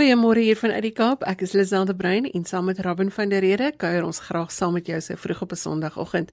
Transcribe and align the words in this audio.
Goeiemôre 0.00 0.40
hier 0.40 0.56
van 0.56 0.70
uit 0.70 0.84
die 0.86 0.94
Kaap. 0.96 1.26
Ek 1.28 1.42
is 1.44 1.52
Liselde 1.52 1.92
Brein 1.92 2.24
en 2.24 2.44
saam 2.48 2.70
met 2.70 2.78
Robin 2.80 3.10
van 3.12 3.28
der 3.28 3.42
Rede 3.44 3.66
kuier 3.76 4.00
ons 4.06 4.22
graag 4.24 4.48
saam 4.48 4.72
met 4.72 4.86
jou 4.88 4.96
so 5.04 5.14
vroeg 5.20 5.42
op 5.44 5.50
'n 5.52 5.60
Sondagoggend. 5.60 6.30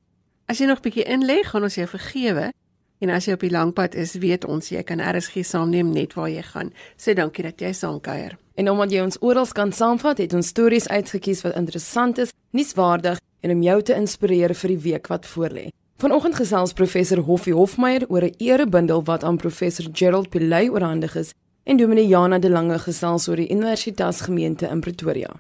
As 0.48 0.60
jy 0.60 0.68
nog 0.68 0.80
bietjie 0.80 1.04
inlê, 1.04 1.44
gaan 1.44 1.64
ons 1.64 1.76
jou 1.76 1.88
vergewe. 1.88 2.54
En 3.00 3.10
as 3.10 3.26
jy 3.26 3.34
op 3.34 3.40
die 3.40 3.52
langpad 3.52 3.96
is, 3.96 4.14
weet 4.14 4.46
ons 4.46 4.70
jy 4.70 4.84
kan 4.84 5.02
RSG 5.02 5.44
saamneem 5.44 5.92
net 5.92 6.14
waar 6.14 6.30
jy 6.30 6.42
gaan. 6.42 6.72
So 6.96 7.14
dankie 7.14 7.44
dat 7.44 7.60
jy 7.60 7.74
saam 7.74 8.00
kuier. 8.00 8.38
En 8.56 8.70
omdat 8.70 8.92
jy 8.92 9.02
ons 9.02 9.18
oral 9.22 9.48
kan 9.48 9.72
saamvat, 9.72 10.18
het 10.18 10.34
ons 10.34 10.48
stories 10.48 10.88
uitgekies 10.88 11.42
wat 11.42 11.56
interessant 11.56 12.18
is, 12.18 12.32
nuuswaardig 12.52 13.20
en 13.42 13.52
om 13.52 13.62
jou 13.62 13.82
te 13.82 13.94
inspireer 13.94 14.56
vir 14.56 14.68
die 14.68 14.92
week 14.92 15.08
wat 15.08 15.26
voorlê. 15.26 15.68
Vanoggend 15.98 16.36
gesels 16.36 16.74
professor 16.74 17.18
Hoffie 17.18 17.54
Hofmeyer 17.54 18.06
oor 18.08 18.24
'n 18.24 18.36
erebundel 18.38 19.04
wat 19.04 19.24
aan 19.24 19.38
professor 19.38 19.86
Gerald 19.92 20.30
Pillay 20.30 20.70
oorhandig 20.70 21.16
is 21.16 21.34
en 21.68 21.78
Dominee 21.78 22.08
Jana 22.08 22.40
de 22.40 22.50
Lange 22.50 22.78
gesels 22.80 23.28
oor 23.28 23.36
die 23.36 23.50
Universiteitsgemeente 23.52 24.70
in 24.72 24.80
Pretoria. 24.80 25.34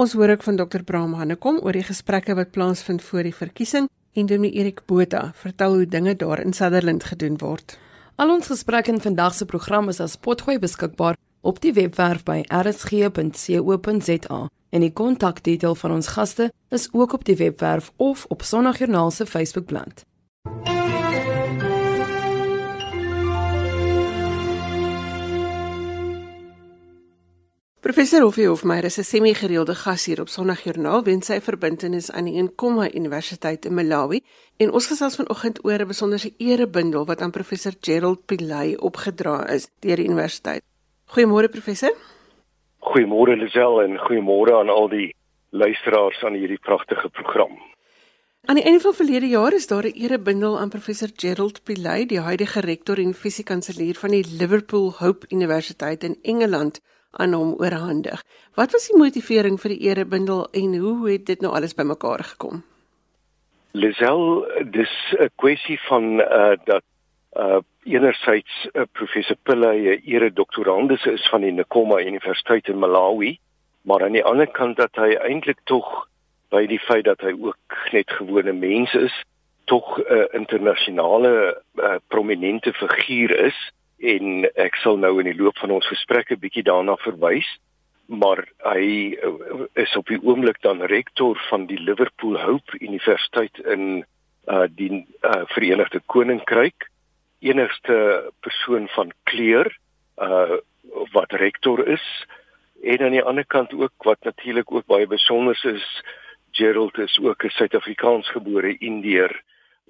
Ons 0.00 0.14
hoor 0.16 0.30
ook 0.32 0.42
van 0.46 0.56
Dr. 0.56 0.80
Bram 0.84 1.12
Hannekom 1.18 1.58
oor 1.60 1.76
die 1.76 1.84
gesprekke 1.84 2.36
wat 2.38 2.54
plaasvind 2.54 3.04
voor 3.04 3.28
die 3.28 3.34
verkiesing 3.34 3.88
en 4.16 4.30
Dominee 4.30 4.56
Erik 4.62 4.80
Botha 4.88 5.32
vertel 5.36 5.74
hoe 5.76 5.86
dinge 5.86 6.16
daar 6.16 6.40
in 6.40 6.56
Sutherland 6.56 7.04
gedoen 7.04 7.36
word. 7.42 7.76
Al 8.16 8.32
ons 8.32 8.48
gesprekke 8.48 8.94
in 8.96 9.00
vandag 9.04 9.34
se 9.34 9.44
program 9.44 9.92
is 9.92 10.00
as 10.00 10.16
potgooi 10.16 10.56
beskikbaar 10.58 11.20
op 11.44 11.60
die 11.60 11.74
webwerf 11.76 12.24
by 12.24 12.40
rsg.co.za 12.48 14.40
en 14.70 14.80
die 14.80 14.92
kontakdetail 14.92 15.76
van 15.84 15.98
ons 16.00 16.14
gaste 16.16 16.48
is 16.72 16.88
ook 16.92 17.12
op 17.12 17.28
die 17.28 17.36
webwerf 17.36 17.92
of 17.96 18.24
op 18.28 18.42
Sondagjoernaal 18.42 19.10
se 19.10 19.26
Facebookblad. 19.26 20.06
Professor 27.80 28.22
Hoffie 28.22 28.48
Hofmeyer 28.48 28.84
is 28.84 28.98
'n 28.98 29.04
semi-gereelde 29.04 29.74
gas 29.74 30.04
hier 30.06 30.20
op 30.20 30.28
Sondagjoernaal 30.28 31.04
weens 31.04 31.26
sy 31.26 31.40
verbintenis 31.40 32.10
aan 32.10 32.24
die 32.24 32.42
Nkoma 32.42 32.88
Universiteit 32.94 33.64
in 33.64 33.74
Malawi 33.74 34.20
en 34.56 34.72
ons 34.72 34.86
gesels 34.86 35.16
vanoggend 35.16 35.64
oor 35.64 35.78
'n 35.78 35.86
besonderse 35.86 36.32
erebundel 36.38 37.06
wat 37.06 37.20
aan 37.20 37.30
professor 37.30 37.72
Gerald 37.80 38.26
Pillay 38.26 38.74
opgedra 38.74 39.48
is 39.48 39.68
deur 39.78 39.96
die 39.96 40.08
universiteit. 40.08 40.62
Goeiemôre 41.06 41.48
professor. 41.48 41.94
Goeiemôre 42.80 43.36
Lisel 43.36 43.82
en 43.82 43.98
goeiemôre 43.98 44.58
aan 44.58 44.68
al 44.68 44.88
die 44.88 45.14
luisteraars 45.50 46.24
aan 46.24 46.34
hierdie 46.34 46.58
pragtige 46.60 47.08
program. 47.08 47.62
Aan 48.44 48.54
die 48.54 48.64
einde 48.64 48.80
van 48.80 48.94
verlede 48.94 49.28
jaar 49.28 49.52
is 49.52 49.66
daar 49.66 49.86
'n 49.86 49.94
erebundel 49.94 50.58
aan 50.58 50.68
professor 50.68 51.08
Gerald 51.16 51.62
Pillay, 51.62 52.06
die 52.06 52.20
huidige 52.20 52.60
rektor 52.60 52.98
en 52.98 53.14
fisiekanselier 53.14 53.94
van 53.94 54.10
die 54.10 54.24
Liverpool 54.38 54.92
Hope 54.98 55.26
Universiteit 55.28 56.04
in 56.04 56.18
Engeland 56.22 56.80
aan 57.18 57.34
hom 57.34 57.54
oorhandig. 57.58 58.22
Wat 58.54 58.72
was 58.72 58.88
die 58.88 58.98
motivering 58.98 59.58
vir 59.60 59.74
die 59.74 59.90
erebundel 59.90 60.46
en 60.52 60.76
hoe 60.78 61.10
het 61.10 61.26
dit 61.26 61.40
nou 61.44 61.52
alles 61.54 61.74
bymekaar 61.74 62.24
gekom? 62.32 62.62
Lisel, 63.72 64.46
dis 64.70 64.94
'n 65.18 65.30
kwessie 65.36 65.80
van 65.88 66.20
uh 66.20 66.56
dat 66.64 66.84
uh 67.36 67.60
enerzijds 67.84 68.68
uh, 68.72 68.82
professor 68.92 69.36
Pillay 69.42 69.78
'n 69.78 70.02
ere 70.04 70.32
doktorandus 70.32 71.04
is 71.04 71.28
van 71.28 71.40
die 71.40 71.52
Nkoma 71.52 72.00
Universiteit 72.00 72.68
in 72.68 72.78
Malawi, 72.78 73.38
maar 73.82 74.02
aan 74.04 74.12
die 74.12 74.24
ander 74.24 74.46
kant 74.46 74.76
dat 74.76 74.94
hy 74.94 75.14
eintlik 75.14 75.60
tog 75.64 76.08
by 76.50 76.66
die 76.66 76.80
feit 76.80 77.04
dat 77.04 77.20
hy 77.20 77.32
ook 77.40 77.92
net 77.92 78.10
gewone 78.10 78.52
mens 78.52 78.94
is, 78.94 79.22
tog 79.64 79.98
'n 79.98 80.12
uh, 80.12 80.24
internasionale 80.32 81.62
uh, 81.74 81.94
prominente 82.08 82.72
figuur 82.72 83.36
is 83.46 83.72
en 83.98 84.44
ek 84.54 84.76
sal 84.82 84.96
nou 84.96 85.18
in 85.20 85.26
die 85.30 85.38
loop 85.42 85.58
van 85.58 85.70
ons 85.70 85.86
gesprekke 85.86 86.36
bietjie 86.36 86.62
daarna 86.62 86.96
verwys 86.96 87.48
maar 88.08 88.40
hy 88.64 89.16
uh, 89.20 89.66
is 89.76 89.92
op 89.96 90.08
die 90.08 90.20
oomblik 90.24 90.62
dan 90.64 90.80
rektor 90.88 91.36
van 91.50 91.66
die 91.68 91.78
Liverpool 91.80 92.38
Hope 92.40 92.80
Universiteit 92.80 93.58
in 93.68 94.04
uh 94.48 94.64
die 94.72 95.04
uh, 95.20 95.44
Verenigde 95.52 96.00
Koninkryk. 96.06 96.88
Enigste 97.44 98.30
persoon 98.40 98.88
van 98.96 99.12
kleur 99.28 99.68
uh 100.16 100.56
wat 101.12 101.32
rektor 101.36 101.84
is. 101.86 102.04
En 102.82 103.04
aan 103.04 103.12
die 103.12 103.22
ander 103.22 103.44
kant 103.44 103.74
ook 103.76 104.08
wat 104.08 104.24
natuurlik 104.24 104.72
ook 104.72 104.86
baie 104.86 105.06
besonder 105.06 105.60
is 105.68 105.84
Gerald 106.50 106.98
is 106.98 107.18
ook 107.22 107.44
'n 107.44 107.50
Suid-Afrikaans 107.50 108.30
gebore 108.30 108.78
Indiër 108.78 109.42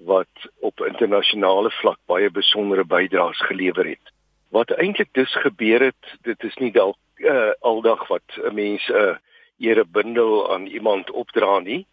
wat 0.05 0.49
op 0.59 0.79
internasionale 0.85 1.71
vlak 1.71 1.99
baie 2.05 2.29
besondere 2.31 2.85
bydraes 2.85 3.41
gelewer 3.47 3.87
het. 3.87 4.11
Wat 4.49 4.71
eintlik 4.71 5.13
dus 5.13 5.35
gebeur 5.35 5.81
het, 5.81 6.17
dit 6.21 6.43
is 6.43 6.55
nie 6.57 6.71
dalk 6.71 6.97
uh, 7.15 7.51
aldag 7.59 8.07
wat 8.07 8.37
'n 8.37 8.53
mens 8.53 8.87
'n 8.87 8.93
uh, 8.93 9.15
erebundel 9.59 10.53
aan 10.53 10.65
iemand 10.65 11.11
opdra 11.11 11.59
nie. 11.59 11.85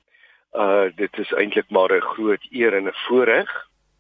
Uh 0.52 0.88
dit 0.94 1.18
is 1.18 1.32
eintlik 1.32 1.70
maar 1.70 1.92
'n 1.92 2.00
groot 2.00 2.46
eer 2.50 2.74
en 2.74 2.86
'n 2.86 3.00
voorreg. 3.06 3.50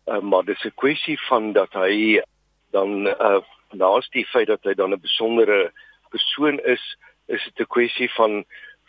Uh, 0.06 0.20
maar 0.20 0.44
dis 0.44 0.64
'n 0.64 0.74
kwessie 0.74 1.20
van 1.20 1.52
dat 1.52 1.72
hy 1.72 2.22
dan 2.70 3.06
uh 3.06 3.40
naas 3.70 4.08
die 4.08 4.26
feit 4.26 4.46
dat 4.46 4.62
hy 4.62 4.74
dan 4.74 4.92
'n 4.92 5.00
besondere 5.00 5.72
persoon 6.08 6.58
is, 6.58 6.96
is 7.26 7.44
dit 7.44 7.60
'n 7.60 7.72
kwessie 7.74 8.10
van 8.10 8.44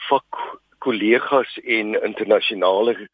vak 0.09 0.59
kollegas 0.77 1.59
en 1.63 2.03
internasionale 2.03 3.09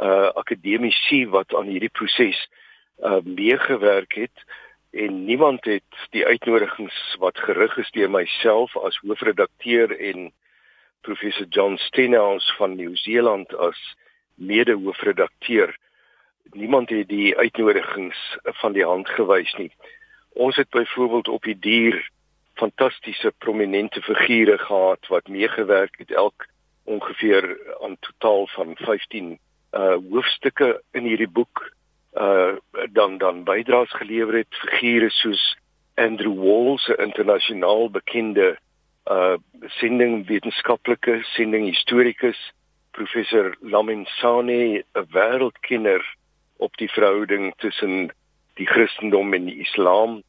uh 0.00 0.30
akademici 0.42 1.26
wat 1.28 1.54
aan 1.54 1.68
hierdie 1.68 1.92
proses 1.92 2.48
uh 2.98 3.20
meegewerk 3.24 4.14
het 4.14 4.44
en 4.90 5.24
niemand 5.24 5.64
het 5.64 6.06
die 6.10 6.26
uitnodigings 6.26 7.16
wat 7.18 7.38
gerig 7.38 7.76
is 7.78 7.90
deur 7.90 8.10
myself 8.10 8.76
as 8.76 8.98
hoofredakteur 9.04 9.92
en 9.98 10.32
professor 11.00 11.46
John 11.46 11.76
Stenhouse 11.76 12.54
van 12.56 12.76
Nieu-Seeland 12.76 13.54
as 13.54 13.78
mede-hoofredakteur. 14.34 15.76
Niemand 16.52 16.90
het 16.90 17.08
die 17.08 17.36
uitnodigings 17.36 18.38
van 18.42 18.72
die 18.72 18.84
hand 18.84 19.08
gewys 19.08 19.52
nie. 19.54 19.70
Ons 20.32 20.56
het 20.56 20.70
byvoorbeeld 20.70 21.28
op 21.28 21.42
die 21.42 21.58
dier 21.58 22.10
fantastiese 22.54 23.32
prominente 23.38 24.02
figure 24.02 24.58
gehad 24.58 25.06
wat 25.06 25.28
meegewerk 25.28 25.98
het 25.98 26.10
elk 26.10 26.46
ongeveer 26.84 27.58
aan 27.80 27.96
totaal 28.00 28.46
van 28.46 28.76
15 28.76 29.38
uh 29.72 29.96
hoofstukke 30.10 30.80
in 30.92 31.06
hierdie 31.06 31.30
boek 31.30 31.62
uh 32.18 32.56
dan 32.90 33.18
dan 33.18 33.44
bydraes 33.44 33.92
gelewer 34.00 34.42
het 34.42 34.54
figure 34.64 35.10
soos 35.10 35.56
Andrew 35.94 36.34
Walls 36.34 36.88
'n 36.88 37.02
internasionaal 37.02 37.90
bekende 37.90 38.58
uh 39.10 39.36
sending 39.78 40.26
wetenskaplike 40.26 41.20
sending 41.34 41.66
historikus 41.66 42.40
professor 42.90 43.56
Lamin 43.60 44.06
Sane 44.06 44.82
'n 44.82 45.06
wêreldkenner 45.10 46.02
op 46.56 46.76
die 46.76 46.90
verhouding 46.90 47.54
tussen 47.56 48.10
die 48.54 48.66
Christendom 48.66 49.34
en 49.34 49.44
die 49.44 49.60
Islam 49.60 50.22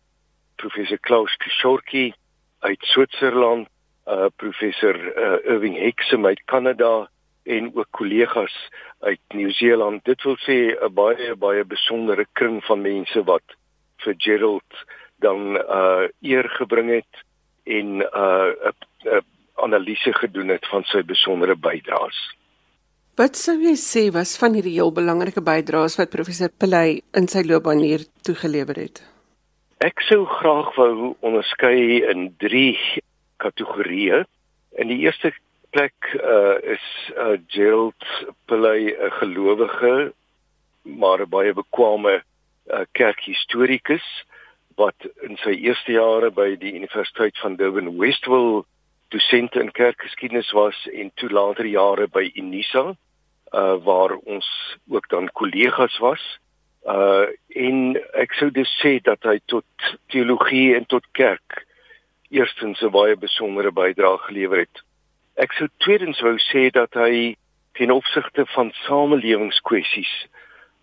professor 0.56 1.00
Klaus 1.00 1.36
Kishorki 1.38 2.14
uit 2.60 2.82
Switserland 2.82 3.68
uh 4.08 4.30
professor 4.36 4.96
uh, 4.96 5.54
Irving 5.54 5.78
Hexham 5.78 6.26
uit 6.26 6.42
Kanada 6.46 7.10
en 7.44 7.72
ook 7.76 7.88
kollegas 7.90 8.54
uit 9.02 9.20
Nieu-Seeland. 9.34 10.04
Dit 10.06 10.24
wil 10.24 10.38
sê 10.46 10.76
'n 10.78 10.94
baie 10.94 11.36
baie 11.36 11.64
besondere 11.66 12.26
kring 12.34 12.64
van 12.64 12.82
mense 12.82 13.24
wat 13.24 13.48
vir 14.04 14.16
Gerald 14.18 14.72
dan 15.20 15.58
uh 15.58 16.08
eer 16.22 16.50
gebring 16.58 16.90
het 16.90 17.14
en 17.64 18.02
uh 18.02 18.52
'n 19.06 19.22
analise 19.56 20.14
gedoen 20.14 20.48
het 20.48 20.68
van 20.68 20.84
sy 20.84 21.02
besondere 21.04 21.56
bydraes. 21.56 22.20
Wat 23.16 23.36
sou 23.36 23.58
jy 23.60 23.76
sê 23.76 24.10
was 24.14 24.38
van 24.40 24.54
hierdie 24.54 24.78
heel 24.80 24.92
belangrike 24.92 25.42
bydraes 25.42 25.98
wat 26.00 26.10
professor 26.10 26.50
Pillay 26.50 27.02
in 27.14 27.28
sy 27.28 27.44
loopbaan 27.44 27.84
hier 27.84 28.06
toegelewer 28.24 28.76
het? 28.76 29.02
Ek 29.84 30.00
sou 30.08 30.26
graag 30.26 30.76
wou 30.78 31.16
onderskei 31.20 32.02
in 32.08 32.30
3 32.38 33.02
kategorieë. 33.44 34.24
In 34.80 34.88
die 34.88 35.00
eerste 35.04 35.34
plek 35.72 35.94
uh, 36.16 36.58
is 36.62 36.86
uh, 37.18 37.38
Gerald 37.48 38.04
Pillay 38.46 38.92
'n 38.92 39.12
gelowige 39.20 40.14
maar 40.82 41.20
'n 41.22 41.30
baie 41.30 41.54
bekwame 41.54 42.24
uh, 42.68 42.84
kerkhistorikus 42.92 44.26
wat 44.76 44.96
in 45.22 45.38
sy 45.38 45.54
eerste 45.68 45.92
jare 45.92 46.32
by 46.32 46.56
die 46.56 46.74
Universiteit 46.74 47.38
van 47.40 47.56
Durban 47.56 47.98
Westville 47.98 48.64
dosent 49.12 49.56
in 49.56 49.72
kerkgeskiedenis 49.72 50.52
was 50.52 50.88
en 50.92 51.12
toe 51.16 51.30
later 51.30 51.66
jare 51.66 52.08
by 52.08 52.32
Unisa 52.36 52.96
uh, 53.54 53.76
waar 53.84 54.16
ons 54.16 54.48
ook 54.90 55.10
dan 55.10 55.32
kollegas 55.32 55.98
was. 55.98 56.24
Uh 56.88 57.28
en 57.48 57.98
ek 58.18 58.34
sou 58.34 58.50
dus 58.52 58.72
sê 58.82 58.98
dat 59.04 59.24
hy 59.24 59.40
tot 59.46 59.66
teologie 60.08 60.76
en 60.76 60.86
tot 60.86 61.06
kerk 61.12 61.66
eerstens 62.30 62.82
'n 62.82 62.90
baie 62.90 63.16
besondere 63.16 63.72
bydrae 63.72 64.18
gelewer 64.18 64.60
het 64.66 64.82
Ek 65.36 65.54
sou 65.56 65.68
tweedens 65.80 66.20
wou 66.20 66.36
sê 66.52 66.70
dat 66.76 66.94
hy 66.94 67.36
ten 67.80 67.92
opsigte 67.92 68.46
van 68.52 68.72
samelewingskwessies 68.84 70.12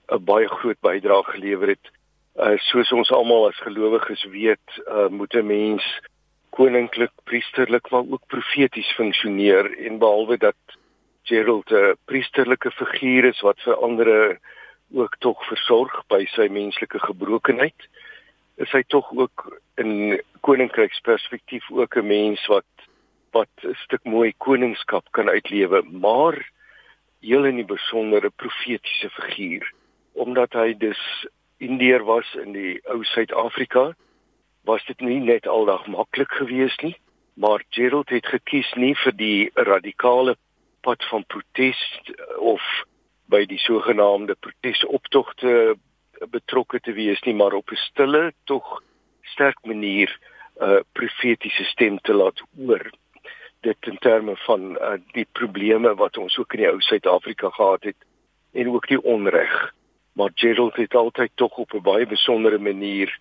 'n 0.09 0.25
baie 0.25 0.49
groot 0.49 0.81
bydrae 0.81 1.25
gelewer 1.25 1.69
het. 1.69 1.87
Uh 2.37 2.57
soos 2.71 2.93
ons 2.93 3.11
almal 3.13 3.49
as 3.49 3.61
gelowiges 3.67 4.25
weet, 4.33 4.69
uh 4.87 5.09
moet 5.09 5.35
'n 5.35 5.47
mens 5.47 5.85
koninklik, 6.51 7.13
priesterlik 7.25 7.91
maar 7.91 8.07
ook 8.09 8.27
profeties 8.27 8.91
funksioneer 8.97 9.79
en 9.87 9.99
behalwe 9.99 10.39
dat 10.39 10.61
Gerald 11.23 11.71
'n 11.71 11.97
priesterlike 12.05 12.71
figuur 12.71 13.25
is 13.25 13.41
wat 13.41 13.61
vir 13.61 13.77
ander 13.77 14.39
ook 14.93 15.17
tog 15.19 15.45
versorg 15.47 16.03
by 16.09 16.25
sy 16.25 16.49
menslike 16.49 16.99
gebrokenheid, 16.99 17.81
is 18.57 18.71
hy 18.73 18.83
tog 18.87 19.13
ook 19.13 19.61
in 19.77 20.21
koninkryksperspektief 20.41 21.71
ook 21.71 21.97
'n 21.97 22.07
mens 22.07 22.47
wat 22.47 22.65
wat 23.39 23.65
'n 23.65 23.75
stuk 23.85 24.05
mooi 24.05 24.33
koningskap 24.37 25.05
kan 25.11 25.29
uitlewe, 25.29 25.83
maar 25.83 26.39
heel 27.21 27.45
in 27.45 27.59
die 27.59 27.67
besondere 27.67 28.31
profetiese 28.31 29.11
figuur 29.11 29.67
omdat 30.19 30.55
hy 30.59 30.75
dus 30.79 31.01
Indeer 31.59 32.05
was 32.07 32.27
in 32.39 32.53
die 32.55 32.79
ou 32.87 33.03
Suid-Afrika 33.05 33.93
was 34.69 34.85
dit 34.87 35.01
nie 35.03 35.19
net 35.23 35.47
aldag 35.51 35.87
maklik 35.91 36.31
geweest 36.41 36.83
nie 36.87 36.95
maar 37.39 37.63
Gerald 37.75 38.11
het 38.15 38.27
gekies 38.27 38.71
nie 38.75 38.95
vir 39.03 39.15
die 39.19 39.51
radikale 39.55 40.37
pad 40.87 41.03
van 41.11 41.27
protes 41.27 41.81
of 42.39 42.63
by 43.31 43.45
die 43.51 43.61
sogenaamde 43.63 44.39
protesoptogte 44.39 45.77
betrokke 46.31 46.81
te 46.83 46.95
wees 46.95 47.23
nie 47.27 47.35
maar 47.35 47.59
op 47.59 47.71
'n 47.71 47.83
stille 47.91 48.33
tog 48.45 48.83
sterk 49.35 49.59
manier 49.67 50.11
'n 50.61 50.65
uh, 50.65 50.81
profetiese 50.93 51.65
stem 51.65 51.99
te 51.99 52.15
laat 52.15 52.43
hoor 52.57 52.91
dit 53.69 53.91
in 53.93 53.99
terme 54.05 54.37
van 54.47 54.71
uh, 54.77 54.97
die 55.13 55.27
probleme 55.39 55.95
wat 55.95 56.19
ons 56.19 56.37
ook 56.41 56.55
in 56.57 56.65
die 56.65 56.71
ou 56.71 56.81
Suid-Afrika 56.85 57.51
gehad 57.57 57.89
het 57.91 58.07
en 58.53 58.71
ook 58.73 58.89
die 58.89 59.01
onreg. 59.03 59.57
Maar 60.19 60.31
Gerald 60.35 60.77
het 60.77 60.95
altyd 60.95 61.31
tog 61.35 61.59
op 61.65 61.75
'n 61.75 61.83
baie 61.83 62.07
besondere 62.07 62.59
manier 62.59 63.19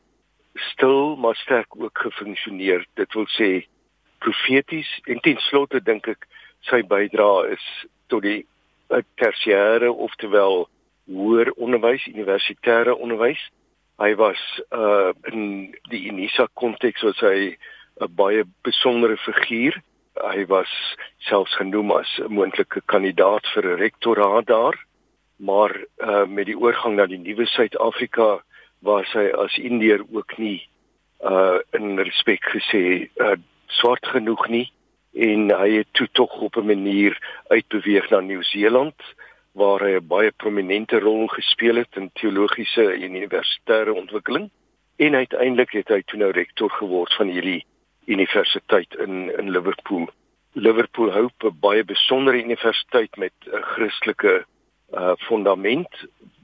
stil 0.54 1.16
maar 1.16 1.36
sterk 1.36 1.76
ook 1.78 1.98
gefunksioneer. 1.98 2.86
Dit 2.94 3.14
wil 3.14 3.28
sê 3.40 3.68
profeties 4.18 5.00
en 5.04 5.20
ten 5.20 5.38
slotte 5.38 5.82
dink 5.84 6.08
ek 6.08 6.28
sy 6.70 6.82
bydrae 6.82 7.52
is 7.54 7.66
tot 8.08 8.24
die 8.24 8.46
uh, 8.90 9.02
tersiêre 9.16 9.92
oftewel 9.92 10.70
hoër 11.06 11.52
onderwys, 11.56 12.08
universitêre 12.08 12.96
onderwys. 12.96 13.42
Hy 13.98 14.16
was 14.16 14.42
uh 14.72 15.14
in 15.32 15.76
die 15.90 16.08
Unisa 16.12 16.48
konteks 16.54 17.02
was 17.02 17.20
hy 17.20 17.58
'n 18.02 18.16
baie 18.16 18.44
besondere 18.62 19.18
figuur 19.18 19.82
hy 20.24 20.46
was 20.46 20.72
selfs 21.30 21.56
genoem 21.56 21.92
as 21.92 22.20
'n 22.20 22.34
moontlike 22.34 22.82
kandidaat 22.86 23.46
vir 23.54 23.66
'n 23.66 23.80
rektoraat 23.80 24.46
daar 24.46 24.78
maar 25.38 25.72
uh, 25.98 26.26
met 26.26 26.46
die 26.46 26.58
oorgang 26.58 26.96
na 26.96 27.06
die 27.06 27.22
nuwe 27.22 27.46
Suid-Afrika 27.46 28.42
was 28.80 29.12
hy 29.14 29.30
as 29.44 29.58
Indiër 29.58 30.02
ook 30.12 30.38
nie 30.38 30.62
uh 31.22 31.60
in 31.74 32.00
respek 32.00 32.44
gesê 32.54 33.10
uh, 33.22 33.38
swart 33.68 34.06
genoeg 34.06 34.48
nie 34.50 34.72
en 35.14 35.50
hy 35.50 35.70
het 35.78 35.90
toe 35.92 36.08
tog 36.12 36.34
op 36.42 36.58
'n 36.58 36.66
manier 36.66 37.18
uitbeweeg 37.50 38.10
na 38.10 38.20
Nieu-Seeland 38.20 39.02
waar 39.54 39.82
hy 39.82 39.98
'n 39.98 40.08
baie 40.08 40.32
prominente 40.32 41.00
rol 41.00 41.28
gespeel 41.28 41.76
het 41.76 41.96
in 41.96 42.10
teologiese 42.14 42.94
en 42.94 43.16
universitêre 43.16 43.94
ontwikkeling 43.94 44.50
en 44.98 45.16
uiteindelik 45.16 45.72
het 45.72 45.88
hy 45.88 46.02
toe 46.06 46.20
nou 46.20 46.32
rektor 46.32 46.70
geword 46.70 47.14
van 47.14 47.28
hierdie 47.28 47.66
universiteit 48.08 48.96
in 48.96 49.32
in 49.38 49.52
Liverpool. 49.52 50.08
Liverpool 50.54 51.12
hou 51.12 51.30
'n 51.30 51.58
baie 51.60 51.84
besondere 51.84 52.44
universiteit 52.44 53.16
met 53.18 53.34
'n 53.46 53.62
Christelike 53.62 54.46
uh 54.94 55.16
fundament 55.28 55.94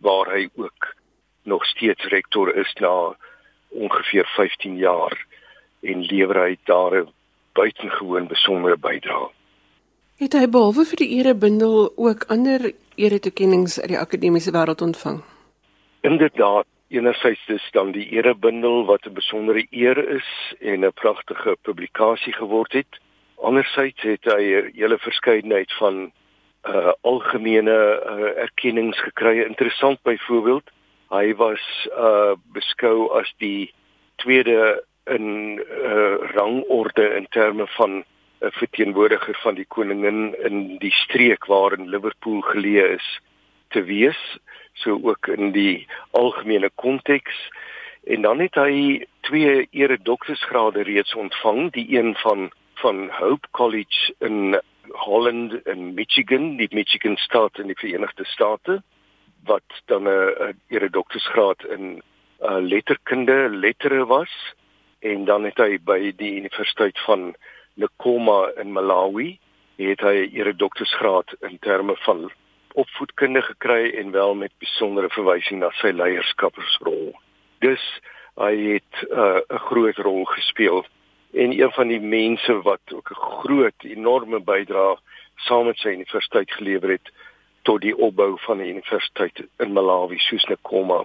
waar 0.01 0.27
hy 0.35 0.49
ook 0.55 0.95
nog 1.43 1.65
steeds 1.65 2.03
rektor 2.03 2.55
is 2.55 2.73
na 2.79 3.15
ongeveer 3.69 4.25
15 4.35 4.75
jaar 4.77 5.25
en 5.81 6.05
lewer 6.05 6.39
hy 6.45 6.57
daar 6.63 6.95
'n 7.01 7.11
buitengewoon 7.53 8.27
besondere 8.27 8.77
bydrae. 8.77 9.29
Het 10.17 10.33
hy 10.33 10.47
behalwe 10.49 10.85
vir 10.85 10.99
die 11.01 11.09
erebundel 11.17 11.91
ook 11.95 12.23
ander 12.27 12.71
eretoekennings 12.95 13.79
uit 13.79 13.87
die 13.87 13.99
akademiese 13.99 14.51
wêreld 14.51 14.81
ontvang? 14.81 15.23
Inderdaad, 16.01 16.65
enerzijds 16.93 17.45
dus 17.45 17.67
dan 17.71 17.91
die 17.91 18.07
erebundel 18.09 18.85
wat 18.85 19.05
'n 19.05 19.13
besondere 19.13 19.67
eer 19.69 20.09
is 20.09 20.55
en 20.59 20.85
'n 20.85 20.93
pragtige 20.93 21.57
publikasie 21.61 22.33
geword 22.33 22.73
het. 22.73 22.99
Anderzijds 23.35 24.01
het 24.01 24.23
hy 24.23 24.43
'n 24.53 24.71
hele 24.73 24.97
verskeidenheid 24.97 25.73
van 25.73 26.11
uh 26.63 26.91
algemene 27.01 27.79
uh, 28.05 28.41
erkennings 28.45 29.01
gekry. 29.01 29.41
Interessant 29.41 30.01
byvoorbeeld, 30.01 30.69
hy 31.09 31.35
was 31.35 31.87
uh 31.97 32.33
beskou 32.53 33.11
as 33.19 33.33
die 33.37 33.73
tweede 34.15 34.83
in 35.03 35.59
uh 35.59 36.15
rangorde 36.35 37.15
in 37.15 37.27
terme 37.29 37.67
van 37.67 37.91
'n 37.91 38.05
uh, 38.39 38.51
verteenwoordiger 38.51 39.37
van 39.41 39.55
die 39.55 39.67
koningin 39.67 40.35
in 40.43 40.77
die 40.77 40.93
streek 40.93 41.45
waarin 41.45 41.89
Liverpool 41.89 42.41
geleë 42.41 42.87
is 42.95 43.19
te 43.67 43.83
wees 43.83 44.37
so 44.73 44.99
ook 45.03 45.27
in 45.27 45.51
die 45.51 45.87
algemene 46.11 46.69
konteks. 46.75 47.49
En 48.03 48.21
dan 48.21 48.39
het 48.39 48.55
hy 48.55 49.05
twee 49.21 49.67
ere 49.71 49.97
doktorsgrade 50.01 50.83
reeds 50.83 51.15
ontvang. 51.15 51.71
Die 51.71 51.87
een 51.97 52.15
van 52.15 52.51
van 52.73 53.09
Hope 53.09 53.47
College 53.51 54.13
in 54.19 54.61
Holland 54.91 55.61
en 55.61 55.93
Michigan 55.93 56.55
die 56.57 56.67
Michigan 56.71 57.15
staat 57.17 57.59
in 57.59 57.67
die 57.67 57.77
Verenigde 57.77 58.25
State 58.25 58.81
wat 59.45 59.81
dan 59.85 60.03
'n 60.03 60.57
ere 60.67 60.89
doktorsgraad 60.89 61.63
in 61.63 62.01
uh, 62.41 62.57
letterkunde 62.59 63.49
lettere 63.49 64.05
was. 64.05 64.53
En 64.99 65.25
dan 65.25 65.43
het 65.43 65.57
hy 65.57 65.79
by 65.83 66.13
die 66.15 66.35
Universiteit 66.35 66.99
van 66.99 67.35
Nkoma 67.75 68.51
in 68.55 68.71
Malawi 68.71 69.39
het 69.75 69.99
hy 69.99 70.29
ere 70.33 70.55
doktorsgraad 70.55 71.35
in 71.41 71.57
terme 71.59 71.95
van 72.05 72.31
opvoedkunde 72.73 73.41
gekry 73.41 73.89
en 73.97 74.11
wel 74.11 74.35
met 74.35 74.51
besondere 74.57 75.09
verwysing 75.09 75.59
na 75.59 75.69
sy 75.79 75.91
leierskapsrol. 75.91 77.13
Dus 77.59 77.83
hy 78.35 78.53
het 78.73 78.93
uh, 79.09 79.17
'n 79.17 79.53
uh, 79.53 79.59
groot 79.69 79.97
rol 79.97 80.25
gespeel 80.25 80.85
en 81.33 81.59
een 81.59 81.71
van 81.71 81.87
die 81.87 81.99
mense 81.99 82.61
wat 82.61 82.81
ook 82.93 83.09
'n 83.11 83.25
groot 83.41 83.79
enorme 83.83 84.39
bydrae 84.39 84.97
saam 85.35 85.65
met 85.65 85.77
sy 85.77 85.87
universiteit 85.87 86.51
gelewer 86.51 86.89
het 86.89 87.11
tot 87.61 87.81
die 87.81 87.97
opbou 87.97 88.39
van 88.39 88.57
die 88.57 88.71
universiteit 88.71 89.43
in 89.57 89.73
Malawi 89.73 90.19
soos 90.19 90.45
Nkoma. 90.45 91.03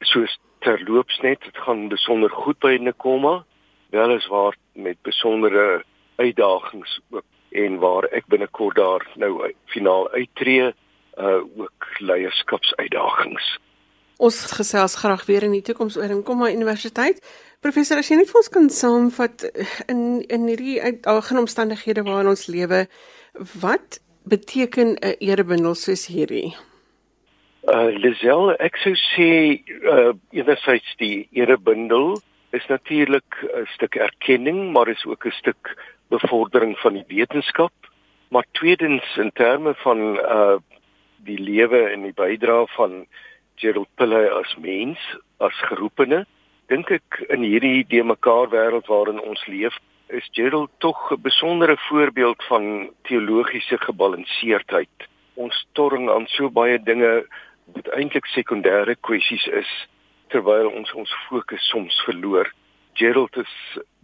Soos 0.00 0.38
terloops 0.58 1.20
net, 1.20 1.40
dit 1.40 1.56
gaan 1.56 1.88
besonder 1.88 2.30
goed 2.30 2.58
by 2.58 2.76
Nkoma, 2.80 3.44
weliswaar 3.90 4.56
met 4.72 5.02
besondere 5.02 5.84
uitdagings 6.16 7.00
ook 7.10 7.24
en 7.50 7.78
waar 7.78 8.06
ek 8.14 8.28
binnekort 8.30 8.76
daar 8.76 9.06
nou 9.14 9.52
finaal 9.74 10.08
uittreë 10.10 10.72
uh 11.20 11.40
ook 11.58 11.88
leierskapsuitdagings. 11.98 13.58
Ons 14.20 14.44
gesels 14.52 14.94
graag 15.00 15.24
weer 15.26 15.42
in 15.42 15.54
die 15.56 15.64
toekoms 15.64 15.96
oor 15.96 16.12
in 16.12 16.22
Komma 16.22 16.50
Universiteit. 16.52 17.20
Professor, 17.60 17.98
as 17.98 18.08
jy 18.08 18.20
net 18.20 18.30
vir 18.30 18.40
ons 18.40 18.52
kan 18.52 18.70
saamvat 18.70 19.44
in 19.88 20.22
in 20.28 20.46
hierdie 20.48 20.78
uitdagende 20.80 21.44
omstandighede 21.46 22.04
waarin 22.06 22.32
ons 22.32 22.46
lewe, 22.46 22.86
wat 23.60 24.00
beteken 24.24 24.96
'n 25.00 25.16
erebundel 25.18 25.74
soos 25.74 26.06
hierdie? 26.06 26.54
Uh 27.68 27.90
Lisel, 27.92 28.54
ek 28.60 28.76
sou 28.76 28.94
sê 28.94 29.60
uh 29.84 30.12
enerzijds 30.30 30.96
die 30.98 31.28
erebundel 31.32 32.20
is 32.50 32.66
natuurlik 32.66 33.30
'n 33.42 33.66
stuk 33.66 33.94
erkenning, 33.94 34.72
maar 34.72 34.88
is 34.88 35.06
ook 35.06 35.24
'n 35.26 35.30
stuk 35.30 35.76
bevordering 36.08 36.78
van 36.78 36.92
die 36.92 37.04
wetenskap. 37.06 37.72
Maar 38.28 38.44
tweedens 38.50 39.16
in 39.16 39.32
terme 39.32 39.74
van 39.74 39.98
uh 40.18 40.56
die 41.16 41.38
lewe 41.38 41.80
en 41.92 42.02
die 42.02 42.14
bydrae 42.16 42.66
van 42.66 43.06
Gerald 43.54 43.88
Pillay 43.94 44.26
as 44.28 44.56
mens, 44.56 44.98
as 45.36 45.52
geroepene, 45.68 46.26
dink 46.66 46.90
ek 46.90 47.24
in 47.28 47.42
hierdie 47.42 47.84
de 47.88 48.02
mekaar 48.04 48.48
wêreld 48.48 48.86
waarin 48.86 49.20
ons 49.20 49.46
leef, 49.46 49.76
is 50.08 50.28
Gerald 50.32 50.70
tog 50.78 51.12
'n 51.12 51.20
besondere 51.20 51.76
voorbeeld 51.76 52.44
van 52.44 52.90
teologiese 53.02 53.78
gebalanseerdheid. 53.78 55.08
Ons 55.34 55.66
torring 55.72 56.10
aan 56.10 56.26
so 56.26 56.50
baie 56.50 56.82
dinge 56.82 57.26
wat 57.74 57.88
eintlik 57.88 58.26
sekondêre 58.26 58.96
kwessies 59.00 59.46
is 59.46 59.88
terwyl 60.30 60.70
ons 60.70 60.92
ons 60.94 61.12
fokus 61.28 61.68
soms 61.68 61.96
verloor. 62.06 62.50
Gerald 62.98 63.36
is 63.36 63.52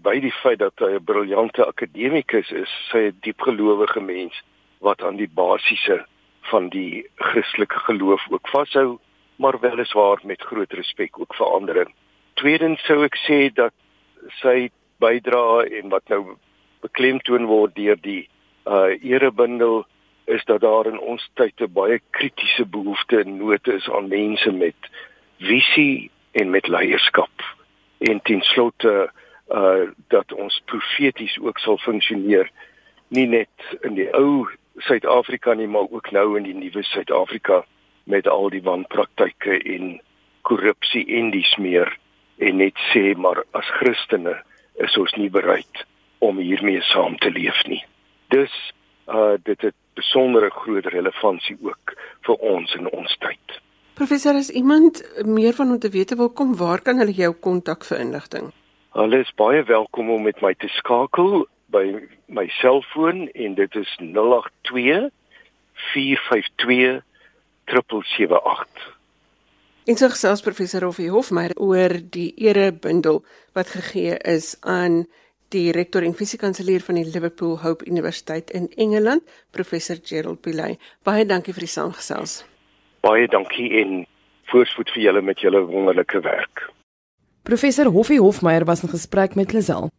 by 0.02 0.18
die 0.22 0.34
feit 0.42 0.58
dat 0.58 0.78
hy 0.78 0.92
'n 0.96 1.04
briljante 1.04 1.64
akademikus 1.66 2.50
is, 2.50 2.70
sy 2.90 3.08
'n 3.08 3.18
diepgelowige 3.22 4.00
mens 4.00 4.34
wat 4.80 5.02
aan 5.02 5.16
die 5.16 5.30
basiese 5.30 6.04
van 6.50 6.68
die 6.68 7.06
Christelike 7.16 7.78
geloof 7.88 8.22
ook 8.30 8.48
vashou, 8.48 8.98
maar 9.36 9.60
weliswaar 9.60 10.18
met 10.22 10.42
groot 10.42 10.72
respek 10.72 11.18
ook 11.18 11.34
vir 11.34 11.46
ander. 11.46 11.86
Tweedens 12.34 12.80
sou 12.86 13.02
ek 13.04 13.16
sê 13.26 13.52
dat 13.54 13.74
sy 14.42 14.70
bydrae 14.98 15.68
en 15.80 15.88
wat 15.88 16.08
nou 16.08 16.36
beklemtoon 16.80 17.46
word 17.46 17.74
deur 17.74 17.98
die 18.00 18.28
uh 18.66 18.94
erebundel 19.02 19.84
is 20.26 20.44
dat 20.44 20.60
daar 20.60 20.86
in 20.86 20.98
ons 20.98 21.30
tyd 21.34 21.60
'n 21.60 21.72
baie 21.72 22.00
kritiese 22.10 22.66
behoefte 22.66 23.20
en 23.20 23.36
nood 23.36 23.68
is 23.68 23.88
aan 23.90 24.08
mense 24.08 24.52
met 24.52 24.90
visie 25.38 26.10
en 26.36 26.50
met 26.50 26.68
leierskap 26.68 27.44
en 27.98 28.20
ten 28.22 28.42
slotte 28.42 29.10
uh 29.48 29.84
dat 30.12 30.32
ons 30.32 30.62
profeties 30.64 31.38
ook 31.38 31.58
sal 31.58 31.78
funksioneer 31.78 32.50
nie 33.08 33.26
net 33.26 33.76
in 33.86 33.94
die 33.94 34.08
ou 34.14 34.48
Suid-Afrika 34.76 35.54
nie 35.54 35.68
maar 35.70 35.86
ook 35.90 36.10
nou 36.10 36.36
in 36.36 36.48
die 36.48 36.54
nuwe 36.54 36.82
Suid-Afrika 36.82 37.62
met 38.04 38.26
al 38.28 38.50
die 38.50 38.62
wanpraktyke 38.62 39.58
en 39.62 40.00
korrupsie 40.42 41.06
en 41.18 41.30
dis 41.30 41.54
meer 41.56 41.92
en 42.38 42.58
net 42.60 42.78
sê 42.90 43.14
maar 43.14 43.44
as 43.56 43.70
Christene 43.78 44.34
is 44.84 44.96
ons 45.00 45.14
nie 45.16 45.30
bereid 45.30 45.84
om 46.18 46.38
hiermee 46.42 46.82
saam 46.90 47.16
te 47.18 47.30
leef 47.30 47.62
nie. 47.70 47.82
Dus 48.34 48.54
uh 49.06 49.38
dit 49.42 49.60
het 49.62 49.74
besondere 49.94 50.50
groot 50.50 50.86
relevantie 50.92 51.56
ook 51.62 51.94
vir 52.26 52.42
ons 52.52 52.74
in 52.74 52.90
ons 52.90 53.16
tyd. 53.22 53.60
Professor, 53.96 54.34
as 54.36 54.50
iemand 54.50 54.98
meer 55.24 55.54
van 55.56 55.70
hom 55.72 55.78
te 55.80 55.88
wete 55.88 56.16
wil 56.20 56.28
kom, 56.28 56.50
waar 56.56 56.82
kan 56.84 56.98
hulle 57.00 57.14
jou 57.16 57.30
kontak 57.32 57.84
vir 57.88 58.02
inligting? 58.02 58.50
Hulle 58.92 59.22
is 59.24 59.30
baie 59.40 59.62
welkom 59.64 60.10
om 60.12 60.26
met 60.28 60.42
my 60.44 60.50
te 60.60 60.68
skakel 60.74 61.46
by 61.72 61.84
my 62.28 62.44
selfoon 62.58 63.22
en 63.32 63.54
dit 63.56 63.78
is 63.80 63.94
082 64.00 65.06
452 65.94 67.00
778. 67.72 68.84
En 69.88 69.96
so 69.96 70.12
gesels 70.12 70.44
professor 70.44 70.84
Hoffie 70.84 71.08
Hofmeyer 71.14 71.54
oor 71.56 71.94
die 71.96 72.34
erebundel 72.36 73.22
wat 73.56 73.70
gegee 73.78 74.18
is 74.28 74.58
aan 74.60 75.06
die 75.56 75.70
rektor 75.72 76.04
en 76.04 76.18
fisiekanselier 76.18 76.84
van 76.84 77.00
die 77.00 77.06
Liverpool 77.08 77.56
Hope 77.64 77.88
Universiteit 77.88 78.52
in 78.52 78.68
Engeland, 78.76 79.24
professor 79.56 79.96
Gerald 80.02 80.44
Pillay. 80.44 80.76
Baie 81.00 81.24
dankie 81.24 81.56
vir 81.56 81.64
die 81.64 81.72
saamgesels. 81.78 82.42
Baie 83.00 83.28
dankie 83.28 83.70
en 83.80 84.06
voorspoed 84.50 84.90
vir 84.94 85.02
julle 85.02 85.22
met 85.22 85.40
julle 85.40 85.60
wonderlike 85.66 86.20
werk. 86.20 86.70
Professor 87.42 87.86
Hoffie 87.86 88.20
Hofmeyer 88.20 88.64
was 88.64 88.82
in 88.82 88.88
gesprek 88.88 89.34
met 89.34 89.52
Lazel. 89.52 89.90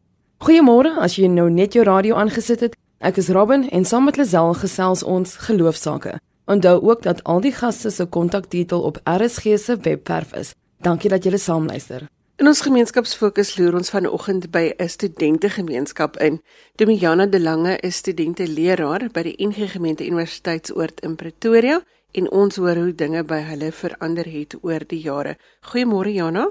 Goeiemôre, 0.44 0.98
as 1.00 1.16
jy 1.16 1.27
nou 1.27 1.50
net 1.50 1.74
jou 1.74 1.86
radio 1.86 2.16
aangesit 2.16 2.60
het. 2.60 2.75
Ek 3.00 3.18
is 3.18 3.30
Robin 3.30 3.70
en 3.70 3.86
saam 3.86 4.06
met 4.10 4.18
Lazel 4.18 4.54
gesels 4.54 5.04
ons 5.04 5.36
geloofsake. 5.48 6.18
Onthou 6.46 6.82
ook 6.82 7.01
dat 7.04 7.24
al 7.24 7.42
die 7.42 7.51
gaste 7.51 7.89
se 7.89 8.06
kontakdetail 8.06 8.82
op 8.82 9.00
RSG 9.04 9.58
se 9.58 9.77
webwerf 9.82 10.34
is. 10.34 10.54
Dankie 10.82 11.10
dat 11.10 11.24
julle 11.24 11.38
saamluister. 11.38 12.08
In 12.38 12.48
ons 12.48 12.62
gemeenskapsfokus 12.62 13.56
loer 13.58 13.74
ons 13.80 13.89
vanoggend 13.89 14.51
by 14.51 14.74
'n 14.77 14.89
studentegemeenskap 14.89 16.18
in. 16.18 16.42
Domiana 16.75 17.25
De 17.25 17.39
Lange 17.39 17.77
is 17.77 17.96
studente-leraar 17.96 19.10
by 19.12 19.22
die 19.22 19.48
NG 19.48 19.72
Gemeente 19.72 20.06
Universiteitsoord 20.06 21.00
in 21.01 21.16
Pretoria 21.16 21.82
en 22.11 22.29
ons 22.31 22.55
hoor 22.55 22.79
hoe 22.81 22.93
dinge 22.95 23.23
by 23.27 23.39
hulle 23.51 23.71
verander 23.75 24.27
het 24.31 24.55
oor 24.61 24.85
die 24.89 25.01
jare. 25.03 25.35
Goeiemôre 25.71 26.13
Jana. 26.15 26.47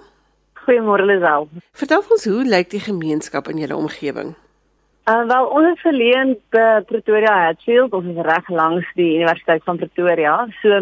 Goeiemôre 0.67 1.07
Lisel. 1.07 1.49
Vertel 1.81 2.05
ons 2.17 2.27
hoe 2.31 2.43
lyk 2.45 2.71
die 2.75 2.83
gemeenskap 2.83 3.49
in 3.53 3.63
julle 3.63 3.79
omgewing? 3.79 4.35
Uh, 5.07 5.23
wel 5.31 5.49
ons 5.55 5.71
is 5.71 5.83
verleen 5.87 6.35
by 6.55 6.67
Pretoria 6.89 7.35
Hatfield, 7.45 7.95
ons 7.95 8.09
is 8.11 8.25
reg 8.27 8.49
langs 8.51 8.87
die 8.99 9.13
Universiteit 9.21 9.63
van 9.65 9.79
Pretoria. 9.79 10.37
So 10.63 10.81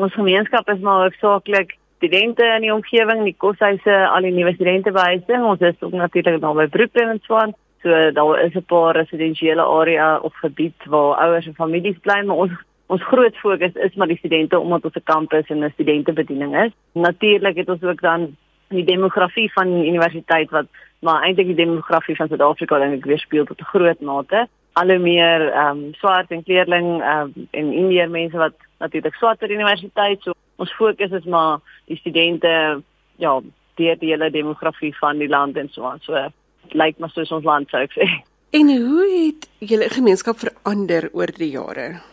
ons 0.00 0.16
gemeenskap 0.16 0.68
is 0.72 0.80
maar 0.80 1.04
hoofsaaklik 1.04 1.76
studente 2.00 2.46
in 2.56 2.64
die 2.64 2.72
omgewing, 2.72 3.26
die 3.28 3.36
koshuise, 3.38 3.98
al 4.08 4.24
die 4.24 4.32
nuwe 4.34 4.54
studente 4.56 4.90
behuising. 4.96 5.44
Ons 5.44 5.60
is 5.68 5.76
ook 5.84 5.92
natuurlik 5.92 6.40
daar 6.40 6.56
by 6.56 6.66
Brooklyn 6.72 7.12
en 7.12 7.20
Swan. 7.28 7.52
So 7.84 8.10
daar 8.16 8.40
is 8.46 8.56
'n 8.56 8.64
paar 8.66 8.96
residensiële 8.96 9.62
area 9.62 10.18
of 10.18 10.34
gebied 10.34 10.78
waar 10.86 11.16
ouers 11.16 11.46
en 11.46 11.54
families 11.54 11.98
bly, 12.00 12.22
maar 12.24 12.36
ons 12.36 12.52
ons 12.92 13.04
groot 13.08 13.36
fokus 13.40 13.76
is 13.86 13.94
maar 13.96 14.10
die 14.10 14.20
studente 14.20 14.58
omdat 14.58 14.84
ons 14.84 14.96
'n 15.00 15.10
kampus 15.12 15.46
en 15.48 15.64
'n 15.64 15.74
studentebediening 15.74 16.56
is. 16.64 16.72
Natuurlik 16.92 17.56
het 17.56 17.68
ons 17.68 17.82
ook 17.82 18.00
dan 18.00 18.36
die 18.68 18.84
demografie 18.84 19.52
van 19.52 19.68
die 19.74 19.88
universiteit 19.88 20.50
wat 20.50 20.66
maar 21.00 21.22
eintlik 21.22 21.46
die 21.46 21.64
demografie 21.64 22.16
van 22.16 22.28
Suid-Afrika 22.28 22.78
dink 22.78 22.94
ek 22.94 23.10
weerspieël 23.10 23.44
tot 23.44 23.60
'n 23.60 23.72
groot 23.74 24.00
mate. 24.00 24.48
Alle 24.72 24.98
meer 24.98 25.52
ehm 25.52 25.68
um, 25.68 25.94
swart 25.94 26.30
en 26.30 26.44
kleerling 26.44 27.02
ehm 27.02 27.32
um, 27.36 27.48
en 27.50 27.72
indiër 27.72 28.10
mense 28.10 28.36
wat 28.36 28.54
natuurlik 28.78 29.14
swart 29.14 29.38
by 29.38 29.46
die 29.46 29.56
universiteit. 29.56 30.22
So 30.22 30.32
ons 30.56 30.72
fokus 30.72 31.10
is 31.10 31.24
maar 31.24 31.58
die 31.86 31.96
studente 31.96 32.82
ja, 33.16 33.40
deur 33.74 33.98
die 33.98 34.10
hele 34.10 34.30
demografie 34.30 34.96
van 34.96 35.18
die 35.18 35.28
land 35.28 35.56
en 35.56 35.68
so 35.68 35.84
aan. 35.84 36.00
So 36.00 36.12
lyk 36.14 36.32
like 36.72 37.00
maar 37.00 37.10
soos 37.10 37.32
ons 37.32 37.44
land 37.44 37.68
sou 37.68 37.82
ek 37.82 37.92
sê. 37.92 38.06
En 38.52 38.68
hoe 38.68 39.06
het 39.24 39.48
julle 39.58 39.88
gemeenskap 39.88 40.36
verander 40.38 41.08
oor 41.12 41.26
die 41.26 41.50
jare? 41.50 42.11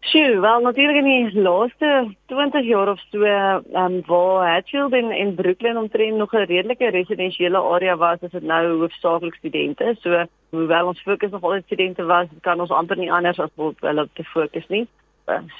Sjoe, 0.00 0.40
wel 0.40 0.60
natuurlik 0.60 0.96
in 0.96 1.04
die 1.04 1.42
laaste 1.42 2.14
20 2.26 2.64
jaar 2.64 2.88
of 2.88 3.00
so, 3.10 3.22
ehm 3.22 3.74
um, 3.76 4.02
waar 4.06 4.52
Hatfield 4.52 4.92
en 4.92 5.10
in 5.10 5.34
Brooklyn 5.34 5.76
omtrent 5.76 6.16
nog 6.16 6.32
'n 6.32 6.46
redelike 6.48 6.90
residensiële 6.90 7.58
area 7.58 7.96
was, 7.96 8.18
is 8.20 8.30
dit 8.30 8.42
nou 8.42 8.78
hoofsaaklik 8.78 9.34
studente. 9.34 9.96
So, 10.00 10.24
hoewel 10.50 10.86
ons 10.86 11.02
fokus 11.02 11.30
nog 11.30 11.42
altyd 11.42 11.64
studente 11.64 12.04
was, 12.04 12.26
kan 12.40 12.60
ons 12.60 12.70
amper 12.70 12.96
nie 12.96 13.12
anders 13.12 13.38
as 13.38 13.50
op 13.54 13.80
hulle 13.80 14.08
te 14.12 14.24
fokus 14.24 14.66
nie. 14.68 14.88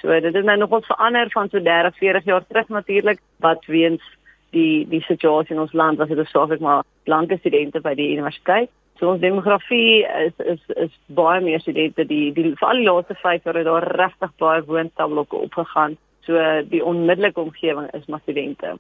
So, 0.00 0.20
dit 0.20 0.35
het 0.35 0.44
nou 0.44 0.59
nog 0.59 0.70
ons 0.70 0.87
verander 0.87 1.30
van 1.30 1.49
so 1.49 1.62
30, 1.62 1.97
40 1.97 2.25
jaar 2.25 2.47
terug 2.47 2.68
natuurlik, 2.68 3.18
wat 3.37 3.64
weens 3.66 4.02
die 4.50 4.88
die 4.88 5.02
situasie 5.02 5.54
in 5.54 5.61
ons 5.61 5.73
land 5.73 5.99
was 5.99 6.09
dit 6.09 6.16
hoofsaaklik 6.16 6.61
maar 6.61 6.82
blanke 7.04 7.37
studente 7.38 7.80
by 7.80 7.94
die 7.94 8.12
universiteit. 8.12 8.70
So 9.00 9.09
ons 9.09 9.23
demografie 9.23 10.04
is 10.04 10.35
is 10.45 10.61
is 10.76 10.92
baie 11.16 11.40
meer 11.40 11.62
studente 11.64 12.04
die 12.04 12.33
die 12.37 12.52
vir 12.61 12.69
al 12.69 12.80
die 12.83 12.88
laaste 12.88 13.16
5 13.23 13.47
jaar 13.49 13.57
het 13.57 13.69
daar 13.69 13.87
regtig 13.97 14.33
baie 14.42 14.64
woonstelblokke 14.69 15.37
opgegaan. 15.37 15.97
So 16.28 16.37
die 16.69 16.83
onmiddellike 16.85 17.40
omgewing 17.40 17.88
is 17.97 18.04
maar 18.07 18.21
studente. 18.26 18.75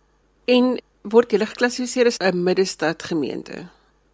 En 0.44 0.76
word 1.14 1.32
julle 1.32 1.48
geklassifiseer 1.48 2.12
as 2.12 2.18
'n 2.20 2.44
middestad 2.44 3.02
gemeente? 3.02 3.64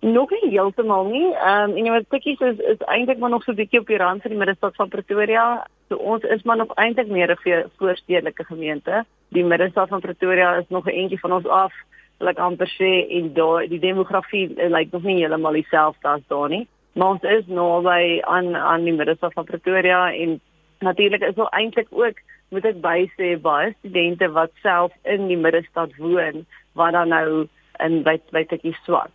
Nog 0.01 0.31
nie 0.31 0.51
heeltemal 0.51 1.11
nie. 1.11 1.35
Ehm 1.35 1.71
um, 1.71 1.77
en 1.77 1.93
wat 1.93 2.11
tikkies 2.11 2.41
is 2.41 2.59
is 2.59 2.87
eintlik 2.87 3.19
maar 3.19 3.31
nog 3.31 3.43
so 3.43 3.51
'n 3.53 3.57
bietjie 3.57 3.81
op 3.81 3.87
die 3.87 3.99
rand 3.99 4.23
van 4.23 4.31
die 4.31 4.39
middestad 4.39 4.77
van 4.77 4.89
Pretoria. 4.89 5.67
So 5.89 5.97
ons 5.97 6.23
is 6.23 6.43
maar 6.43 6.57
nog 6.57 6.75
eintlik 6.75 7.09
meer 7.09 7.31
'n 7.31 7.71
voorstedelike 7.79 8.45
gemeente. 8.45 9.05
Die 9.29 9.45
middestad 9.45 9.89
van 9.89 10.01
Pretoria 10.01 10.57
is 10.57 10.69
nog 10.69 10.87
'n 10.87 10.99
entjie 11.03 11.21
van 11.21 11.33
ons 11.33 11.47
af 11.47 11.73
ek 12.19 12.39
amper 12.39 12.69
sê 12.69 13.07
en 13.19 13.33
daai 13.35 13.69
die 13.69 13.81
demografie 13.81 14.49
lyk 14.49 14.73
like, 14.73 14.93
nog 14.93 15.03
nie 15.03 15.19
heeltemal 15.21 15.53
dieselfde 15.53 16.09
as 16.09 16.25
daar 16.29 16.49
nie. 16.49 16.67
Maar 16.97 17.17
ons 17.17 17.23
is 17.23 17.47
nou 17.47 17.83
by 17.85 18.21
aan 18.25 18.55
aan 18.57 18.85
die 18.89 18.97
middestad 18.97 19.35
van 19.37 19.45
Pretoria 19.45 20.13
en 20.13 20.41
natuurlik 20.81 21.23
is 21.23 21.37
al 21.37 21.51
eintlik 21.53 21.89
ook 21.91 22.23
moet 22.55 22.65
ek 22.65 22.81
by 22.81 22.99
sê 23.19 23.35
baie 23.43 23.75
studente 23.81 24.29
wat 24.33 24.55
self 24.63 24.95
in 25.05 25.27
die 25.29 25.37
middestad 25.37 25.93
woon 25.99 26.47
wat 26.79 26.95
dan 26.97 27.13
nou 27.13 27.47
in 27.85 28.03
by 28.07 28.17
by 28.33 28.45
Tikkie 28.49 28.77
swart. 28.85 29.13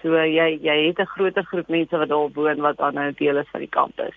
So 0.00 0.14
jy 0.14 0.48
jy 0.62 0.78
het 0.86 1.00
'n 1.00 1.12
groter 1.14 1.44
groep 1.44 1.68
mense 1.68 1.98
wat 1.98 2.08
daar 2.08 2.32
woon 2.32 2.60
wat 2.60 2.76
dan 2.78 2.94
nou 2.94 3.12
deel 3.12 3.36
is 3.36 3.50
van 3.52 3.60
die 3.60 3.74
kampus. 3.76 4.14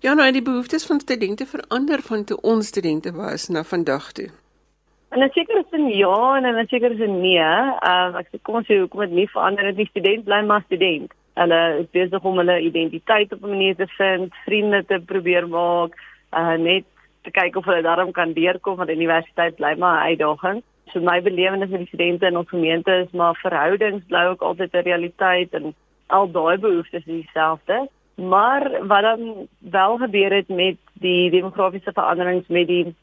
Ja, 0.00 0.14
nou 0.14 0.32
die 0.32 0.42
behoeftes 0.42 0.86
van 0.86 1.00
studente 1.00 1.46
verander 1.46 2.02
van 2.02 2.24
toe 2.24 2.40
ons 2.40 2.66
studente 2.66 3.12
was 3.12 3.48
na 3.48 3.62
vandag 3.62 4.12
toe. 4.12 4.30
En 5.12 5.20
'n 5.20 5.30
sekere 5.32 5.64
sin 5.70 5.88
ja 5.88 6.36
en 6.36 6.44
'n 6.58 6.66
sekere 6.66 6.96
sin 6.96 7.20
nee. 7.20 7.38
Ehm 7.38 8.14
uh, 8.14 8.20
ek 8.20 8.28
sê 8.30 8.38
kom 8.42 8.54
ons 8.54 8.66
sê 8.66 8.78
hoekom 8.78 9.00
dit 9.00 9.10
nie 9.10 9.28
verander 9.28 9.66
het 9.66 9.76
nie. 9.76 9.86
Student 9.86 10.24
bly 10.24 10.40
maar 10.46 10.62
student. 10.62 11.12
Hulle 11.34 11.60
is 11.80 11.90
besig 11.90 12.24
om 12.24 12.38
hulle 12.40 12.60
identiteit 12.60 13.32
op 13.32 13.42
'n 13.42 13.48
manier 13.48 13.76
te 13.76 13.86
vind, 13.86 14.34
vriende 14.44 14.84
te 14.84 14.98
probeer 15.06 15.48
maak, 15.48 15.92
uh 16.40 16.56
net 16.56 16.84
te 17.22 17.30
kyk 17.30 17.56
of 17.56 17.64
hulle 17.64 17.82
daarom 17.82 18.12
kan 18.12 18.32
deurkom 18.32 18.76
want 18.76 18.90
universiteit 18.90 19.56
bly 19.56 19.74
maar 19.76 19.96
'n 20.00 20.08
uitdaging. 20.10 20.62
So 20.92 21.00
my 21.00 21.20
belewenis 21.22 21.68
met 21.68 21.78
die 21.78 21.92
studente 21.92 22.26
in 22.26 22.36
ons 22.36 22.48
gemeente 22.48 22.92
is 23.04 23.10
maar 23.12 23.36
verhoudings 23.42 24.04
bly 24.06 24.24
ook 24.30 24.42
altyd 24.42 24.72
'n 24.72 24.88
realiteit 24.90 25.52
en 25.52 25.74
al 26.06 26.30
daai 26.30 26.56
behoeftes 26.58 27.04
is 27.06 27.24
dieselfde. 27.24 27.88
Maar 28.14 28.86
wat 28.86 29.02
dan 29.02 29.48
wel 29.58 29.96
gebeur 29.96 30.32
het 30.32 30.48
met 30.48 30.76
die 30.92 31.30
demografiese 31.30 31.92
veranderings 31.92 32.48
met 32.48 32.66
die 32.66 32.94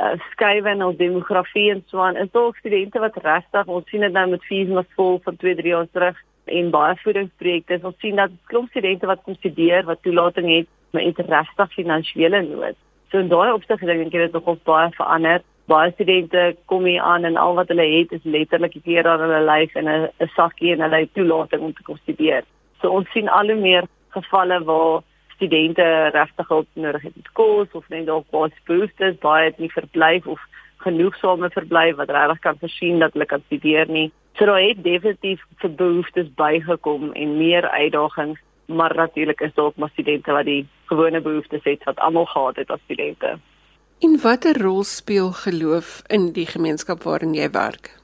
uh, 0.00 0.14
skuwe 0.32 0.70
in 0.70 0.84
ons 0.84 0.96
demografie 0.96 1.70
en 1.72 1.82
so 1.86 2.00
aan. 2.02 2.16
Is 2.16 2.30
daar 2.32 2.54
studente 2.58 2.98
wat 3.02 3.16
regtig, 3.22 3.66
ons 3.66 3.88
sien 3.90 4.00
dit 4.06 4.12
nou 4.12 4.26
met 4.30 4.44
fees 4.44 4.68
mas 4.68 4.88
vol 4.96 5.20
van 5.24 5.36
2, 5.36 5.54
3 5.60 5.74
jaar 5.74 5.88
terug 5.92 6.18
en 6.44 6.70
baie 6.70 6.96
voedingsprojekte. 7.02 7.80
Ons 7.82 8.00
sien 8.04 8.16
dat 8.16 8.34
klomp 8.50 8.70
studente 8.70 9.06
wat 9.06 9.22
kom 9.24 9.36
studeer 9.38 9.84
wat 9.88 10.02
toelating 10.02 10.48
het, 10.54 10.68
maar 10.92 11.02
het 11.02 11.18
regtig 11.18 11.72
finansiële 11.74 12.42
nood. 12.46 12.78
So 13.10 13.18
in 13.18 13.30
daai 13.32 13.52
opsig 13.52 13.80
dink 13.80 14.12
ek 14.12 14.28
dit 14.28 14.36
nog 14.36 14.62
baie 14.68 14.90
verander. 14.96 15.44
Baie 15.68 15.92
studente 15.92 16.56
kom 16.70 16.86
hier 16.88 17.04
aan 17.04 17.24
en 17.28 17.36
al 17.36 17.54
wat 17.58 17.68
hulle 17.68 17.84
het 17.84 18.12
is 18.12 18.24
letterlik 18.24 18.76
'n 18.76 18.84
keer 18.84 19.06
aan 19.06 19.20
hulle 19.20 19.42
lyf 19.44 19.74
en 19.76 19.88
'n 19.88 20.30
sakkie 20.36 20.72
en 20.72 20.80
hulle 20.80 21.08
toelating 21.12 21.62
om 21.62 21.74
te 21.74 21.82
kom 21.82 21.96
studeer. 21.96 22.44
So 22.80 22.88
ons 22.88 23.10
sien 23.12 23.28
al 23.28 23.48
hoe 23.50 23.60
meer 23.60 23.84
gevalle 24.08 24.64
waar 24.64 25.02
studente 25.38 25.84
regtig 26.14 26.48
hulp 26.48 26.68
nodig 26.74 27.02
het 27.06 27.16
met 27.16 27.32
kos 27.38 27.74
of 27.78 27.88
net 27.94 28.06
dalk 28.06 28.26
baie 28.34 28.50
behoeftes, 28.66 29.18
baie 29.22 29.50
het 29.50 29.58
nie 29.62 29.70
verblyf 29.72 30.26
of 30.26 30.40
genoegsame 30.82 31.50
verblyf 31.54 31.96
wat 32.00 32.10
regtig 32.14 32.40
kan 32.46 32.58
voorsien 32.60 32.98
dat 33.02 33.14
hulle 33.14 33.26
kan 33.26 33.42
studeer 33.46 33.90
nie. 33.90 34.10
So 34.38 34.46
daar 34.46 34.62
het 34.62 34.82
definitief 34.82 35.42
vir 35.62 35.70
behoeftes 35.74 36.28
bygekom 36.38 37.12
en 37.12 37.36
meer 37.38 37.68
uitdagings, 37.68 38.40
maar 38.66 38.94
natuurlik 38.96 39.40
is 39.40 39.54
daar 39.54 39.70
ook 39.70 39.76
maar 39.76 39.94
studente 39.94 40.32
wat 40.32 40.44
die 40.44 40.66
gewone 40.90 41.20
behoeftes 41.20 41.64
het 41.64 41.84
wat 41.84 41.98
almal 41.98 42.26
gehad 42.26 42.56
het 42.56 42.70
as 42.70 42.82
studente. 42.84 43.38
En 44.00 44.18
watter 44.22 44.62
rol 44.62 44.84
speel 44.84 45.32
geloof 45.32 46.02
in 46.06 46.32
die 46.32 46.46
gemeenskap 46.46 47.02
waarin 47.02 47.34
jy 47.34 47.50
werk? 47.50 47.94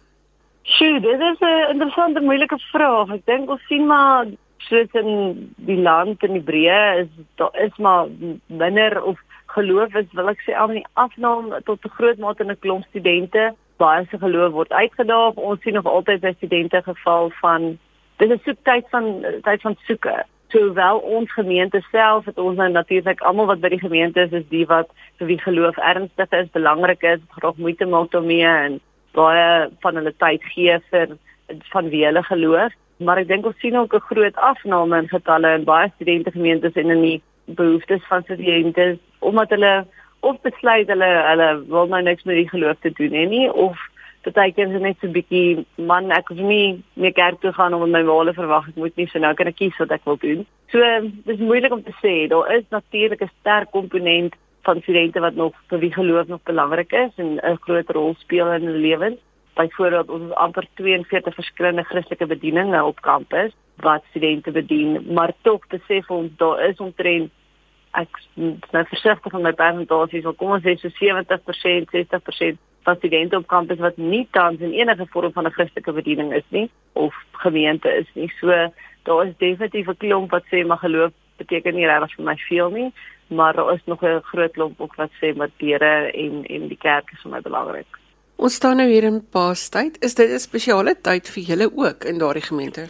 Sjoe, 0.62 1.00
dit 1.00 1.20
is 1.20 1.38
'n 1.40 1.70
interessante 1.70 2.20
moeilike 2.20 2.58
vraag. 2.58 3.12
Ek 3.12 3.26
dink 3.26 3.50
ons 3.50 3.66
sien 3.66 3.86
maar 3.86 4.26
soos 4.68 4.92
in 4.92 5.52
die 5.56 5.80
land 5.83 6.23
in 6.23 6.33
die 6.38 6.47
breë 6.50 6.80
is 7.02 7.09
daar 7.40 7.54
is 7.66 7.76
maar 7.76 8.09
minder 8.47 9.02
of 9.02 9.18
geloof 9.54 9.94
is 9.94 10.06
wil 10.12 10.28
ek 10.33 10.40
sê 10.47 10.56
al 10.59 10.73
die 10.75 10.87
afname 10.94 11.62
tot 11.64 11.85
'n 11.85 11.97
groot 11.99 12.18
mate 12.18 12.42
in 12.42 12.50
'n 12.50 12.62
klomp 12.64 12.85
studente 12.90 13.54
baie 13.76 14.06
se 14.11 14.18
geloof 14.18 14.52
word 14.52 14.73
uitgedaag. 14.73 15.35
Ons 15.35 15.62
sien 15.62 15.75
nog 15.75 15.87
altyd 15.87 16.21
by 16.21 16.33
studente 16.37 16.83
geval 16.83 17.30
van 17.40 17.78
dis 18.16 18.30
'n 18.30 18.40
soektyd 18.44 18.87
van 18.90 19.25
tyd 19.42 19.61
van 19.61 19.76
soeke. 19.87 20.25
Sowel 20.49 20.99
ons 20.99 21.33
gemeente 21.33 21.80
self 21.90 22.25
het 22.25 22.38
ons 22.38 22.56
nou 22.56 22.71
natuurlik 22.71 23.21
almal 23.21 23.47
wat 23.47 23.61
by 23.61 23.68
die 23.68 23.85
gemeente 23.87 24.21
is 24.21 24.33
is 24.33 24.49
die 24.49 24.66
wat 24.66 24.88
vir 25.18 25.26
wie 25.26 25.40
geloof 25.40 25.76
ernstig 25.76 26.30
is, 26.30 26.50
belangrik 26.50 27.02
is, 27.02 27.21
graag 27.28 27.56
moeite 27.56 27.87
maak 27.87 28.11
daarmee 28.11 28.47
en 28.47 28.80
baie 29.12 29.71
van 29.80 29.94
hulle 29.94 30.14
tyd 30.16 30.42
gee 30.54 30.78
vir 30.90 31.16
van 31.73 31.88
wie 31.88 32.04
hulle 32.04 32.23
geloof. 32.23 32.73
Maar 32.98 33.18
ek 33.18 33.28
dink 33.28 33.46
ons 33.46 33.58
sien 33.58 33.76
ook 33.76 33.94
'n 33.94 34.08
groot 34.10 34.36
afname 34.36 34.98
in 34.98 35.08
getalle 35.08 35.54
in 35.54 35.64
baie 35.64 35.90
studente 35.94 36.30
gemeentes 36.30 36.74
en 36.74 36.90
in 36.90 37.02
die 37.02 37.22
behoeftes 37.44 38.06
van 38.08 38.22
studente 38.22 38.98
omdat 39.18 39.50
hulle 39.50 39.86
of 40.20 40.40
besluit 40.40 40.88
hulle 40.88 41.10
hulle 41.30 41.64
wil 41.68 41.86
nou 41.86 42.02
niks 42.02 42.22
met 42.24 42.36
die 42.36 42.48
geloof 42.48 42.76
te 42.80 42.90
doen 42.90 43.12
hê 43.12 43.28
nie 43.28 43.52
of 43.52 43.76
partykeer 44.24 44.72
is 44.74 44.80
net 44.80 44.96
so 45.00 45.06
'n 45.06 45.16
bietjie 45.16 45.64
man 45.76 46.10
ek 46.10 46.28
hoef 46.28 46.38
nie 46.38 46.82
meer 46.94 47.12
kerk 47.12 47.40
toe 47.40 47.52
gaan 47.52 47.74
om 47.74 47.90
my 47.90 48.02
wale 48.04 48.32
verwag 48.32 48.68
ek 48.68 48.76
moet 48.76 48.96
nie 48.96 49.06
so 49.06 49.18
nou 49.18 49.34
kan 49.34 49.46
ek 49.52 49.56
kies 49.56 49.76
wat 49.78 49.92
ek 49.92 50.04
wil 50.04 50.16
doen. 50.16 50.46
So 50.72 50.78
dis 51.28 51.38
moeilik 51.48 51.72
om 51.72 51.82
te 51.82 51.94
sê 52.02 52.28
daar 52.28 52.56
is 52.56 52.64
natuurlik 52.70 53.22
'n 53.22 53.30
sterk 53.40 53.70
komponent 53.70 54.34
van 54.64 54.80
studente 54.80 55.20
wat 55.20 55.34
nog 55.34 55.52
vir 55.68 55.78
wie 55.78 55.92
geloof 55.92 56.26
nog 56.26 56.42
belangrik 56.42 56.92
is 56.92 57.12
en 57.16 57.38
'n 57.42 57.62
groot 57.66 57.90
rol 57.90 58.14
speel 58.18 58.52
in 58.52 58.66
hulle 58.66 58.86
lewens. 58.88 59.20
Byvoorbeeld 59.54 60.11
ons 60.11 60.23
het 60.23 60.34
amper 60.34 60.66
42 60.75 61.34
verskillende 61.34 61.84
Christelike 61.84 62.26
bedieninge 62.26 62.84
op 62.84 63.00
kampus 63.00 63.52
wat 63.76 64.02
studente 64.08 64.50
bedien, 64.50 65.12
maar 65.12 65.32
tog 65.42 65.66
besef 65.66 66.11
ons 66.11 66.30
daar 66.37 66.64
is 66.68 66.76
omtrent 66.76 67.30
ek 67.94 68.20
nou 68.75 68.84
versigtig 68.90 69.32
van 69.32 69.42
my 69.42 69.52
persentasies, 69.54 70.25
maar 70.26 70.38
kom 70.38 70.54
ons 70.56 70.64
sê 70.66 70.75
so 70.80 70.90
70%, 70.99 71.92
60% 71.94 72.62
van 72.84 72.96
studente 72.99 73.38
op 73.38 73.46
kampus 73.46 73.80
wat 73.80 73.96
nie 73.96 74.26
tans 74.37 74.61
in 74.61 74.75
enige 74.76 75.06
vorm 75.12 75.32
van 75.32 75.46
'n 75.46 75.56
Christelike 75.56 75.92
bediening 75.92 76.32
is 76.34 76.49
nie 76.49 76.70
of 76.92 77.14
gemeente 77.32 77.88
is 77.88 78.08
nie. 78.14 78.30
So 78.40 78.49
daar 79.02 79.26
is 79.26 79.37
definitief 79.38 79.88
'n 79.88 79.96
klomp 79.96 80.30
wat 80.30 80.44
sê 80.50 80.66
maar 80.66 80.78
geloof 80.78 81.12
beteken 81.37 81.75
nie 81.75 81.87
regtig 81.87 82.14
vir 82.16 82.25
my 82.25 82.37
veel 82.37 82.70
nie, 82.70 82.92
maar 83.26 83.52
daar 83.54 83.75
is 83.75 83.84
nog 83.87 84.02
'n 84.02 84.20
groot 84.23 84.52
klomp 84.52 84.80
ook 84.80 84.94
wat 84.94 85.11
sê 85.20 85.34
maar 85.37 85.50
Here 85.58 86.12
en 86.12 86.44
en 86.44 86.68
die 86.68 86.78
kerk 86.78 87.12
is 87.12 87.20
vir 87.23 87.30
my 87.30 87.40
belangrik. 87.40 88.03
Ons 88.36 88.54
staan 88.54 88.76
nou 88.76 88.88
hier 88.88 89.04
in 89.06 89.20
Paastyd. 89.30 89.96
Is 90.02 90.14
dit 90.14 90.30
'n 90.30 90.38
spesiale 90.38 90.94
tyd 91.00 91.28
vir 91.28 91.42
julle 91.42 91.70
ook 91.76 92.04
in 92.04 92.18
daardie 92.18 92.42
gemeente? 92.42 92.88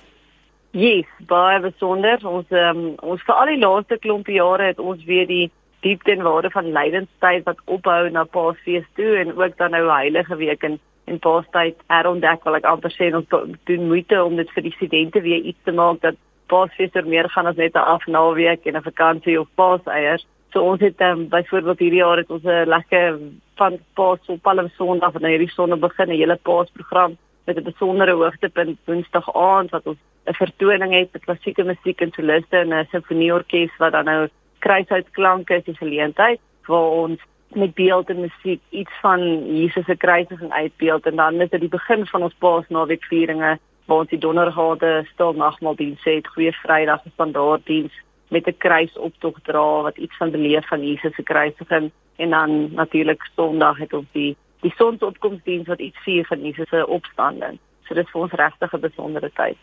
Yes, 0.71 1.07
baie 1.27 1.61
besonder. 1.61 2.19
Ons 2.27 2.47
um, 2.51 2.95
ons 3.03 3.23
vir 3.23 3.35
al 3.35 3.47
die 3.47 3.59
laaste 3.59 3.99
klompie 3.99 4.35
jare 4.35 4.73
het 4.73 4.79
ons 4.79 5.05
weer 5.05 5.27
die 5.27 5.51
diepte 5.81 6.11
en 6.11 6.23
waarde 6.23 6.51
van 6.51 6.73
lydenstyd 6.73 7.45
wat 7.45 7.61
ophou 7.65 8.11
na 8.11 8.25
Paasfees 8.25 8.87
toe 8.95 9.17
en 9.21 9.37
ook 9.37 9.57
dan 9.57 9.71
nou 9.71 9.91
Heilige 9.91 10.37
Week 10.37 10.63
en 10.63 10.81
en 11.05 11.19
Paastyd 11.19 11.77
herontdek 11.93 12.45
wil 12.45 12.57
ek 12.57 12.65
amper 12.65 12.91
sê 12.91 13.11
ons 13.15 13.29
doen 13.69 13.89
moeite 13.89 14.23
om 14.25 14.37
dit 14.37 14.51
vir 14.57 14.63
die 14.63 14.73
studente 14.73 15.21
weer 15.21 15.43
iets 15.51 15.61
te 15.65 15.73
maak 15.73 16.01
dat 16.01 16.17
Paasfees 16.49 16.97
er 16.97 17.07
meer 17.07 17.29
gaan 17.29 17.47
as 17.47 17.57
net 17.57 17.77
'n 17.77 17.91
afnaweek 17.97 18.67
en 18.67 18.77
'n 18.77 18.89
vakansie 18.91 19.41
of 19.41 19.49
Paaseiers. 19.55 20.27
So 20.53 20.63
ons 20.63 20.81
het 20.81 21.01
um, 21.01 21.29
byvoorbeeld 21.29 21.79
hierdie 21.79 22.03
jaar 22.03 22.17
het 22.17 22.31
ons 22.31 22.45
'n 22.45 22.69
lekker 22.69 23.19
van 23.57 23.79
Paas 23.95 24.19
op 24.27 24.43
Palm 24.43 24.69
Sondag 24.77 25.13
van 25.13 25.25
hierdie 25.25 25.51
sonne 25.51 25.77
begin 25.77 26.09
'n 26.09 26.19
hele 26.21 26.39
Paasprogram 26.43 27.17
met 27.47 27.57
'n 27.57 27.63
besondere 27.63 28.13
hoogtepunt 28.13 28.79
Woensdag 28.85 29.35
aand 29.35 29.71
wat 29.71 29.87
ons 29.87 29.99
'n 30.27 30.35
vertoning 30.35 30.93
het 30.93 31.13
met 31.13 31.25
klassieke 31.25 31.65
musiek 31.65 32.01
en 32.01 32.13
soliste 32.13 32.57
en 32.57 32.73
'n 32.73 32.89
simfonieorkes 32.91 33.77
wat 33.79 33.93
dan 33.93 34.05
nou 34.05 34.29
kruishoutklanke 34.59 35.55
is 35.55 35.65
die 35.65 35.77
geleentheid 35.77 36.41
waar 36.67 36.91
ons 37.05 37.21
met 37.49 37.75
beeld 37.75 38.09
en 38.11 38.21
musiek 38.21 38.61
iets 38.71 38.93
van 39.01 39.21
Jesus 39.57 39.85
se 39.85 39.97
kruisiging 39.97 40.53
uitbeeld 40.53 41.07
en 41.07 41.17
dan 41.17 41.41
is 41.41 41.51
dit 41.51 41.61
die 41.61 41.69
begin 41.69 42.07
van 42.07 42.23
ons 42.23 42.35
Paasnaweekvieringe 42.39 43.59
waar 43.85 43.99
ons 43.99 44.09
die 44.09 44.19
dondergade 44.19 45.07
stil 45.13 45.33
nagmaaldiens 45.33 46.05
het, 46.05 46.27
goeie 46.27 46.53
Vrydag 46.53 47.03
se 47.03 47.11
standaarddiens 47.13 47.93
met 48.29 48.47
'n 48.47 48.57
kruisoptog 48.59 49.39
dra 49.43 49.83
wat 49.83 49.97
iets 49.97 50.17
van 50.17 50.31
beleef 50.31 50.67
van 50.69 50.87
Jesus 50.87 51.15
se 51.15 51.23
kruisiging 51.23 51.91
en 52.17 52.31
dan 52.31 52.75
natuurlik 52.75 53.23
Sondag 53.35 53.79
het 53.79 53.93
ons 53.93 54.07
die 54.13 54.37
die 54.61 54.75
sonsopkomsdiens 54.77 55.67
wat 55.67 55.81
iets 55.81 55.99
vier 56.05 56.25
van 56.27 56.41
Jesus 56.41 56.69
se 56.69 56.87
opstanding. 56.87 57.59
So 57.85 57.95
dit 57.95 58.05
is 58.05 58.11
vir 58.11 58.21
ons 58.21 58.33
regtig 58.33 58.73
'n 58.73 58.81
besondere 58.81 59.31
tyd. 59.35 59.57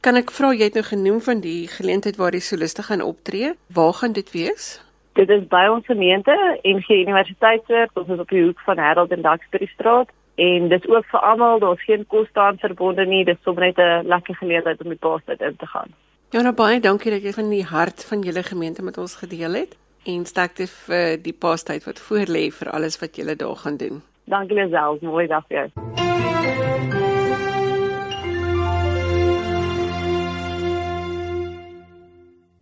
Kan 0.00 0.16
ek 0.16 0.30
vra 0.30 0.52
jy 0.52 0.68
het 0.68 0.74
nou 0.74 0.84
genoem 0.84 1.20
van 1.20 1.40
die 1.40 1.68
geleentheid 1.68 2.16
waar 2.16 2.30
die 2.30 2.40
soliste 2.40 2.82
gaan 2.82 3.02
optree? 3.02 3.54
Waar 3.74 3.92
gaan 3.92 4.12
dit 4.12 4.30
wees? 4.32 4.80
Dit 5.12 5.30
is 5.30 5.46
by 5.48 5.66
ons 5.72 5.86
gemeente 5.86 6.58
en 6.62 6.84
die 6.86 7.02
universiteit 7.02 7.62
se, 7.66 7.88
ons 7.94 8.08
is 8.08 8.18
op 8.18 8.28
die 8.28 8.42
hoek 8.44 8.60
van 8.60 8.78
Harold 8.78 9.10
en 9.10 9.22
Duxbury 9.22 9.66
Straat 9.66 10.08
en 10.34 10.68
dit 10.68 10.84
is 10.84 10.90
ook 10.90 11.06
vir 11.10 11.20
almal, 11.20 11.58
daar's 11.58 11.84
geen 11.84 12.06
koste 12.06 12.40
aan 12.40 12.58
verbonde 12.58 13.06
nie, 13.06 13.24
dit 13.24 13.36
is 13.36 13.42
sommer 13.42 13.64
net 13.64 13.78
'n 13.78 14.06
lekker 14.06 14.34
geleentheid 14.34 14.82
om 14.84 14.88
die 14.88 14.98
paastyd 14.98 15.40
in 15.40 15.56
te 15.56 15.66
gaan. 15.66 15.90
Ja, 16.34 16.40
nou 16.42 16.50
baie 16.58 16.80
dankie 16.82 17.12
dat 17.14 17.22
jy 17.22 17.30
van 17.36 17.52
die 17.54 17.62
hart 17.62 18.02
van 18.04 18.24
julle 18.26 18.42
gemeente 18.42 18.82
met 18.82 18.96
ons 18.98 19.12
gedeel 19.20 19.52
het 19.54 19.76
en 20.10 20.24
sterkte 20.26 20.66
vir 20.66 21.20
die 21.22 21.32
paastyd 21.32 21.86
wat 21.86 22.00
voorlê 22.02 22.48
vir 22.50 22.70
alles 22.74 22.98
wat 22.98 23.14
julle 23.14 23.36
daar 23.38 23.54
gaan 23.60 23.76
doen. 23.78 24.00
Dankie 24.26 24.58
Lisel, 24.58 24.98
mooi 25.06 25.28
dag 25.30 25.46
vir 25.46 25.56
jou. 25.60 25.68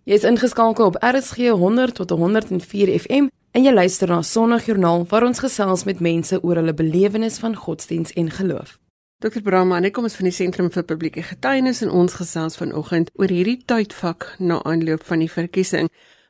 Jy 0.04 0.20
is 0.20 0.28
ingeskakel 0.28 0.92
op 0.92 1.00
RSG 1.00 1.56
100 1.56 1.96
tot 1.96 2.10
104 2.12 2.92
FM 3.00 3.32
en 3.56 3.64
jy 3.64 3.72
luister 3.72 4.12
na 4.12 4.20
Sondagjoernaal 4.20 5.08
waar 5.08 5.24
ons 5.24 5.40
gesels 5.40 5.88
met 5.88 6.04
mense 6.04 6.36
oor 6.42 6.60
hulle 6.60 6.76
belewenis 6.76 7.40
van 7.40 7.56
godsdiens 7.56 8.12
en 8.12 8.28
geloof. 8.30 8.76
Dr. 9.24 9.40
Brahman, 9.40 9.86
ek 9.88 9.94
kom 9.96 10.04
ons 10.04 10.18
van 10.18 10.26
die 10.28 10.34
Sentrum 10.36 10.66
vir 10.68 10.84
Publieke 10.84 11.22
Getuienis 11.24 11.78
en 11.80 11.88
ons 11.96 12.12
gesels 12.12 12.58
vanoggend 12.60 13.08
oor 13.16 13.30
hierdie 13.32 13.56
tydvak 13.64 14.26
na 14.36 14.58
aanloop 14.68 15.00
van 15.08 15.22
die 15.22 15.30
verkiesing. 15.32 15.86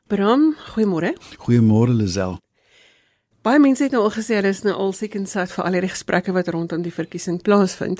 Bram, 0.07 0.45
goeiemôre. 0.69 1.09
Goeiemôre 1.43 1.91
Lisel. 1.91 2.37
Baie 3.43 3.59
mense 3.59 3.83
het 3.83 3.91
nou 3.91 4.05
al 4.05 4.13
gesê 4.15 4.37
hulle 4.37 4.53
is 4.55 4.61
nou 4.63 4.71
al 4.79 4.95
seker 4.95 5.19
en 5.19 5.27
sat 5.27 5.51
vir 5.51 5.67
al 5.67 5.75
hierdie 5.75 5.91
gesprekke 5.91 6.31
wat 6.37 6.47
rondom 6.55 6.85
die 6.85 6.93
verkiesing 6.95 7.41
plaasvind. 7.43 7.99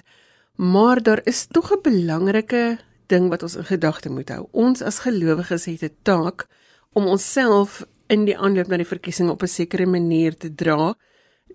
Maar 0.55 1.03
daar 1.03 1.21
is 1.27 1.43
tog 1.51 1.73
'n 1.75 1.83
belangrike 1.83 2.79
ding 3.11 3.27
wat 3.27 3.43
ons 3.43 3.57
in 3.59 3.67
gedagte 3.67 4.09
moet 4.09 4.29
hou. 4.29 4.47
Ons 4.53 4.81
as 4.81 5.03
gelowiges 5.03 5.65
het 5.65 5.83
'n 5.83 5.95
taak 6.03 6.47
om 6.93 7.03
onsself 7.05 7.83
in 8.07 8.23
die 8.23 8.37
aanloop 8.37 8.67
na 8.67 8.77
die 8.77 8.87
verkiesing 8.95 9.29
op 9.29 9.43
'n 9.43 9.47
sekere 9.47 9.85
manier 9.85 10.37
te 10.37 10.55
dra. 10.55 10.95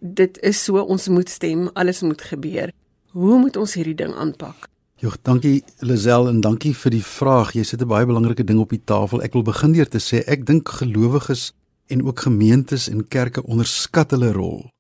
Dit 0.01 0.39
is 0.43 0.65
so 0.65 0.77
ons 0.77 1.09
moet 1.09 1.29
stem, 1.29 1.71
alles 1.73 2.03
moet 2.03 2.21
gebeur. 2.21 2.71
Hoe 3.11 3.39
moet 3.39 3.57
ons 3.57 3.73
hierdie 3.75 3.97
ding 3.99 4.13
aanpak? 4.15 4.69
Jogg, 5.03 5.17
dankie 5.27 5.65
Lisel 5.83 6.29
en 6.31 6.41
dankie 6.41 6.71
vir 6.77 6.93
die 6.95 7.03
vraag. 7.03 7.55
Jy 7.57 7.65
sit 7.65 7.83
'n 7.83 7.89
baie 7.89 8.07
belangrike 8.07 8.45
ding 8.45 8.61
op 8.61 8.71
die 8.71 8.85
tafel. 8.85 9.23
Ek 9.23 9.33
wil 9.33 9.43
begin 9.43 9.73
deur 9.73 9.89
te 9.89 9.99
sê 9.99 10.23
ek 10.27 10.47
dink 10.47 10.69
gelowiges 10.69 11.53
en 11.89 12.05
ook 12.05 12.21
gemeentes 12.21 12.89
en 12.89 13.09
kerke 13.09 13.43
onderskat 13.43 14.11
hulle 14.11 14.33
rol 14.33 14.71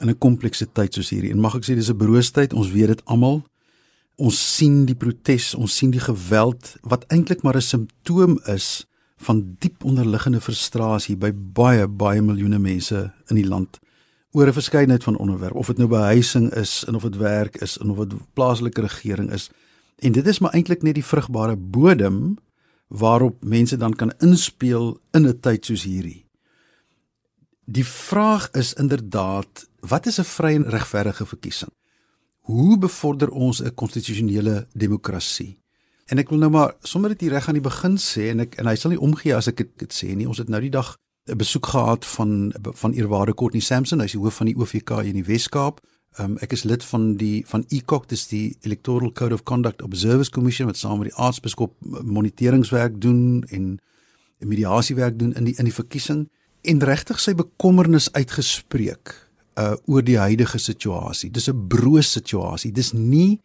in 0.00 0.08
'n 0.08 0.18
komplekse 0.18 0.66
tyd 0.72 0.94
soos 0.94 1.10
hierdie. 1.10 1.30
En 1.30 1.40
mag 1.40 1.56
ek 1.56 1.64
sê 1.64 1.74
dis 1.74 1.90
'n 1.90 1.96
broostyd, 1.96 2.52
ons 2.54 2.70
weet 2.70 2.88
dit 2.88 3.04
almal 3.04 3.44
ons 4.16 4.56
sien 4.56 4.84
die 4.86 4.96
protes, 4.96 5.54
ons 5.54 5.76
sien 5.76 5.90
die 5.90 6.02
geweld 6.02 6.76
wat 6.82 7.04
eintlik 7.12 7.42
maar 7.42 7.56
'n 7.56 7.60
simptoom 7.60 8.40
is 8.46 8.86
van 9.16 9.56
diep 9.58 9.84
onderliggende 9.84 10.40
frustrasie 10.40 11.16
by 11.16 11.32
baie 11.32 11.86
baie 11.88 12.22
miljoene 12.22 12.58
mense 12.58 13.12
in 13.28 13.36
die 13.36 13.46
land 13.46 13.78
oor 14.32 14.46
'n 14.46 14.52
verskeidenheid 14.52 15.04
van 15.04 15.16
onderwerpe 15.16 15.58
of 15.58 15.66
dit 15.66 15.76
nou 15.76 15.88
behuising 15.88 16.52
is 16.54 16.84
en 16.84 16.94
of 16.94 17.02
dit 17.02 17.16
werk 17.16 17.56
is 17.56 17.78
en 17.78 17.90
of 17.90 18.06
dit 18.06 18.18
plaaslike 18.32 18.80
regering 18.80 19.32
is 19.32 19.50
en 19.96 20.12
dit 20.12 20.26
is 20.26 20.38
maar 20.38 20.52
eintlik 20.52 20.82
net 20.82 20.94
die 20.94 21.04
vrugbare 21.04 21.56
bodem 21.56 22.36
waarop 22.88 23.44
mense 23.44 23.76
dan 23.76 23.94
kan 23.94 24.12
inspeel 24.18 25.00
in 25.10 25.26
'n 25.26 25.40
tyd 25.40 25.64
soos 25.64 25.82
hierdie. 25.82 26.26
Die 27.64 27.84
vraag 27.84 28.50
is 28.50 28.74
inderdaad, 28.74 29.68
wat 29.80 30.06
is 30.06 30.18
'n 30.18 30.24
vry 30.24 30.54
en 30.54 30.68
regverdige 30.68 31.26
verkiesing? 31.26 31.72
hoe 32.48 32.78
bevorder 32.78 33.30
ons 33.30 33.62
'n 33.62 33.74
konstitusionele 33.74 34.66
demokrasie? 34.72 35.60
En 36.06 36.18
ek 36.18 36.28
wil 36.28 36.38
nou 36.38 36.50
maar 36.50 36.74
sommer 36.80 37.10
dit 37.16 37.30
reg 37.30 37.48
aan 37.48 37.60
die 37.60 37.68
begin 37.70 37.96
sê 37.96 38.30
en 38.30 38.40
ek 38.40 38.54
en 38.54 38.66
hy 38.66 38.74
sal 38.74 38.90
nie 38.90 39.00
omgee 39.00 39.34
as 39.34 39.46
ek 39.48 39.56
dit 39.76 39.92
sê 39.92 40.14
nie. 40.16 40.28
Ons 40.28 40.38
het 40.38 40.48
nou 40.48 40.60
die 40.60 40.70
dag 40.70 40.96
'n 41.28 41.36
besoek 41.36 41.66
gehad 41.66 42.06
van 42.06 42.54
van 42.62 42.92
eerwaarde 42.92 43.34
Courtney 43.34 43.62
Sampson, 43.62 44.00
hy's 44.00 44.12
die 44.12 44.20
hoof 44.20 44.34
van 44.34 44.46
die 44.46 44.56
OVK 44.56 44.90
in 44.90 45.12
die 45.12 45.24
Wes-Kaap. 45.24 45.80
Um, 46.20 46.36
ek 46.42 46.52
is 46.52 46.64
lid 46.64 46.84
van 46.84 47.16
die 47.16 47.44
van 47.46 47.64
ECOC, 47.68 48.08
dis 48.08 48.26
die 48.28 48.56
Electoral 48.60 49.12
Code 49.12 49.34
of 49.34 49.42
Conduct 49.42 49.82
Observers 49.82 50.30
Commission 50.30 50.66
wat 50.66 50.76
saam 50.76 50.98
met 50.98 51.12
die 51.12 51.18
aartsbiskop 51.18 51.74
moniteringswerk 52.02 53.00
doen 53.00 53.44
en 53.50 53.78
mediasiewerk 54.38 55.18
doen 55.18 55.34
in 55.34 55.44
die 55.44 55.54
in 55.58 55.64
die 55.64 55.74
verkiesing 55.74 56.28
en 56.62 56.82
regtig 56.82 57.20
sy 57.20 57.34
bekommernis 57.38 58.10
uitgespreek 58.12 59.14
uh 59.58 59.74
oor 59.86 60.02
die 60.02 60.18
huidige 60.18 60.58
situasie. 60.58 61.30
Dis 61.30 61.48
'n 61.48 61.66
broos 61.68 62.12
situasie. 62.12 62.72
Dis 62.72 62.92
nie 62.92 63.40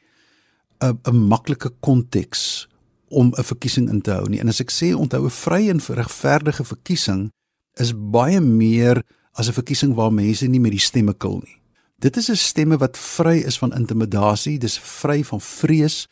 'n 0.82 1.00
'n 1.04 1.28
maklike 1.28 1.72
konteks 1.80 2.67
om 3.10 3.34
'n 3.38 3.43
verkiesing 3.43 3.89
in 3.89 4.02
te 4.02 4.12
hou 4.12 4.30
nie. 4.30 4.39
En 4.39 4.48
as 4.48 4.60
ek 4.60 4.72
sê 4.72 4.93
onthou 4.96 5.26
'n 5.26 5.30
vrye 5.30 5.69
en 5.69 5.80
regverdige 5.80 6.63
verkiesing 6.63 7.32
is 7.80 7.94
baie 7.96 8.40
meer 8.40 9.04
as 9.34 9.48
'n 9.48 9.54
verkiesing 9.54 9.94
waar 9.96 10.14
mense 10.14 10.48
nie 10.48 10.60
met 10.60 10.72
die 10.72 10.80
stemme 10.80 11.14
kil 11.14 11.42
nie. 11.44 11.62
Dit 12.00 12.18
is 12.18 12.30
'n 12.30 12.36
stemme 12.36 12.78
wat 12.78 12.98
vry 12.98 13.38
is 13.46 13.58
van 13.58 13.74
intimidasie, 13.74 14.60
dis 14.60 14.80
vry 14.80 15.24
van 15.24 15.42
vrees. 15.42 16.08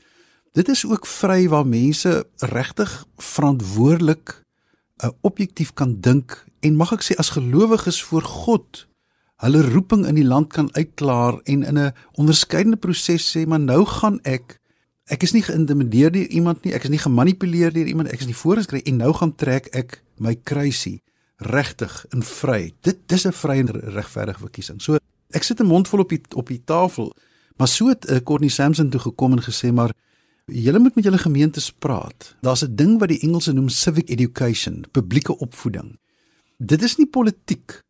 Dit 0.54 0.70
is 0.70 0.86
ook 0.86 1.06
vry 1.06 1.48
waar 1.48 1.68
mense 1.68 2.26
regtig 2.38 3.06
verantwoordelik 3.18 4.44
uh, 5.04 5.10
objektief 5.22 5.74
kan 5.74 6.00
dink 6.00 6.46
en 6.60 6.76
mag 6.76 6.92
ek 6.92 7.04
sê 7.04 7.16
as 7.18 7.34
gelowiges 7.34 8.04
voor 8.04 8.24
God 8.24 8.88
hulle 9.42 9.62
roeping 9.66 10.06
in 10.06 10.16
die 10.16 10.28
land 10.28 10.52
kan 10.54 10.70
uitklaar 10.78 11.40
en 11.44 11.64
in 11.64 11.78
'n 11.78 11.94
onderskeidende 12.14 12.78
proses 12.78 13.38
sê 13.38 13.46
maar 13.48 13.60
nou 13.60 13.86
gaan 13.86 14.20
ek 14.24 14.60
ek 15.06 15.24
is 15.24 15.34
nie 15.34 15.42
geïntimideer 15.42 16.12
deur 16.12 16.28
iemand 16.28 16.64
nie 16.64 16.74
ek 16.74 16.84
is 16.84 16.90
nie 16.90 17.02
gemanipuleer 17.02 17.74
deur 17.74 17.88
iemand 17.88 18.12
ek 18.12 18.20
is 18.20 18.30
nie 18.30 18.44
voorgeskryf 18.44 18.84
en 18.86 18.98
nou 18.98 19.14
gaan 19.14 19.36
trek 19.36 19.68
ek 19.74 20.04
my 20.18 20.36
kruisie 20.36 21.02
regtig 21.42 22.06
in 22.10 22.24
vry. 22.24 22.74
Dit 22.82 22.98
dis 23.06 23.26
'n 23.28 23.34
vry 23.34 23.58
en 23.60 23.70
regverdige 23.70 24.40
verkiesing. 24.40 24.82
So 24.82 24.98
ek 25.30 25.44
sit 25.44 25.60
'n 25.60 25.66
mond 25.66 25.88
vol 25.88 26.00
op 26.00 26.10
die 26.10 26.22
op 26.36 26.48
die 26.48 26.62
tafel 26.64 27.14
maar 27.58 27.68
so 27.68 27.88
het 27.88 28.10
uh, 28.10 28.18
Courtney 28.24 28.50
Sampson 28.50 28.90
toe 28.90 29.00
gekom 29.00 29.32
en 29.32 29.44
gesê 29.44 29.72
maar 29.74 29.94
julle 30.46 30.80
moet 30.80 30.96
met 30.96 31.04
julle 31.04 31.18
gemeentes 31.18 31.72
praat. 31.72 32.36
Daar's 32.42 32.64
'n 32.64 32.76
ding 32.76 33.00
wat 33.00 33.10
die 33.10 33.20
Engelse 33.20 33.54
noem 33.54 33.70
civic 33.70 34.10
education 34.10 34.86
publieke 34.92 35.38
opvoeding. 35.38 36.00
Dit 36.58 36.82
is 36.84 36.96
nie 36.96 37.08
politiek 37.08 37.82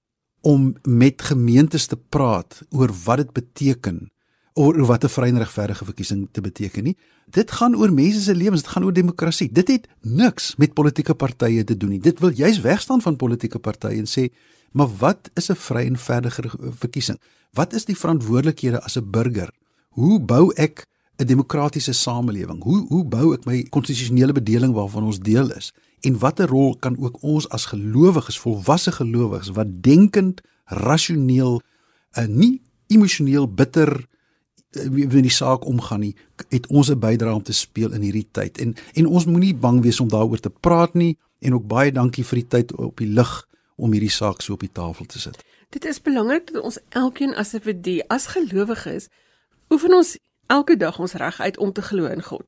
om 0.41 0.75
met 0.83 1.21
gemeentes 1.21 1.85
te 1.85 1.97
praat 1.97 2.61
oor 2.69 2.89
wat 3.03 3.17
dit 3.17 3.31
beteken 3.31 4.10
oor 4.53 4.85
wat 4.85 5.03
'n 5.03 5.09
vrye 5.09 5.31
en 5.31 5.37
regverdige 5.37 5.85
verkiesing 5.85 6.27
te 6.31 6.41
beteken 6.41 6.83
nie. 6.83 6.97
Dit 7.29 7.51
gaan 7.51 7.75
oor 7.75 7.93
mense 7.93 8.21
se 8.21 8.35
lewens, 8.35 8.61
dit 8.61 8.71
gaan 8.71 8.83
oor 8.83 8.93
demokrasie. 8.93 9.51
Dit 9.51 9.67
het 9.67 9.87
niks 10.01 10.55
met 10.57 10.73
politieke 10.73 11.13
partye 11.13 11.63
te 11.63 11.77
doen 11.77 11.89
nie. 11.89 11.99
Dit 11.99 12.19
wil 12.19 12.29
juis 12.29 12.59
wegstaan 12.59 13.01
van 13.01 13.15
politieke 13.15 13.59
partye 13.59 13.97
en 13.97 14.07
sê, 14.07 14.33
maar 14.71 14.89
wat 14.97 15.29
is 15.33 15.49
'n 15.49 15.55
vrye 15.55 15.85
en 15.85 15.93
regverdige 15.93 16.57
verkiesing? 16.59 17.19
Wat 17.53 17.73
is 17.73 17.85
die 17.85 17.97
verantwoordelikhede 17.97 18.81
as 18.81 18.97
'n 18.97 19.09
burger? 19.09 19.51
Hoe 19.89 20.19
bou 20.19 20.53
ek 20.55 20.85
'n 21.17 21.25
demokratiese 21.25 21.93
samelewing? 21.93 22.63
Hoe 22.63 22.87
hoe 22.87 23.05
bou 23.05 23.33
ek 23.33 23.45
my 23.45 23.63
konstitusionele 23.63 24.33
bedeling 24.33 24.73
waarvan 24.73 25.03
ons 25.03 25.19
deel 25.19 25.51
is? 25.51 25.73
en 26.01 26.17
watter 26.17 26.49
rol 26.49 26.75
kan 26.79 26.97
ook 26.97 27.21
ons 27.21 27.47
as 27.49 27.65
gelowiges, 27.65 28.39
volwasse 28.39 28.91
gelowiges 28.91 29.53
wat 29.57 29.81
denkend, 29.85 30.41
rasioneel 30.65 31.61
uh, 32.17 32.25
nie 32.25 32.61
emosioneel 32.91 33.47
bitter 33.47 33.93
in 34.71 35.21
die 35.21 35.29
saak 35.29 35.65
omgaan 35.65 35.99
nie, 35.99 36.15
het 36.49 36.67
ons 36.67 36.89
'n 36.89 36.99
bydrae 36.99 37.33
om 37.33 37.43
te 37.43 37.53
speel 37.53 37.91
in 37.93 38.01
hierdie 38.01 38.27
tyd. 38.31 38.57
En 38.57 38.75
en 38.93 39.05
ons 39.05 39.25
moenie 39.25 39.55
bang 39.55 39.81
wees 39.81 39.99
om 39.99 40.07
daaroor 40.07 40.39
te 40.39 40.49
praat 40.49 40.93
nie 40.93 41.17
en 41.39 41.53
ook 41.53 41.67
baie 41.67 41.91
dankie 41.91 42.25
vir 42.25 42.39
die 42.39 42.47
tyd 42.47 42.75
op 42.75 42.97
die 42.97 43.07
lig 43.07 43.47
om 43.75 43.91
hierdie 43.91 44.09
saak 44.09 44.41
so 44.41 44.53
op 44.53 44.59
die 44.59 44.71
tafel 44.71 45.05
te 45.05 45.19
sit. 45.19 45.43
Dit 45.69 45.85
is 45.85 46.01
belangrik 46.01 46.53
dat 46.53 46.63
ons 46.63 46.79
elkeen 46.89 47.35
as 47.35 47.53
'n 47.53 47.55
individu, 47.55 48.01
as 48.07 48.27
gelowiges, 48.27 49.07
oefen 49.69 49.93
ons 49.93 50.17
elke 50.47 50.77
dag 50.77 50.99
ons 50.99 51.13
reg 51.13 51.39
uit 51.39 51.57
om 51.57 51.71
te 51.71 51.81
glo 51.81 52.05
in 52.05 52.23
God. 52.23 52.45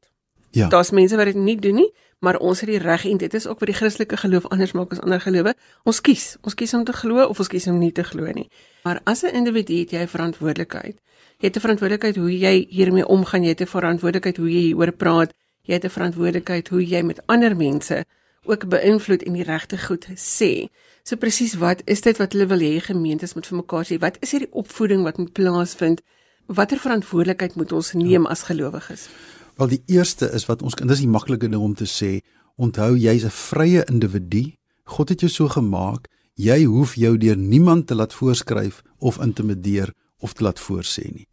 Ja. 0.52 0.68
Daar's 0.68 0.92
mense 0.92 1.16
wat 1.16 1.26
dit 1.26 1.36
nie 1.36 1.60
doen 1.60 1.76
nie, 1.76 1.94
maar 2.20 2.38
ons 2.38 2.60
het 2.60 2.70
die 2.70 2.78
reg 2.78 3.06
en 3.06 3.18
dit 3.18 3.34
is 3.34 3.48
ook 3.48 3.60
wat 3.60 3.68
die 3.72 3.76
Christelike 3.76 4.18
geloof 4.18 4.46
anders 4.48 4.72
maak 4.72 4.92
as 4.92 5.00
ander 5.00 5.22
gelowe. 5.22 5.56
Ons 5.84 6.02
kies, 6.02 6.36
ons 6.42 6.54
kies 6.54 6.74
om 6.74 6.84
te 6.84 6.94
glo 6.94 7.26
of 7.26 7.40
ons 7.40 7.48
kies 7.48 7.68
om 7.68 7.80
nie 7.82 7.92
te 7.92 8.04
glo 8.04 8.30
nie. 8.32 8.50
Maar 8.84 9.02
as 9.04 9.24
'n 9.24 9.34
individu 9.34 9.80
het 9.80 9.92
jy 9.92 10.08
verantwoordelikheid. 10.08 11.02
Jy 11.44 11.50
het 11.50 11.58
'n 11.58 11.68
verantwoordelikheid 11.68 12.16
hoe 12.16 12.38
jy 12.40 12.66
hiermee 12.70 13.08
omgaan, 13.08 13.44
jy 13.44 13.50
het 13.50 13.62
'n 13.62 13.68
verantwoordelikheid 13.68 14.38
hoe 14.38 14.52
jy 14.52 14.60
hieroor 14.60 14.92
praat, 14.92 15.34
jy 15.68 15.74
het 15.74 15.84
'n 15.84 15.90
verantwoordelikheid 15.90 16.70
hoe 16.70 16.88
jy 16.88 17.02
met 17.02 17.20
ander 17.28 17.56
mense 17.56 18.06
ook 18.44 18.70
beïnvloed 18.70 19.24
en 19.24 19.34
die 19.34 19.44
regte 19.44 19.78
goed 19.78 20.08
sê. 20.16 20.70
So 21.04 21.16
presies 21.16 21.54
wat 21.54 21.82
is 21.86 22.02
dit 22.02 22.18
wat 22.18 22.32
hulle 22.32 22.48
wil 22.48 22.60
hê 22.60 22.80
gemeentes 22.80 23.34
moet 23.34 23.48
vir 23.48 23.58
mekaar 23.58 23.86
sê? 23.86 24.00
Wat 24.00 24.18
is 24.20 24.32
hierdie 24.32 24.52
opvoeding 24.52 25.04
wat 25.04 25.18
moet 25.18 25.32
plaasvind? 25.32 26.02
Watter 26.46 26.78
verantwoordelikheid 26.78 27.56
moet 27.56 27.72
ons 27.72 27.94
neem 27.94 28.26
as 28.26 28.44
gelowiges? 28.44 29.10
Wel 29.56 29.68
die 29.68 29.84
eerste 29.86 30.32
is 30.32 30.46
wat 30.46 30.62
ons 30.62 30.76
dis 30.76 31.00
die 31.00 31.08
maklike 31.08 31.50
ding 31.50 31.62
om 31.62 31.76
te 31.76 31.86
sê, 31.86 32.24
onthou 32.56 32.96
jy's 32.98 33.26
'n 33.26 33.30
vrye 33.30 33.84
individu. 33.86 34.56
God 34.84 35.10
het 35.10 35.20
jou 35.20 35.32
so 35.32 35.48
gemaak. 35.48 36.08
Jy 36.36 36.64
hoef 36.64 36.96
jou 36.96 37.18
deur 37.18 37.38
niemand 37.38 37.88
te 37.88 37.96
laat 37.96 38.14
voorskryf 38.14 38.82
of 38.98 39.20
intimideer 39.20 39.94
of 40.20 40.34
te 40.34 40.44
laat 40.44 40.60
voorsê 40.60 41.12
nie. 41.12 41.28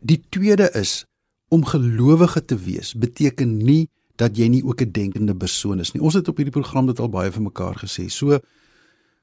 Die 0.00 0.20
tweede 0.28 0.70
is 0.74 1.04
om 1.48 1.64
gelowige 1.64 2.44
te 2.44 2.56
wees 2.56 2.94
beteken 2.94 3.56
nie 3.56 3.88
dat 4.16 4.36
jy 4.36 4.48
nie 4.48 4.64
ook 4.64 4.82
'n 4.82 4.92
denkende 4.92 5.34
persoon 5.34 5.80
is 5.80 5.92
nie. 5.92 6.02
Ons 6.02 6.14
het 6.14 6.28
op 6.28 6.36
hierdie 6.36 6.60
program 6.60 6.86
dit 6.86 7.00
al 7.00 7.08
baie 7.08 7.32
vir 7.32 7.42
mekaar 7.42 7.76
gesê. 7.76 8.08
So 8.08 8.38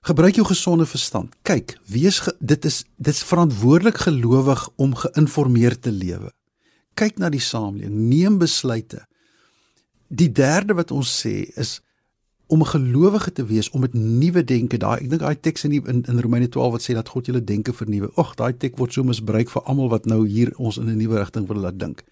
gebruik 0.01 0.35
jou 0.35 0.45
gesonde 0.45 0.85
verstand. 0.85 1.35
Kyk, 1.41 1.77
wees 1.85 2.19
ge, 2.19 2.35
dit 2.39 2.65
is 2.65 2.85
dit's 2.97 3.23
verantwoordelik 3.23 3.97
gelowig 3.97 4.69
om 4.75 4.95
geïnformeerd 4.95 5.81
te 5.81 5.91
lewe 5.91 6.31
kyk 6.97 7.21
na 7.21 7.29
die 7.33 7.43
samelewing, 7.43 7.93
neem 8.09 8.39
besluite. 8.41 9.03
Die 10.07 10.29
derde 10.31 10.77
wat 10.77 10.93
ons 10.95 11.11
sê 11.21 11.49
is 11.59 11.77
om 12.47 12.61
'n 12.61 12.65
gelowige 12.65 13.31
te 13.31 13.45
wees, 13.45 13.69
om 13.69 13.79
met 13.79 13.93
nuwe 13.93 14.43
denke, 14.43 14.77
daai 14.77 15.03
ek 15.03 15.09
dink 15.09 15.21
daai 15.21 15.39
teks 15.39 15.63
in, 15.63 15.71
in 15.71 16.03
in 16.03 16.19
Romeine 16.19 16.49
12 16.49 16.71
wat 16.71 16.81
sê 16.81 16.93
dat 16.93 17.09
God 17.09 17.25
julle 17.25 17.43
denke 17.43 17.73
vernuwe. 17.73 18.11
Ag, 18.15 18.35
daai 18.35 18.57
teks 18.57 18.77
word 18.77 18.93
so 18.93 19.03
misbruik 19.03 19.49
vir 19.49 19.61
almal 19.61 19.89
wat 19.89 20.05
nou 20.05 20.27
hier 20.27 20.53
ons 20.57 20.77
in 20.77 20.89
'n 20.89 20.97
nuwe 20.97 21.17
rigting 21.17 21.47
wil 21.47 21.57
laat 21.57 21.79
dink. 21.79 22.03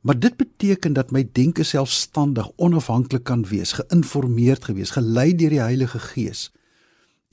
Maar 0.00 0.18
dit 0.18 0.36
beteken 0.36 0.92
dat 0.92 1.10
my 1.10 1.28
denke 1.32 1.62
selfstandig, 1.62 2.50
onafhanklik 2.56 3.24
kan 3.24 3.44
wees, 3.44 3.72
geïnformeerd 3.72 4.64
gewees, 4.64 4.90
gelei 4.90 5.34
deur 5.34 5.50
die 5.50 5.60
Heilige 5.60 5.98
Gees. 5.98 6.52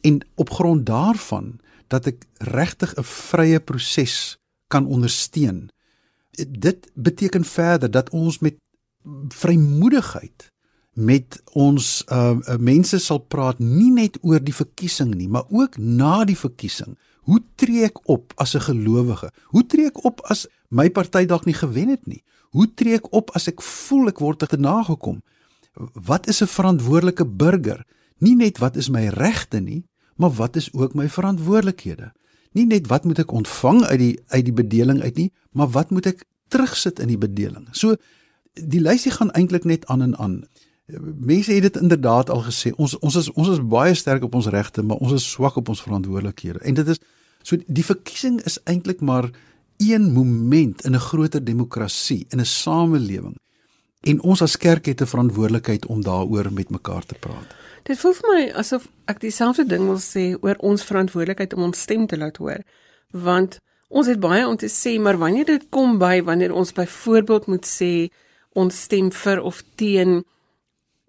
En 0.01 0.21
op 0.35 0.49
grond 0.49 0.85
daarvan 0.85 1.59
dat 1.87 2.05
ek 2.05 2.25
regtig 2.37 2.95
'n 2.97 3.03
vrye 3.03 3.59
proses 3.59 4.37
kan 4.67 4.85
ondersteun 4.85 5.69
dit 6.49 6.91
beteken 6.93 7.43
verder 7.45 7.91
dat 7.91 8.09
ons 8.09 8.39
met 8.39 8.55
vrymoedigheid 9.27 10.50
met 10.93 11.39
ons 11.53 12.03
uh, 12.11 12.35
uh 12.35 12.57
mense 12.59 12.99
sal 12.99 13.19
praat 13.19 13.59
nie 13.59 13.91
net 13.91 14.17
oor 14.21 14.43
die 14.43 14.55
verkiesing 14.55 15.13
nie, 15.15 15.27
maar 15.27 15.47
ook 15.49 15.77
na 15.77 16.23
die 16.27 16.37
verkiesing. 16.37 16.97
Hoe 17.29 17.39
tree 17.55 17.85
ek 17.85 18.01
op 18.09 18.33
as 18.35 18.55
'n 18.55 18.65
gelowige? 18.67 19.31
Hoe 19.53 19.65
tree 19.65 19.85
ek 19.85 20.03
op 20.05 20.21
as 20.29 20.47
my 20.69 20.89
party 20.89 21.25
dalk 21.25 21.45
nie 21.45 21.55
gewen 21.55 21.89
het 21.89 22.07
nie? 22.07 22.23
Hoe 22.51 22.73
tree 22.73 22.95
ek 22.95 23.13
op 23.13 23.31
as 23.35 23.47
ek 23.47 23.61
voel 23.61 24.07
ek 24.07 24.19
word 24.19 24.39
te 24.39 24.57
nagekom? 24.57 25.21
Wat 25.93 26.27
is 26.27 26.41
'n 26.41 26.47
verantwoordelike 26.47 27.25
burger? 27.25 27.85
Nie 28.19 28.35
net 28.35 28.57
wat 28.57 28.75
is 28.75 28.89
my 28.89 29.07
regte 29.07 29.59
nie, 29.59 29.85
maar 30.15 30.31
wat 30.31 30.55
is 30.55 30.73
ook 30.73 30.93
my 30.93 31.09
verantwoordelikhede? 31.09 32.11
nie 32.57 32.67
net 32.67 32.89
wat 32.91 33.07
moet 33.07 33.21
ek 33.23 33.31
ontvang 33.35 33.83
uit 33.87 33.99
die 34.01 34.15
uit 34.33 34.45
die 34.47 34.55
bedeling 34.55 34.99
uit 35.01 35.15
nie, 35.19 35.29
maar 35.55 35.71
wat 35.75 35.91
moet 35.91 36.11
ek 36.11 36.25
terugsit 36.51 36.99
in 36.99 37.11
die 37.13 37.19
bedeling. 37.19 37.67
So 37.71 37.95
die 38.53 38.83
lysie 38.83 39.13
gaan 39.15 39.31
eintlik 39.37 39.67
net 39.67 39.87
aan 39.91 40.03
en 40.03 40.17
aan. 40.19 40.41
Mense 40.99 41.53
het 41.53 41.61
dit 41.61 41.77
inderdaad 41.77 42.29
al 42.29 42.43
gesê. 42.43 42.71
Ons 42.75 42.97
ons 42.99 43.15
is 43.15 43.31
ons 43.31 43.47
is 43.47 43.61
baie 43.61 43.93
sterk 43.93 44.23
op 44.23 44.35
ons 44.35 44.47
regte, 44.47 44.83
maar 44.83 44.97
ons 44.97 45.11
is 45.11 45.29
swak 45.31 45.55
op 45.55 45.69
ons 45.69 45.81
verantwoordelikhede. 45.81 46.59
En 46.59 46.73
dit 46.73 46.87
is 46.87 46.99
so 47.43 47.57
die 47.67 47.85
verkiesing 47.85 48.41
is 48.45 48.59
eintlik 48.63 49.01
maar 49.01 49.29
een 49.77 50.11
moment 50.13 50.85
in 50.85 50.95
'n 50.95 50.99
groter 50.99 51.43
demokrasie, 51.43 52.25
in 52.29 52.39
'n 52.39 52.45
samelewing. 52.45 53.35
En 54.01 54.21
ons 54.21 54.41
as 54.41 54.57
kerk 54.57 54.85
het 54.85 55.01
'n 55.01 55.05
verantwoordelikheid 55.05 55.85
om 55.85 56.01
daaroor 56.01 56.53
met 56.53 56.69
mekaar 56.69 57.05
te 57.05 57.15
praat. 57.15 57.47
Dit 57.83 57.99
voel 57.99 58.13
vir 58.13 58.29
my 58.33 58.51
asof 58.51 58.87
ek 59.05 59.19
dieselfde 59.19 59.65
ding 59.65 59.85
wil 59.85 59.99
sê 59.99 60.37
oor 60.41 60.55
ons 60.59 60.83
verantwoordelikheid 60.83 61.53
om 61.53 61.63
ons 61.63 61.81
stem 61.81 62.07
te 62.07 62.17
laat 62.17 62.37
hoor. 62.37 62.61
Want 63.11 63.59
ons 63.87 64.07
het 64.07 64.19
baie 64.19 64.47
om 64.47 64.57
te 64.57 64.69
sê, 64.69 65.01
maar 65.01 65.17
wanneer 65.17 65.45
dit 65.45 65.65
kom 65.69 65.97
by 65.97 66.23
wanneer 66.23 66.53
ons 66.53 66.73
byvoorbeeld 66.73 67.45
moet 67.45 67.65
sê 67.65 68.09
ons 68.53 68.81
stem 68.81 69.11
vir 69.11 69.41
of 69.41 69.63
teen 69.75 70.23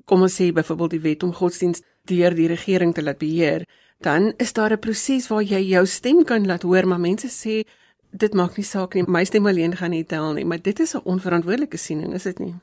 kom 0.05 0.23
ons 0.23 0.35
sê 0.41 0.53
byvoorbeeld 0.53 0.91
die 0.91 1.01
wet 1.01 1.23
om 1.23 1.33
godsdienst 1.33 1.85
deur 2.11 2.35
die 2.35 2.49
regering 2.51 2.95
te 2.95 3.03
laat 3.03 3.19
beheer, 3.19 3.67
dan 4.03 4.33
is 4.39 4.53
daar 4.53 4.73
'n 4.73 4.79
proses 4.79 5.29
waar 5.29 5.43
jy 5.43 5.63
jou 5.75 5.87
stem 5.87 6.25
kan 6.25 6.47
laat 6.47 6.63
hoor, 6.63 6.87
maar 6.87 7.01
mense 7.01 7.29
sê 7.29 7.65
dit 8.11 8.35
maak 8.35 8.57
nie 8.57 8.65
saak 8.65 8.95
nie, 8.95 9.05
my 9.07 9.25
stem 9.25 9.47
alleen 9.47 9.77
gaan 9.77 9.91
nie 9.91 10.05
tel 10.05 10.33
nie, 10.33 10.45
maar 10.45 10.63
dit 10.63 10.81
is 10.81 10.95
'n 10.95 11.05
onverantwoordelike 11.05 11.77
siening, 11.77 12.15
is 12.15 12.23
dit 12.23 12.39
nie? 12.39 12.55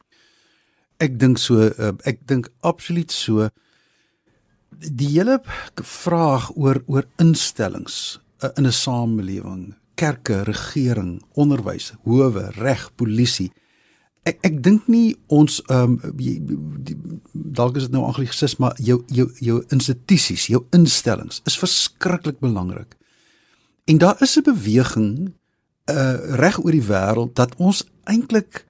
Ek 0.99 1.19
dink 1.19 1.37
so, 1.37 1.55
uh, 1.55 1.91
ek 2.03 2.27
dink 2.27 2.49
absoluut 2.59 3.11
so 3.11 3.49
die 4.79 5.07
hele 5.07 5.41
vraag 5.75 6.51
oor 6.55 6.83
oor 6.87 7.05
instellings 7.17 8.19
uh, 8.43 8.49
in 8.57 8.65
'n 8.65 8.71
samelewing, 8.71 9.75
kerke, 9.95 10.43
regering, 10.43 11.21
onderwys, 11.33 11.93
howe, 12.03 12.51
reg, 12.55 12.89
polisie. 12.95 13.51
Ek 14.23 14.37
ek 14.41 14.63
dink 14.63 14.87
nie 14.87 15.15
ons 15.27 15.61
ehm 15.67 15.99
um, 16.03 17.18
dalk 17.59 17.77
is 17.79 17.87
dit 17.87 17.95
nou 17.95 18.05
anglisis 18.07 18.57
maar 18.61 18.77
jou 18.79 19.01
jou 19.07 19.27
jou 19.43 19.59
institusies, 19.75 20.47
jou 20.51 20.63
instellings 20.75 21.43
is 21.49 21.59
verskriklik 21.59 22.39
belangrik. 22.43 22.95
En 23.89 23.97
daar 23.97 24.17
is 24.21 24.37
'n 24.37 24.43
beweging 24.43 25.33
uh 25.89 26.17
reg 26.37 26.59
oor 26.63 26.71
die 26.71 26.87
wêreld 26.87 27.35
dat 27.35 27.55
ons 27.57 27.83
eintlik 28.03 28.69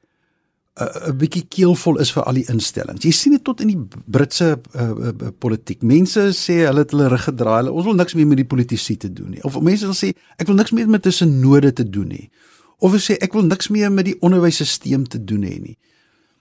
'n 0.80 1.18
bietjie 1.20 1.44
keelvol 1.52 2.00
is 2.00 2.12
vir 2.16 2.24
al 2.24 2.38
die 2.40 2.46
instellings. 2.52 3.04
Jy 3.04 3.12
sien 3.12 3.36
dit 3.36 3.44
tot 3.44 3.62
in 3.64 3.72
die 3.74 3.80
Britse 4.06 4.54
uh, 4.56 4.84
uh, 5.10 5.32
politiek. 5.44 5.82
Mense 5.84 6.30
sê 6.38 6.62
hulle 6.64 6.86
het 6.86 6.94
hulle 6.96 7.10
rug 7.12 7.26
gedraai. 7.28 7.68
Ons 7.68 7.88
wil 7.90 7.98
niks 8.00 8.16
meer 8.16 8.30
met 8.30 8.40
die 8.40 8.48
politici 8.48 8.96
te 8.98 9.12
doen 9.12 9.36
nie. 9.36 9.44
Of 9.44 9.60
mense 9.60 9.90
wil 9.90 9.98
sê 9.98 10.14
ek 10.40 10.48
wil 10.48 10.56
niks 10.56 10.72
meer 10.72 10.88
met 10.90 11.04
tussenode 11.04 11.74
te 11.76 11.84
doen 11.84 12.08
nie. 12.08 12.30
Of 12.80 12.94
hulle 12.94 13.04
sê 13.04 13.18
ek 13.20 13.36
wil 13.36 13.50
niks 13.50 13.68
meer 13.76 13.92
met 13.92 14.08
die 14.08 14.16
onderwysstelsel 14.24 15.04
te 15.12 15.20
doen 15.20 15.44
hê 15.44 15.58
nie. 15.60 15.76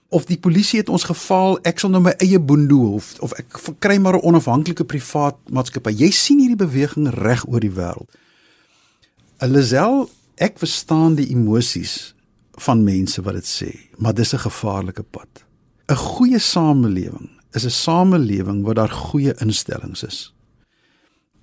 Of 0.09 0.25
die 0.25 0.39
polisie 0.41 0.79
het 0.79 0.89
ons 0.89 1.03
geval, 1.05 1.59
ek 1.69 1.79
sal 1.79 1.91
nou 1.93 2.01
my 2.01 2.15
eie 2.17 2.39
boendo 2.41 2.95
of 2.97 3.11
of 3.21 3.33
ek 3.37 3.59
kry 3.79 3.97
maar 4.01 4.17
'n 4.17 4.25
onafhanklike 4.25 4.83
privaat 4.83 5.37
maatskappy. 5.49 5.91
Jy 5.91 6.11
sien 6.11 6.39
hierdie 6.39 6.65
beweging 6.65 7.09
reg 7.09 7.45
oor 7.47 7.59
die 7.59 7.71
wêreld. 7.71 8.09
Elisel, 9.39 10.09
ek 10.37 10.57
verstaan 10.57 11.15
die 11.15 11.29
emosies 11.29 12.15
van 12.59 12.83
mense 12.83 13.21
wat 13.21 13.33
dit 13.33 13.45
sê, 13.45 13.69
maar 13.97 14.13
dis 14.13 14.33
'n 14.33 14.39
gevaarlike 14.49 15.03
pad. 15.03 15.45
'n 15.89 15.95
Goeie 15.95 16.39
samelewing 16.39 17.29
is 17.53 17.65
'n 17.65 17.69
samelewing 17.69 18.63
waar 18.63 18.75
daar 18.75 18.89
goeie 18.91 19.33
instellings 19.39 20.03
is. 20.03 20.33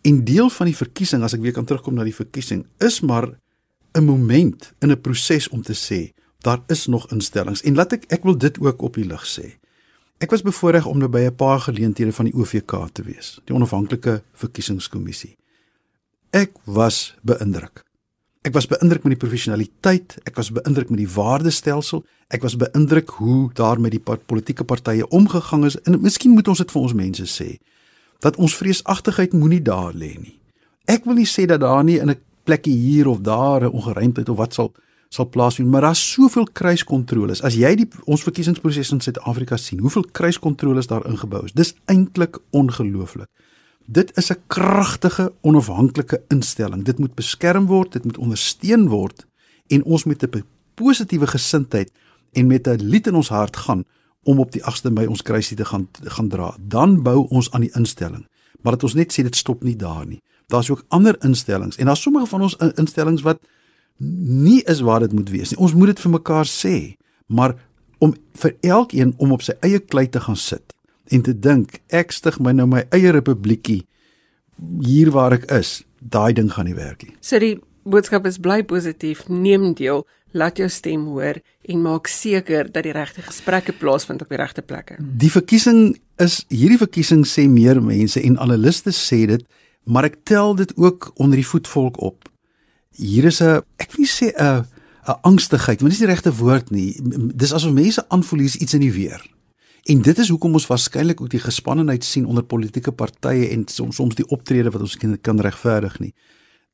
En 0.02 0.24
deel 0.24 0.50
van 0.50 0.66
die 0.66 0.76
verkiesing, 0.76 1.22
as 1.22 1.33
ek 1.33 1.40
weer 1.40 1.52
kan 1.52 1.64
terugkom 1.64 1.94
na 1.94 2.05
die 2.05 2.14
verkiesing, 2.14 2.66
is 2.79 3.00
maar 3.00 3.38
'n 3.94 4.05
moment 4.05 4.72
in 4.81 4.90
'n 4.90 5.00
proses 5.00 5.48
om 5.48 5.62
te 5.62 5.74
sê 5.74 6.12
daar 6.46 6.62
is 6.72 6.87
nog 6.87 7.09
instellings 7.11 7.64
en 7.66 7.74
laat 7.74 7.96
ek 7.96 8.04
ek 8.14 8.26
wil 8.28 8.37
dit 8.38 8.61
ook 8.62 8.82
op 8.87 8.98
die 8.98 9.06
lig 9.06 9.24
sê. 9.26 9.56
Ek 10.22 10.30
was 10.32 10.44
bevoorreg 10.46 10.87
om 10.87 10.98
nou 10.98 11.09
by 11.12 11.26
'n 11.26 11.35
paar 11.37 11.61
geleenthede 11.61 12.12
van 12.12 12.24
die 12.24 12.35
OVK 12.35 12.72
te 12.92 13.02
wees, 13.02 13.40
die 13.44 13.54
onafhanklike 13.54 14.22
verkiesingskommissie. 14.32 15.37
Ek 16.30 16.52
was 16.64 17.16
beïndruk. 17.22 17.85
Ek 18.42 18.52
was 18.52 18.66
beïndruk 18.66 19.02
met 19.02 19.18
die 19.18 19.26
professionaliteit, 19.26 20.18
ek 20.24 20.37
was 20.37 20.52
beïndruk 20.52 20.88
met 20.88 20.98
die 20.98 21.14
waardestelsel, 21.14 22.04
ek 22.28 22.42
was 22.42 22.56
beïndruk 22.56 23.11
hoe 23.18 23.50
daar 23.52 23.80
met 23.80 23.90
die 23.90 24.02
politieke 24.26 24.64
partye 24.64 25.09
omgegang 25.09 25.64
is 25.64 25.76
en 25.82 26.00
miskien 26.00 26.30
moet 26.30 26.48
ons 26.48 26.59
dit 26.59 26.70
vir 26.70 26.82
ons 26.82 26.94
mense 26.94 27.26
sê 27.26 27.59
dat 28.20 28.37
ons 28.37 28.56
vreesagtigheid 28.56 29.32
moenie 29.32 29.62
daar 29.62 29.92
lê 29.92 30.14
nie. 30.18 30.38
Ek 30.87 31.04
wil 31.04 31.14
nie 31.14 31.26
sê 31.26 31.46
dat 31.46 31.61
daar 31.61 31.85
nie 31.85 31.98
in 31.98 32.11
'n 32.11 32.20
plekkie 32.44 32.76
hier 32.76 33.09
of 33.09 33.20
daar 33.20 33.61
'n 33.64 33.72
ongeruimdheid 33.72 34.28
of 34.28 34.37
wat 34.37 34.54
sal 34.54 34.72
sal 35.08 35.28
plaasvind, 35.28 35.70
maar 35.70 35.80
daar's 35.86 36.02
soveel 36.12 36.46
kruiskontroles. 36.52 37.42
As 37.46 37.56
jy 37.58 37.72
die 37.78 37.86
ons 38.04 38.24
verkiesingsproses 38.26 38.92
in 38.92 39.02
Suid-Afrika 39.04 39.56
sien, 39.60 39.80
hoeveel 39.84 40.06
kruiskontroles 40.12 40.90
daar 40.90 41.06
ingebou 41.08 41.44
is. 41.46 41.54
Dis 41.56 41.74
eintlik 41.90 42.38
ongelooflik. 42.50 43.28
Dit 43.86 44.10
is 44.18 44.30
'n 44.30 44.42
kragtige 44.46 45.32
onafhanklike 45.40 46.22
instelling. 46.28 46.84
Dit 46.84 46.98
moet 46.98 47.14
beskerm 47.14 47.66
word, 47.66 47.92
dit 47.92 48.04
moet 48.04 48.18
ondersteun 48.18 48.88
word 48.88 49.26
en 49.68 49.84
ons 49.84 50.04
met 50.04 50.22
'n 50.22 50.44
positiewe 50.74 51.26
gesindheid 51.26 51.90
en 52.32 52.46
met 52.46 52.66
'n 52.66 52.82
lied 52.82 53.06
in 53.06 53.14
ons 53.14 53.28
hart 53.28 53.56
gaan 53.56 53.84
om 54.22 54.40
op 54.40 54.52
die 54.52 54.64
8de 54.64 54.90
Mei 54.90 55.06
ons 55.06 55.22
kruisie 55.22 55.56
te 55.56 55.64
gaan 55.64 55.88
gaan 56.02 56.28
dra. 56.28 56.56
Dan 56.60 57.02
bou 57.02 57.26
ons 57.28 57.50
aan 57.50 57.60
die 57.60 57.74
instelling. 57.74 58.26
Maar 58.62 58.72
dit 58.72 58.82
ons 58.82 58.94
net 58.94 59.12
sê 59.12 59.22
dit 59.22 59.36
stop 59.36 59.62
nie 59.62 59.76
daar 59.76 60.06
nie 60.06 60.20
daar's 60.46 60.70
ook 60.70 60.84
ander 60.88 61.16
instellings 61.20 61.76
en 61.76 61.86
daar's 61.86 62.02
sommige 62.02 62.26
van 62.26 62.42
ons 62.42 62.56
instellings 62.74 63.22
wat 63.22 63.38
nie 63.98 64.61
is 64.68 64.82
waar 64.85 65.00
dit 65.00 65.12
moet 65.12 65.30
wees 65.30 65.52
nie. 65.52 65.61
Ons 65.62 65.74
moet 65.74 65.94
dit 65.94 66.00
vir 66.04 66.12
mekaar 66.18 66.48
sê, 66.48 66.76
maar 67.26 67.56
om 67.98 68.14
vir 68.37 68.56
elkeen 68.61 69.14
om 69.16 69.32
op 69.32 69.44
sy 69.44 69.56
eie 69.64 69.80
klei 69.80 70.06
te 70.09 70.20
gaan 70.20 70.37
sit 70.37 70.74
en 71.14 71.22
te 71.22 71.32
dink 71.32 71.78
ek 71.94 72.12
stig 72.12 72.38
my 72.42 72.52
nou 72.52 72.66
my 72.68 72.82
eie 72.94 73.12
republiekie 73.14 73.85
hier 74.85 75.12
waar 75.14 75.37
ek 75.37 75.46
is, 75.52 75.82
daai 76.00 76.32
ding 76.37 76.50
gaan 76.52 76.68
nie 76.68 76.76
werk 76.76 77.04
nie. 77.06 77.14
So 77.20 77.40
die 77.40 77.56
boodskap 77.87 78.26
is 78.26 78.40
bly 78.42 78.62
positief, 78.66 79.26
neem 79.28 79.72
deel, 79.78 80.04
laat 80.37 80.59
jou 80.61 80.68
stem 80.72 81.06
hoor 81.12 81.38
en 81.68 81.85
maak 81.85 82.11
seker 82.11 82.68
dat 82.72 82.85
die 82.85 82.94
regte 82.96 83.22
gesprekke 83.24 83.72
plaasvind 83.76 84.24
op 84.24 84.32
die 84.32 84.40
regte 84.40 84.64
plekke. 84.64 84.98
Die 84.98 85.30
verkiesing 85.32 85.96
is 86.22 86.42
hierdie 86.52 86.80
verkiesing 86.80 87.24
sê 87.28 87.46
meer 87.48 87.80
mense 87.80 88.20
en 88.20 88.40
analiste 88.42 88.92
sê 88.92 89.24
dit 89.30 89.46
maar 89.87 90.09
ek 90.09 90.18
tel 90.26 90.56
dit 90.59 90.72
ook 90.76 91.12
onder 91.22 91.38
die 91.38 91.46
voetvolk 91.46 92.00
op. 92.02 92.26
Hier 92.96 93.24
is 93.24 93.40
'n 93.40 93.62
ek 93.76 93.92
wil 93.92 94.04
nie 94.04 94.09
sê 94.09 94.32
'n 94.35 94.64
'n 95.06 95.20
angstigheid, 95.22 95.80
want 95.80 95.92
dis 95.92 96.00
nie 96.00 96.06
die 96.06 96.14
regte 96.14 96.35
woord 96.35 96.70
nie. 96.70 97.00
Dis 97.35 97.52
asof 97.52 97.72
mense 97.72 98.09
aanvoel 98.09 98.38
hier's 98.38 98.56
iets 98.56 98.74
in 98.74 98.80
die 98.80 98.92
weer. 98.92 99.22
En 99.85 100.02
dit 100.02 100.18
is 100.18 100.28
hoekom 100.28 100.52
ons 100.52 100.66
waarskynlik 100.66 101.20
ook 101.20 101.30
die 101.30 101.40
gespannenheid 101.40 102.04
sien 102.04 102.26
onder 102.26 102.42
politieke 102.44 102.92
partye 102.92 103.48
en 103.50 103.68
soms 103.68 103.96
soms 103.96 104.14
die 104.14 104.26
optrede 104.28 104.70
wat 104.70 104.80
ons 104.80 104.96
kan 105.22 105.40
regverdig 105.40 105.98
nie. 105.98 106.14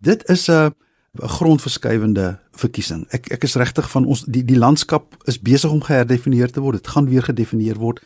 Dit 0.00 0.28
is 0.28 0.48
'n 0.48 0.72
'n 1.20 1.28
grondverskuivende 1.28 2.38
verkiesing. 2.52 3.06
Ek 3.10 3.32
ek 3.32 3.44
is 3.44 3.54
regtig 3.54 3.90
van 3.90 4.04
ons 4.04 4.24
die 4.24 4.44
die 4.44 4.58
landskap 4.58 5.16
is 5.26 5.40
besig 5.40 5.70
om 5.70 5.82
geherdefinieer 5.82 6.50
te 6.50 6.60
word. 6.60 6.82
Dit 6.82 6.92
gaan 6.92 7.08
weer 7.08 7.22
gedefinieer 7.22 7.76
word. 7.76 8.00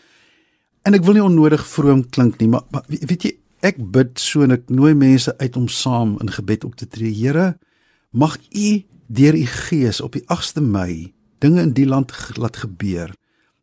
En 0.82 0.94
ek 0.94 1.04
wil 1.04 1.14
nie 1.14 1.22
onnodig 1.22 1.66
vroom 1.66 2.08
klink 2.08 2.38
nie, 2.38 2.48
maar, 2.48 2.62
maar 2.70 2.84
weet 2.88 3.22
jy, 3.22 3.36
Ek 3.64 3.78
bid 3.78 4.20
so 4.20 4.44
en 4.44 4.52
ek 4.52 4.68
nooi 4.68 4.92
mense 4.94 5.32
uit 5.40 5.56
om 5.56 5.68
saam 5.72 6.16
in 6.20 6.30
gebed 6.30 6.66
op 6.68 6.76
te 6.76 6.86
tree. 6.86 7.12
Here, 7.14 7.56
mag 8.16 8.38
U 8.50 8.84
deur 9.06 9.34
U 9.36 9.46
Gees 9.46 10.00
op 10.00 10.12
die 10.16 10.24
8de 10.24 10.62
Mei 10.64 11.12
dinge 11.38 11.60
in 11.60 11.74
die 11.76 11.86
land 11.86 12.14
laat 12.40 12.56
gebeur 12.56 13.12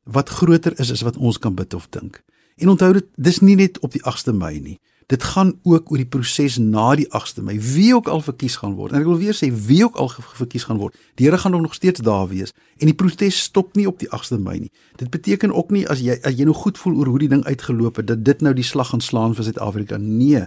wat 0.03 0.29
groter 0.29 0.79
is 0.79 0.91
as 0.91 1.01
wat 1.01 1.17
ons 1.17 1.39
kan 1.39 1.55
bid 1.55 1.73
of 1.73 1.87
dink. 1.89 2.21
En 2.61 2.69
onthou 2.69 2.91
dit, 2.93 3.05
dis 3.15 3.39
nie 3.39 3.55
net 3.55 3.79
op 3.79 3.95
die 3.95 4.03
8de 4.05 4.33
Mei 4.35 4.59
nie. 4.59 4.75
Dit 5.09 5.23
gaan 5.23 5.55
ook 5.63 5.91
oor 5.91 5.97
die 5.97 6.07
proses 6.07 6.59
na 6.61 6.93
die 6.95 7.07
8de 7.09 7.41
Mei. 7.43 7.57
Wie 7.59 7.95
ook 7.95 8.07
al 8.07 8.21
verkies 8.21 8.59
gaan 8.61 8.75
word. 8.77 8.93
En 8.93 9.01
ek 9.01 9.07
wil 9.09 9.17
weer 9.17 9.33
sê 9.33 9.49
wie 9.49 9.81
ook 9.87 9.97
al 9.97 10.11
verkies 10.13 10.67
gaan 10.69 10.77
word. 10.77 10.95
Die 11.17 11.25
Here 11.25 11.37
gaan 11.37 11.57
nog 11.57 11.73
steeds 11.73 12.05
daar 12.05 12.27
wees 12.29 12.53
en 12.77 12.85
die 12.91 12.95
protes 12.95 13.41
stop 13.49 13.73
nie 13.75 13.87
op 13.89 13.99
die 13.99 14.11
8de 14.13 14.37
Mei 14.37 14.59
nie. 14.59 14.71
Dit 15.01 15.09
beteken 15.09 15.55
ook 15.55 15.73
nie 15.73 15.87
as 15.89 16.03
jy 16.05 16.19
as 16.21 16.37
jy 16.37 16.45
nou 16.45 16.55
goed 16.55 16.77
voel 16.77 17.01
oor 17.01 17.15
hoe 17.15 17.23
die 17.25 17.31
ding 17.33 17.43
uitgeloop 17.43 18.03
het 18.03 18.07
dat 18.07 18.25
dit 18.25 18.45
nou 18.45 18.53
die 18.53 18.69
slag 18.69 18.93
gaan 18.93 19.01
slaan 19.01 19.33
vir 19.33 19.49
Suid-Afrika. 19.49 19.97
Nee. 19.97 20.45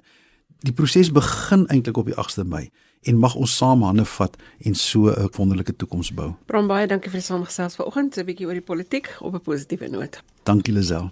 Die 0.62 0.72
proses 0.72 1.10
begin 1.12 1.66
eintlik 1.66 1.96
op 1.96 2.06
die 2.06 2.14
8de 2.14 2.46
Mei 2.46 2.68
en 3.06 3.18
mag 3.18 3.34
ons 3.34 3.56
saam 3.56 3.82
hande 3.86 4.04
vat 4.04 4.36
en 4.58 4.74
so 4.74 5.08
'n 5.10 5.28
wonderlike 5.36 5.76
toekoms 5.76 6.12
bou. 6.14 6.34
Bram 6.46 6.66
baie 6.66 6.86
dankie 6.86 7.10
vir 7.10 7.20
die 7.20 7.26
saamgesels 7.26 7.76
vanoggend, 7.76 8.16
'n 8.16 8.24
bietjie 8.24 8.46
oor 8.46 8.54
die 8.54 8.68
politiek 8.72 9.16
op 9.20 9.34
'n 9.34 9.40
positiewe 9.40 9.88
noot. 9.88 10.22
Dankie 10.44 10.72
Lisel. 10.72 11.10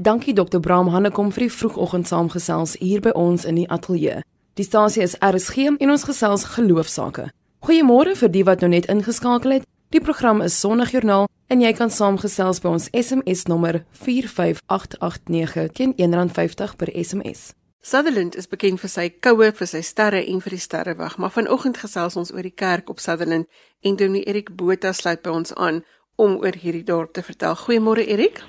Dankie 0.00 0.34
Dr. 0.34 0.60
Bram 0.60 0.88
Hannekom 0.88 1.32
vir 1.32 1.40
die 1.40 1.52
vroegoggend 1.52 2.08
saamgesels 2.08 2.76
hier 2.78 3.00
by 3.00 3.10
ons 3.10 3.44
in 3.44 3.54
die 3.54 3.68
ateljee. 3.68 4.22
Die 4.54 4.64
stasie 4.64 5.02
is 5.02 5.16
RSG 5.20 5.56
en 5.78 5.90
ons 5.90 6.04
gesels 6.04 6.44
geloofsake. 6.44 7.30
Goeiemôre 7.60 8.16
vir 8.16 8.30
die 8.30 8.44
wat 8.44 8.60
nou 8.60 8.70
net 8.70 8.86
ingeskakel 8.86 9.50
het. 9.50 9.66
Die 9.90 10.00
program 10.00 10.40
is 10.40 10.60
Sondagjoernaal 10.60 11.28
en 11.46 11.60
jy 11.60 11.72
kan 11.72 11.90
saamgesels 11.90 12.60
by 12.60 12.68
ons 12.68 12.88
SMS 12.94 13.44
nommer 13.50 13.84
45889 13.90 15.72
teen 15.72 15.94
R1.50 15.98 16.76
per 16.76 16.88
SMS. 16.94 17.50
Sutherland 17.82 18.36
is 18.36 18.44
bekend 18.44 18.76
vir 18.82 18.90
sy 18.92 19.06
koue, 19.24 19.46
vir 19.56 19.68
sy 19.68 19.80
sterre 19.80 20.18
en 20.28 20.42
vir 20.44 20.52
die 20.52 20.60
sterrewag, 20.60 21.14
maar 21.16 21.32
vanoggend 21.32 21.78
gesels 21.80 22.18
ons 22.20 22.28
oor 22.34 22.44
die 22.44 22.52
kerk 22.52 22.90
op 22.92 23.00
Sutherland 23.00 23.48
en 23.80 23.96
Dominee 23.96 24.28
Erik 24.28 24.50
Botha 24.52 24.92
sluit 24.92 25.22
by 25.24 25.32
ons 25.32 25.54
aan 25.56 25.78
om 26.20 26.34
oor 26.42 26.58
hierdie 26.60 26.84
dorp 26.84 27.14
te 27.16 27.24
vertel. 27.24 27.56
Goeiemôre 27.56 28.04
Erik. 28.04 28.42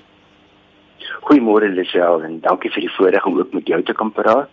Goeiemôre 1.24 1.72
Lisel 1.72 2.28
en 2.28 2.42
dankie 2.44 2.74
vir 2.76 2.90
die 2.90 2.94
voorreg 2.98 3.32
om 3.32 3.40
ook 3.40 3.56
met 3.56 3.72
jou 3.72 3.80
te 3.88 3.96
kan 3.96 4.12
praat. 4.12 4.52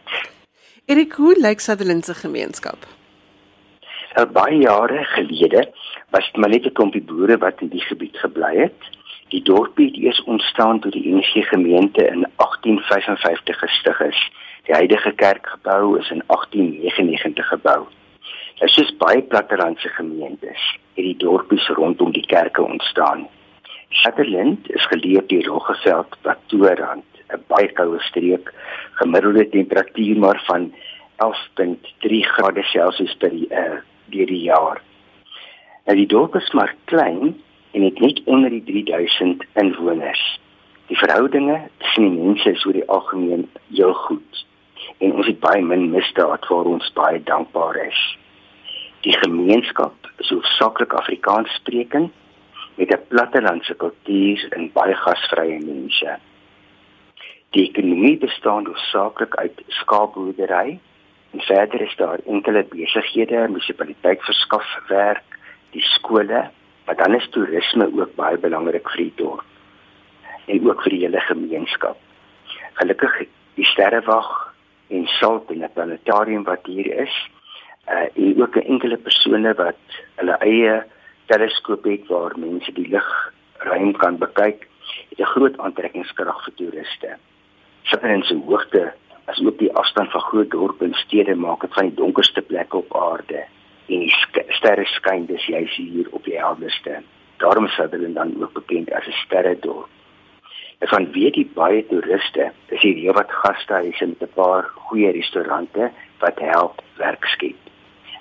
Erik, 0.86 1.18
hoe 1.18 1.34
lyk 1.34 1.58
Sutherland 1.58 2.06
se 2.06 2.14
gemeenskap? 2.14 2.86
Al 4.14 4.30
baie 4.30 4.62
jare 4.62 5.02
gelede 5.18 5.72
was 6.14 6.30
dit 6.30 6.38
maar 6.38 6.54
net 6.54 6.70
'n 6.70 6.78
klompie 6.78 7.02
boere 7.02 7.36
wat 7.38 7.60
in 7.66 7.74
die 7.74 7.82
gebied 7.90 8.16
gebly 8.16 8.54
het. 8.62 8.78
Die 9.34 9.42
dorpie 9.42 9.90
het 9.90 9.96
eers 9.96 10.22
ontstaan 10.24 10.80
toe 10.80 10.90
die 10.90 11.14
NG 11.14 11.48
gemeente 11.50 12.06
in 12.06 12.30
1855 12.36 13.58
gestig 13.58 14.00
is. 14.00 14.30
Die 14.68 14.76
huidige 14.76 15.12
kerkgebou 15.16 15.98
is 15.98 16.10
in 16.10 16.22
1899 16.26 17.46
gebou. 17.48 17.86
Dit 18.60 18.78
is 18.78 18.90
baie 19.00 19.22
plattelandse 19.22 19.88
gemeentes 19.88 20.64
het 20.98 21.04
die 21.06 21.14
dorpies 21.16 21.68
rondom 21.78 22.10
die 22.12 22.26
kerke 22.28 22.62
ontstaan. 22.62 23.22
Sutherland 24.02 24.68
is 24.70 24.84
geleë 24.90 25.22
op 25.22 25.30
die 25.30 25.40
Roggeveld 25.46 26.18
Plateaurand, 26.20 27.06
'n 27.32 27.40
baie 27.48 27.70
koue 27.78 28.00
streek, 28.08 28.52
gemiddelde 29.00 29.48
temperatuur 29.48 30.18
maar 30.18 30.42
van 30.44 30.68
11.3 31.16 32.20
grade 32.34 32.62
Celsius 32.62 33.14
per 33.16 33.32
uh, 33.32 33.80
die 34.04 34.42
jaar. 34.42 34.82
Nou 35.84 35.96
die 35.96 36.06
dorp 36.06 36.34
is 36.34 36.50
maar 36.52 36.74
klein 36.84 37.40
en 37.70 37.82
het 37.82 38.00
net 38.00 38.20
onder 38.24 38.50
die 38.50 38.64
3000 38.64 39.44
inwoners. 39.54 40.40
Die 40.86 40.98
verhoudinge 40.98 41.68
tussen 41.78 42.02
die 42.02 42.20
mense 42.20 42.50
is 42.50 42.66
oor 42.66 42.72
die 42.72 42.88
algemeen 42.88 43.48
heel 43.72 43.94
goed 43.94 44.46
en 44.98 45.12
ons 45.12 45.26
het 45.26 45.40
baie 45.40 45.62
min 45.62 45.90
misdaad 45.90 46.48
waar 46.50 46.70
ons 46.72 46.92
baie 46.96 47.22
dankbaar 47.22 47.76
is. 47.84 48.00
Die 49.06 49.14
gemeenskap 49.18 50.10
is 50.18 50.32
hoofsaaklik 50.34 50.92
Afrikaans 50.92 51.54
sprekend 51.60 52.12
met 52.74 52.92
'n 52.92 53.06
plattelandse 53.08 53.74
kultuur 53.74 54.48
en 54.50 54.72
baie 54.72 54.94
gasvrye 54.94 55.58
mense. 55.64 56.18
Die 57.50 57.68
ekonomie 57.68 58.18
bestaan 58.18 58.66
hoofsaaklik 58.66 59.34
uit 59.36 59.62
skaapboerdery 59.66 60.78
en 61.30 61.40
verder 61.40 61.80
is 61.80 61.96
daar 61.96 62.18
enkele 62.26 62.64
besighede, 62.64 63.48
munisipaliteit 63.48 64.22
verskaf 64.22 64.68
werk, 64.88 65.38
die 65.70 65.82
skole 65.82 66.50
Maar 66.88 66.96
dan 66.96 67.14
is 67.14 67.28
toerisme 67.28 67.90
ook 68.00 68.14
baie 68.14 68.38
belangrik 68.38 68.86
vir 68.88 69.02
die 69.02 69.12
dorp 69.16 69.44
en 70.48 70.68
ook 70.68 70.82
vir 70.82 70.94
die 70.94 71.00
hele 71.02 71.20
gemeenskap. 71.20 71.98
Gelukkig 72.80 73.18
die 73.60 73.66
sterrewag 73.68 74.47
en 74.88 75.06
salt 75.06 75.50
en 75.50 75.62
'n 75.62 75.72
planetarium 75.72 76.44
wat 76.44 76.66
hier 76.66 76.88
is, 77.00 77.28
uh 77.88 78.08
en 78.14 78.42
ook 78.42 78.56
'n 78.56 78.68
enkele 78.72 78.96
persone 78.96 79.54
wat 79.54 79.82
hulle 80.16 80.36
eie 80.38 80.84
teleskoop 81.26 81.84
het 81.84 82.06
waar 82.06 82.38
mense 82.38 82.72
die 82.72 82.88
lug 82.88 83.32
ruim 83.58 83.92
kan 83.96 84.18
bekyk, 84.18 84.68
het 85.08 85.18
'n 85.18 85.32
groot 85.34 85.58
aantrekkingskrag 85.58 86.44
vir 86.44 86.54
toeriste. 86.54 87.16
In 88.02 88.22
se 88.22 88.34
hoogte 88.34 88.92
as 89.24 89.44
ook 89.44 89.58
die 89.58 89.72
afstand 89.72 90.10
van 90.10 90.20
groot 90.20 90.50
dorpe 90.50 90.84
en 90.84 90.94
stede 90.94 91.34
maak 91.34 91.60
dit 91.60 91.74
van 91.74 91.88
die 91.88 91.94
donkerste 91.94 92.42
plekke 92.42 92.76
op 92.76 92.96
aarde 92.96 93.44
en 93.88 94.00
die 94.04 94.10
sk 94.10 94.42
sterre 94.48 94.84
skyn 94.84 95.26
dis 95.26 95.46
jy's 95.46 95.76
hier 95.76 96.08
op 96.10 96.24
die 96.24 96.38
helderste. 96.38 97.02
Daarom 97.36 97.64
is 97.64 97.74
Sutherland 97.74 98.14
dan 98.14 98.42
ook 98.42 98.52
bekend 98.52 98.92
as 98.92 99.06
'n 99.06 99.12
sterredorp. 99.24 99.88
En 100.78 100.88
van 100.88 101.10
weet 101.12 101.34
die 101.34 101.50
baie 101.54 101.86
toeriste, 101.86 102.52
is 102.66 102.80
hier 102.80 102.94
heelwat 102.94 103.32
gastehuise 103.42 104.06
met 104.06 104.22
'n 104.22 104.34
paar 104.34 104.70
goeie 104.74 105.10
restaurante 105.10 105.90
wat 106.18 106.38
help 106.38 106.82
werk 106.96 107.24
skep. 107.24 107.56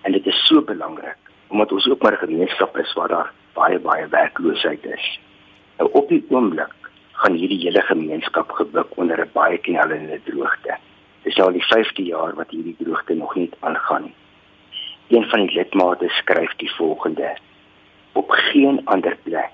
En 0.01 0.11
dit 0.11 0.25
is 0.25 0.45
so 0.45 0.61
belangrik 0.61 1.17
omdat 1.47 1.71
ons 1.71 1.89
ook 1.89 2.01
maar 2.01 2.13
'n 2.13 2.27
gemeenskap 2.27 2.77
is 2.77 2.93
waar 2.93 3.07
daar 3.07 3.31
baie 3.53 3.79
baie 3.79 4.07
werkloosheid 4.07 4.85
is. 4.85 5.19
Nou 5.77 5.89
op 5.91 6.09
die 6.09 6.25
oomblik 6.29 6.73
gaan 7.11 7.33
hierdie 7.33 7.59
hele 7.59 7.81
gemeenskap 7.81 8.51
gebuk 8.51 8.97
onder 8.97 9.19
'n 9.19 9.29
baie 9.33 9.57
knellende 9.57 10.19
droogte. 10.23 10.77
Dit 11.21 11.31
is 11.33 11.39
al 11.39 11.51
die 11.51 11.65
5de 11.65 12.03
jaar 12.03 12.35
wat 12.35 12.49
hierdie 12.49 12.75
droogte 12.79 13.13
nog 13.13 13.35
nie 13.35 13.49
aangaan 13.59 14.03
nie. 14.03 14.15
Een 15.07 15.29
van 15.29 15.45
die 15.45 15.55
lidmate 15.55 16.09
skryf 16.09 16.55
die 16.55 16.71
volgende: 16.71 17.37
Op 18.11 18.29
geen 18.29 18.81
ander 18.85 19.17
plek 19.23 19.51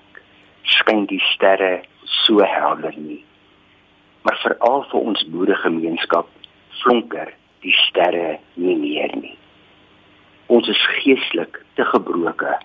skyn 0.62 1.04
die 1.04 1.20
sterre 1.20 1.82
so 2.04 2.42
helder 2.42 2.94
nie. 2.96 3.24
Maar 4.22 4.38
veral 4.42 4.84
vir 4.90 5.00
ons 5.00 5.24
boeregemeenskap 5.32 6.28
flonker 6.82 7.32
die 7.64 7.74
sterre 7.86 8.38
nie 8.54 8.76
meer 8.76 9.12
nie. 9.16 9.36
Ons 10.52 10.68
is 10.68 10.80
geestelik 11.00 11.60
te 11.78 11.84
gebroke 11.88 12.56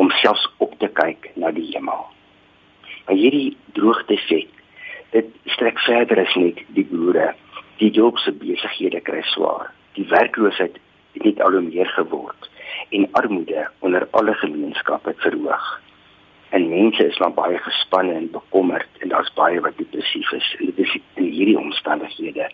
om 0.00 0.10
selfs 0.20 0.44
op 0.64 0.76
te 0.80 0.88
kyk 1.00 1.30
na 1.36 1.52
die 1.56 1.68
hemel. 1.72 2.04
Maar 3.06 3.16
hierdie 3.20 3.56
droogte 3.76 4.18
sê 4.26 4.42
dit 5.14 5.28
strek 5.54 5.78
verder 5.86 6.24
as 6.24 6.34
net 6.36 6.60
die 6.76 6.84
boere. 6.90 7.32
Die 7.80 7.92
dorpse 7.92 8.32
besighede 8.32 9.02
kry 9.04 9.20
swaar. 9.32 9.70
Die 9.96 10.06
werkloosheid 10.08 10.78
het 11.16 11.24
net 11.24 11.40
al 11.44 11.56
hoe 11.56 11.64
meer 11.64 11.88
geword 11.96 12.48
en 12.96 13.08
armoede 13.12 13.66
onder 13.84 14.08
alle 14.16 14.34
gemeenskappe 14.34 15.14
verhoog 15.24 15.66
en 16.50 16.68
mense 16.68 17.06
is 17.06 17.18
maar 17.18 17.32
baie 17.32 17.58
gespanne 17.58 18.12
en 18.12 18.30
bekommerd 18.30 18.88
en 18.98 19.08
daar's 19.08 19.32
baie 19.34 19.60
wat 19.60 19.76
depressief 19.76 20.32
is 20.32 20.56
en 20.58 20.66
dit 20.66 20.78
is 20.78 20.98
in 21.14 21.24
hierdie 21.24 21.58
omstandighede 21.58 22.50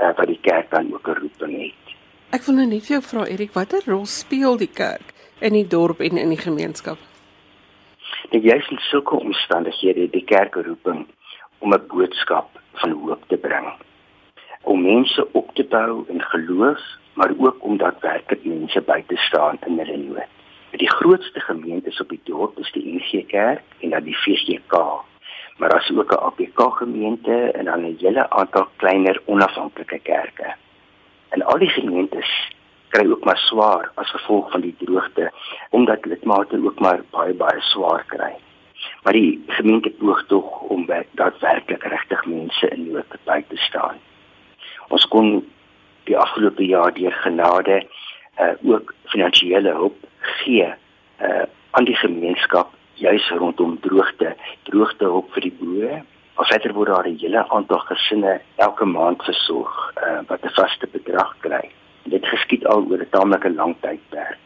uh, 0.00 0.10
wat 0.16 0.26
die 0.26 0.40
kerk 0.40 0.70
dan 0.70 0.92
ook 0.92 1.08
'n 1.08 1.20
roeping 1.20 1.56
het. 1.62 1.94
Ek 2.30 2.42
wil 2.42 2.54
nou 2.54 2.66
net 2.66 2.86
vir 2.86 2.94
jou 2.96 3.02
vra 3.02 3.24
Erik, 3.26 3.52
watter 3.52 3.82
rol 3.86 4.06
speel 4.06 4.56
die 4.56 4.70
kerk 4.72 5.12
in 5.40 5.52
die 5.52 5.66
dorp 5.66 6.00
en 6.00 6.16
in 6.16 6.28
die 6.28 6.40
gemeenskap? 6.40 6.98
Dit 8.30 8.42
juist 8.42 8.70
in 8.70 8.78
sulke 8.78 9.16
omstandighede 9.16 10.10
die 10.10 10.24
kerk 10.24 10.54
roeping 10.54 11.06
om 11.58 11.74
'n 11.74 11.86
boodskap 11.88 12.48
van 12.72 12.90
hoop 12.90 13.24
te 13.28 13.36
bring. 13.36 13.72
Om 14.62 14.82
mense 14.82 15.26
op 15.32 15.54
te 15.54 15.64
bou 15.64 16.04
in 16.08 16.22
geloof, 16.22 16.80
maar 17.14 17.32
ook 17.38 17.64
om 17.64 17.76
daadwerklik 17.76 18.44
mense 18.44 18.80
by 18.80 19.02
te 19.06 19.16
staan 19.16 19.58
in 19.66 19.78
hulle 19.78 19.96
nood. 19.96 20.41
Die 20.72 20.90
grootste 20.90 21.40
gemeentes 21.40 22.00
op 22.00 22.08
die 22.08 22.20
dorp 22.24 22.58
is 22.58 22.72
die 22.72 22.94
NG 22.94 23.26
Kerk 23.26 23.62
en 23.80 23.90
dan 23.90 24.04
die 24.04 24.16
VGK. 24.16 24.72
Maar 25.56 25.68
daar's 25.68 25.90
ook 25.90 26.12
'n 26.12 26.24
APK 26.28 26.76
gemeente 26.76 27.50
en 27.50 27.64
dan 27.64 27.80
'n 27.80 27.96
hele 27.98 28.30
aantal 28.30 28.68
kleiner 28.76 29.22
onafhanklike 29.24 29.98
kerke. 29.98 30.54
En 31.28 31.42
al 31.42 31.58
die 31.58 31.68
gemeentes 31.68 32.50
kry 32.88 33.10
ook 33.10 33.24
maar 33.24 33.38
swaar 33.38 33.90
as 33.94 34.10
gevolg 34.10 34.50
van 34.50 34.60
die 34.60 34.74
droogte 34.78 35.32
omdat 35.70 36.04
lidmate 36.04 36.64
ook 36.64 36.80
maar 36.80 37.00
baie 37.10 37.34
baie 37.34 37.60
swaar 37.60 38.04
kry. 38.06 38.32
Maar 39.02 39.12
die 39.12 39.44
gemeente 39.46 39.90
poog 39.90 40.24
tog 40.26 40.60
om 40.60 40.86
daadwerklik 41.10 41.82
regtig 41.82 42.26
mense 42.26 42.68
in 42.68 42.92
nood 42.92 43.10
te 43.10 43.18
by 43.24 43.44
te 43.48 43.56
staan. 43.56 43.96
Ons 44.88 45.08
kon 45.08 45.48
die 46.04 46.18
afgelope 46.18 46.66
jaar 46.66 46.92
deur 46.94 47.12
genade 47.12 47.86
uh, 48.40 48.72
ook 48.72 48.94
finansiële 49.04 49.70
hulp 49.70 49.96
gee 50.22 50.68
uh, 51.20 51.44
aan 51.70 51.84
die 51.84 51.96
gemeenskap 51.96 52.72
juis 52.94 53.28
rondom 53.30 53.78
droogte, 53.80 54.34
droogte 54.62 55.04
hulp 55.04 55.32
vir 55.34 55.48
die 55.48 55.54
boere. 55.58 56.02
Alsaiter 56.40 56.74
word 56.76 56.88
daar 56.88 57.08
'n 57.08 57.18
hele 57.18 57.48
aantal 57.48 57.78
gesinne 57.78 58.40
elke 58.56 58.84
maand 58.84 59.22
versorg 59.22 59.92
uh, 59.96 60.20
wat 60.28 60.44
'n 60.44 60.54
vaste 60.58 60.86
bedrag 60.92 61.36
kry. 61.40 61.70
Dit 62.04 62.26
geskied 62.26 62.66
al 62.66 62.84
oor 62.90 62.98
'n 62.98 63.10
taamlike 63.10 63.50
lang 63.50 63.76
tydperk. 63.80 64.42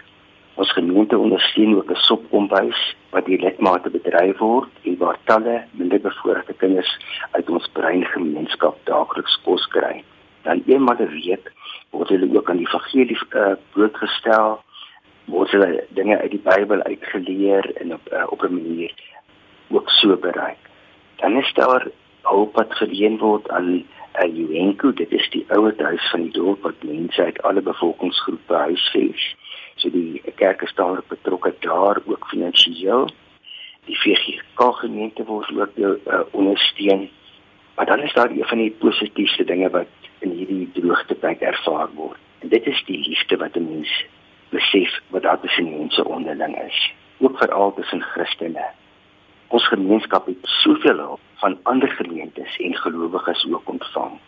Ons 0.54 0.72
gemeente 0.72 1.18
ondersteun 1.18 1.76
ook 1.76 1.90
'n 1.90 2.04
sopkombuis 2.08 2.96
wat 3.10 3.24
die 3.24 3.40
lidmate 3.40 3.90
bedryf 3.90 4.38
word 4.38 4.70
en 4.82 4.96
waar 4.98 5.18
talle 5.24 5.64
minderbevoorregte 5.70 6.54
kinders 6.54 6.98
uit 7.30 7.50
ons 7.50 7.68
brein 7.72 8.04
gemeenskap 8.04 8.76
daagliks 8.84 9.40
kos 9.44 9.66
kry. 9.68 10.04
Dan 10.42 10.62
eenmal 10.66 10.96
'n 10.98 11.10
week 11.12 11.52
word 11.90 12.08
hulle 12.08 12.36
ook 12.36 12.50
aan 12.50 12.56
die 12.56 12.66
evangelie 12.66 13.18
uh, 13.30 13.52
blootgestel 13.72 14.64
word 15.26 15.50
hulle 15.50 15.84
dinge 15.98 16.18
uit 16.18 16.30
die 16.30 16.42
Bybel 16.42 16.82
uitgeleer 16.82 17.70
en 17.80 17.92
op 17.94 18.12
uh, 18.12 18.24
op 18.30 18.42
'n 18.42 18.54
manier 18.54 18.94
ook 19.68 19.90
so 19.90 20.16
bereik. 20.16 20.62
Dan 21.16 21.36
is 21.36 21.52
daar 21.54 21.88
hulp 22.22 22.54
wat 22.54 22.74
geleen 22.74 23.18
word 23.18 23.50
aan 23.50 23.70
'n 23.72 23.86
uh, 24.22 24.36
Juenko, 24.36 24.92
dit 24.92 25.12
is 25.12 25.30
die 25.30 25.44
ouer 25.48 25.74
huis 25.78 26.10
van 26.10 26.22
die 26.22 26.32
dorp 26.32 26.62
wat 26.62 26.82
mense 26.82 27.22
uit 27.22 27.42
alle 27.42 27.60
bevolkingsgroepe 27.60 28.54
huisves. 28.54 29.36
So 29.74 29.90
die 29.90 30.22
kerk 30.34 30.62
is 30.62 30.74
daar 30.74 31.02
betrokke 31.08 31.54
daar 31.60 32.00
ook 32.04 32.26
finansiëel. 32.28 33.10
Die 33.84 33.98
VGK 33.98 34.74
gemeente 34.80 35.24
word 35.24 35.50
ook 35.58 35.76
uh, 35.76 36.20
ondersteun. 36.30 37.10
Maar 37.74 37.86
dan 37.86 38.00
is 38.00 38.12
daar 38.12 38.30
een 38.30 38.44
van 38.44 38.58
die 38.58 38.70
positiefste 38.78 39.44
dinge 39.44 39.70
wat 39.70 39.86
in 40.18 40.30
hierdie 40.30 40.70
droogtepyd 40.72 41.40
ervaar 41.40 41.88
word. 41.94 42.18
En 42.38 42.48
dit 42.48 42.66
is 42.66 42.82
die 42.86 42.98
liefde 43.08 43.36
wat 43.36 43.56
'n 43.56 43.68
mens 43.68 44.04
besef 44.48 45.00
wat 45.08 45.22
daar 45.22 45.40
tussen 45.40 45.70
mense 45.70 46.04
onderling 46.04 46.56
is, 46.62 46.94
ook 47.18 47.38
veral 47.38 47.74
tussen 47.74 48.02
Christene. 48.02 48.64
Ons 49.48 49.68
gemeenskap 49.68 50.26
het 50.26 50.36
soveel 50.42 50.96
hulp 50.96 51.20
van 51.34 51.58
ander 51.62 51.88
gemeentes 51.88 52.56
en 52.56 52.74
gelowiges 52.74 53.46
ook 53.52 53.68
ontvang. 53.68 54.18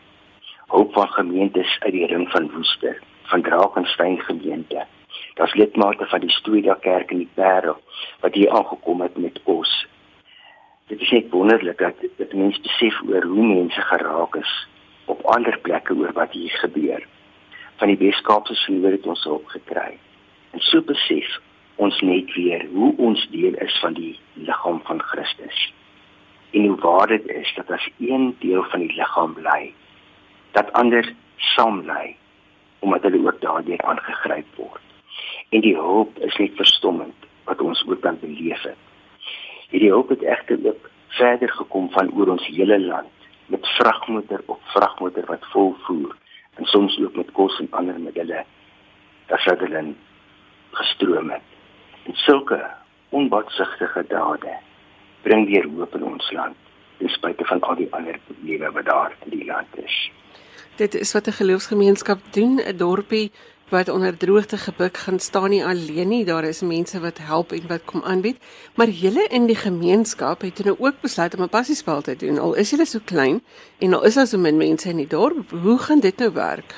Hulp 0.67 0.93
van 0.93 1.09
gemeentes 1.09 1.77
uit 1.81 1.93
die 1.93 2.07
ring 2.07 2.31
van 2.31 2.51
Woester, 2.51 3.03
van 3.23 3.43
Drakensberg 3.43 4.25
gemeente. 4.25 4.87
Daar's 5.35 5.55
lidmate 5.55 6.07
van 6.07 6.21
die 6.21 6.31
Stoeida 6.31 6.75
Kerk 6.75 7.11
in 7.11 7.19
die 7.19 7.31
Parel 7.35 7.77
wat 8.21 8.35
hier 8.35 8.51
aangekom 8.51 9.01
het 9.01 9.17
met 9.17 9.43
kos. 9.43 9.87
Dit 10.87 11.01
is 11.01 11.11
net 11.11 11.31
wonderlik 11.31 11.79
dat 11.79 11.95
dit 12.17 12.33
mense 12.33 12.61
besef 12.61 13.01
oor 13.09 13.23
hoe 13.23 13.47
mense 13.47 13.81
geraak 13.81 14.35
is 14.37 14.53
op 15.05 15.25
ander 15.25 15.59
plekke 15.59 15.95
oor 15.95 16.13
wat 16.13 16.33
hier 16.33 16.59
gebeur. 16.63 17.07
Van 17.77 17.89
die 17.89 17.99
Weskaapse 17.99 18.55
sinode 18.55 18.97
het 18.97 19.07
ons 19.07 19.25
hulp 19.25 19.47
gekry. 19.47 19.99
En 20.51 20.61
so 20.61 20.83
besef 20.83 21.39
ons 21.77 22.01
net 22.01 22.33
weer 22.35 22.67
hoe 22.73 22.95
ons 22.97 23.27
deel 23.31 23.55
is 23.65 23.79
van 23.83 23.95
die 23.95 24.15
liggaam 24.35 24.81
van 24.85 25.03
Christus. 25.03 25.73
En 26.51 26.67
hoe 26.67 26.79
waar 26.81 27.07
dit 27.07 27.27
is 27.29 27.53
dat 27.57 27.71
as 27.71 27.89
een 27.99 28.37
deel 28.39 28.65
van 28.73 28.81
die 28.87 28.95
liggaam 28.97 29.35
bly, 29.35 29.73
dat 30.53 30.73
ander 30.73 31.13
saam 31.37 31.83
bly 31.83 32.17
omdat 32.79 33.03
hulle 33.03 33.27
ook 33.27 33.41
daardeur 33.41 33.83
aangegryp 33.83 34.47
word. 34.57 34.85
En 35.51 35.61
die 35.61 35.75
hulp 35.75 36.19
is 36.19 36.37
net 36.37 36.55
verstommend 36.55 37.27
wat 37.45 37.61
ons 37.61 37.83
ook 37.87 38.01
kan 38.01 38.19
beleef 38.21 38.63
het. 38.63 38.79
Hierdie 39.71 39.91
hulp 39.91 40.09
het 40.15 40.23
egter 40.23 40.59
ook 40.65 40.91
verder 41.19 41.51
gekom 41.51 41.91
van 41.91 42.11
oor 42.15 42.31
ons 42.37 42.47
hele 42.47 42.79
land 42.81 43.29
met 43.47 43.67
vragmotor 43.79 44.43
op 44.47 44.61
vragmotor 44.75 45.27
wat 45.27 45.47
vol 45.53 45.75
voer 45.87 46.17
en 46.55 46.65
soms 46.65 46.99
ook 47.01 47.17
met 47.17 47.33
kos 47.33 47.59
en 47.61 47.71
ander 47.71 48.01
middele. 48.01 48.45
Daar 49.27 49.41
sou 49.41 49.57
hulle 49.59 49.83
gestroom 50.71 51.31
het. 51.31 51.43
En 52.05 52.15
sulke 52.15 52.67
onbadsigtige 53.09 54.05
dade 54.09 54.57
bring 55.23 55.47
weer 55.47 55.69
hoop 55.77 55.95
in 55.95 56.05
ons 56.05 56.31
land 56.33 56.57
ten 56.99 57.09
spyte 57.09 57.45
van 57.45 57.61
al 57.61 57.77
die 57.79 57.89
ander 57.91 58.19
probleme 58.27 58.71
wat 58.71 58.85
daar 58.85 59.15
in 59.25 59.39
die 59.39 59.45
land 59.47 59.77
is. 59.85 60.11
Dit 60.77 60.95
is 60.95 61.13
wat 61.13 61.27
'n 61.27 61.39
geloofsgemeenskap 61.41 62.19
doen, 62.31 62.61
'n 62.61 62.77
dorpie 62.77 63.33
wat 63.69 63.89
onder 63.89 64.17
droogte 64.17 64.57
gebuk 64.57 64.97
gaan 64.97 65.19
staan 65.19 65.51
nie 65.51 65.65
alleen 65.65 66.09
nie. 66.09 66.25
Daar 66.25 66.45
is 66.45 66.61
mense 66.61 67.01
wat 67.01 67.19
help 67.19 67.53
en 67.53 67.67
wat 67.69 67.85
kom 67.85 68.03
aanbied, 68.03 68.37
maar 68.75 68.89
julle 68.89 69.27
in 69.31 69.47
die 69.47 69.57
gemeenskap 69.57 70.41
het 70.41 70.65
nou 70.65 70.77
ook 70.79 71.01
besluit 71.01 71.37
om 71.37 71.43
'n 71.43 71.49
passiespel 71.49 72.01
te 72.01 72.17
doen. 72.17 72.39
Al 72.39 72.55
is 72.55 72.71
julle 72.71 72.87
so 72.87 72.99
klein 73.05 73.43
en 73.79 73.95
al 73.95 74.05
is 74.05 74.15
daar 74.15 74.27
so 74.27 74.39
min 74.39 74.57
mense 74.57 74.89
in 74.89 74.97
die 74.97 75.07
dorp, 75.07 75.51
hoe 75.51 75.79
gaan 75.79 76.01
dit 76.01 76.19
nou 76.19 76.33
werk? 76.33 76.75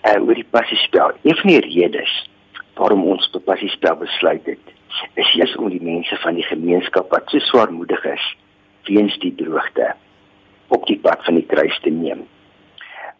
En 0.00 0.20
uh, 0.20 0.26
oor 0.28 0.34
die 0.34 0.46
passiespel, 0.50 1.12
een 1.22 1.36
van 1.36 1.50
die 1.50 1.60
redes 1.60 2.30
waarom 2.78 3.04
ons 3.12 3.30
tot 3.34 3.44
passiespel 3.44 3.96
besluit 4.00 4.46
het, 4.46 4.74
is 5.14 5.32
juis 5.32 5.54
om 5.56 5.70
die 5.70 5.82
mense 5.82 6.16
van 6.22 6.38
die 6.38 6.46
gemeenskap 6.46 7.10
wat 7.14 7.30
so 7.30 7.42
swaarmoedig 7.50 8.04
is 8.08 8.26
weens 8.88 9.18
die 9.22 9.34
droogte 9.36 9.92
op 10.74 10.86
die 10.88 10.98
pad 11.02 11.24
van 11.26 11.38
die 11.38 11.46
kruis 11.46 11.76
te 11.84 11.92
neem 11.92 12.24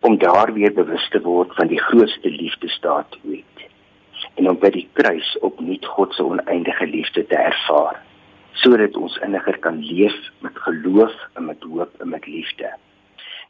om 0.06 0.18
daar 0.18 0.52
weer 0.54 0.72
bewus 0.74 1.08
te 1.12 1.20
word 1.24 1.54
van 1.58 1.70
die 1.70 1.80
grootste 1.82 2.30
liefdestaat 2.30 3.18
ooit 3.24 3.64
en 4.38 4.48
om 4.50 4.58
by 4.62 4.70
die 4.74 4.86
kruis 4.98 5.30
opnuut 5.46 5.86
God 5.94 6.14
se 6.14 6.24
oneindige 6.24 6.86
liefde 6.86 7.26
te 7.26 7.38
ervaar 7.38 8.00
sodat 8.62 8.96
ons 8.98 9.18
inniger 9.26 9.58
kan 9.62 9.78
leef 9.84 10.16
met 10.42 10.56
geloof 10.66 11.14
en 11.38 11.46
met 11.46 11.62
hoop 11.62 12.00
en 12.02 12.08
met 12.10 12.26
liefde. 12.26 12.72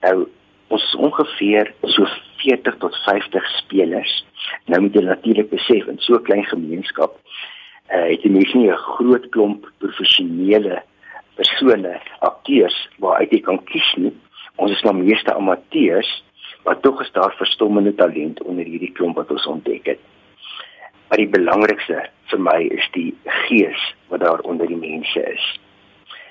Nou 0.05 0.27
ons 0.69 0.83
is 0.85 0.97
ongeveer 0.97 1.73
so 1.83 2.07
40 2.43 2.77
tot 2.79 2.97
50 3.05 3.47
spelers. 3.57 4.25
Nou 4.67 4.81
moet 4.85 4.95
jy 4.95 5.05
natuurlik 5.07 5.51
besef 5.51 5.87
in 5.87 5.99
so 5.99 6.15
'n 6.15 6.25
klein 6.29 6.45
gemeenskap 6.45 7.17
uh, 7.91 8.09
het 8.13 8.23
jy 8.23 8.31
nie 8.31 8.71
'n 8.71 8.77
groot 8.77 9.29
klomp 9.29 9.67
professionele 9.79 10.83
persone, 11.39 12.01
akteurs 12.21 12.77
waaruit 12.99 13.33
jy 13.33 13.41
kan 13.41 13.61
kies 13.65 13.95
nie. 13.97 14.13
Ons 14.57 14.73
is 14.75 14.83
maar 14.83 14.95
meeste 14.95 15.35
amateurs, 15.35 16.11
maar 16.65 16.81
tog 16.81 17.01
is 17.01 17.13
daar 17.13 17.35
verstommende 17.39 17.95
talent 17.95 18.43
onder 18.43 18.65
hierdie 18.65 18.93
klomp 18.93 19.17
wat 19.17 19.31
ons 19.31 19.47
ontdek 19.47 19.87
het. 19.87 20.01
Maar 21.09 21.19
die 21.23 21.31
belangrikste 21.33 22.03
vir 22.31 22.41
my 22.41 22.59
is 22.75 22.89
die 22.93 23.15
gees 23.25 23.95
wat 24.09 24.21
daar 24.21 24.41
onder 24.41 24.67
die 24.67 24.77
mense 24.77 25.23
is. 25.33 25.45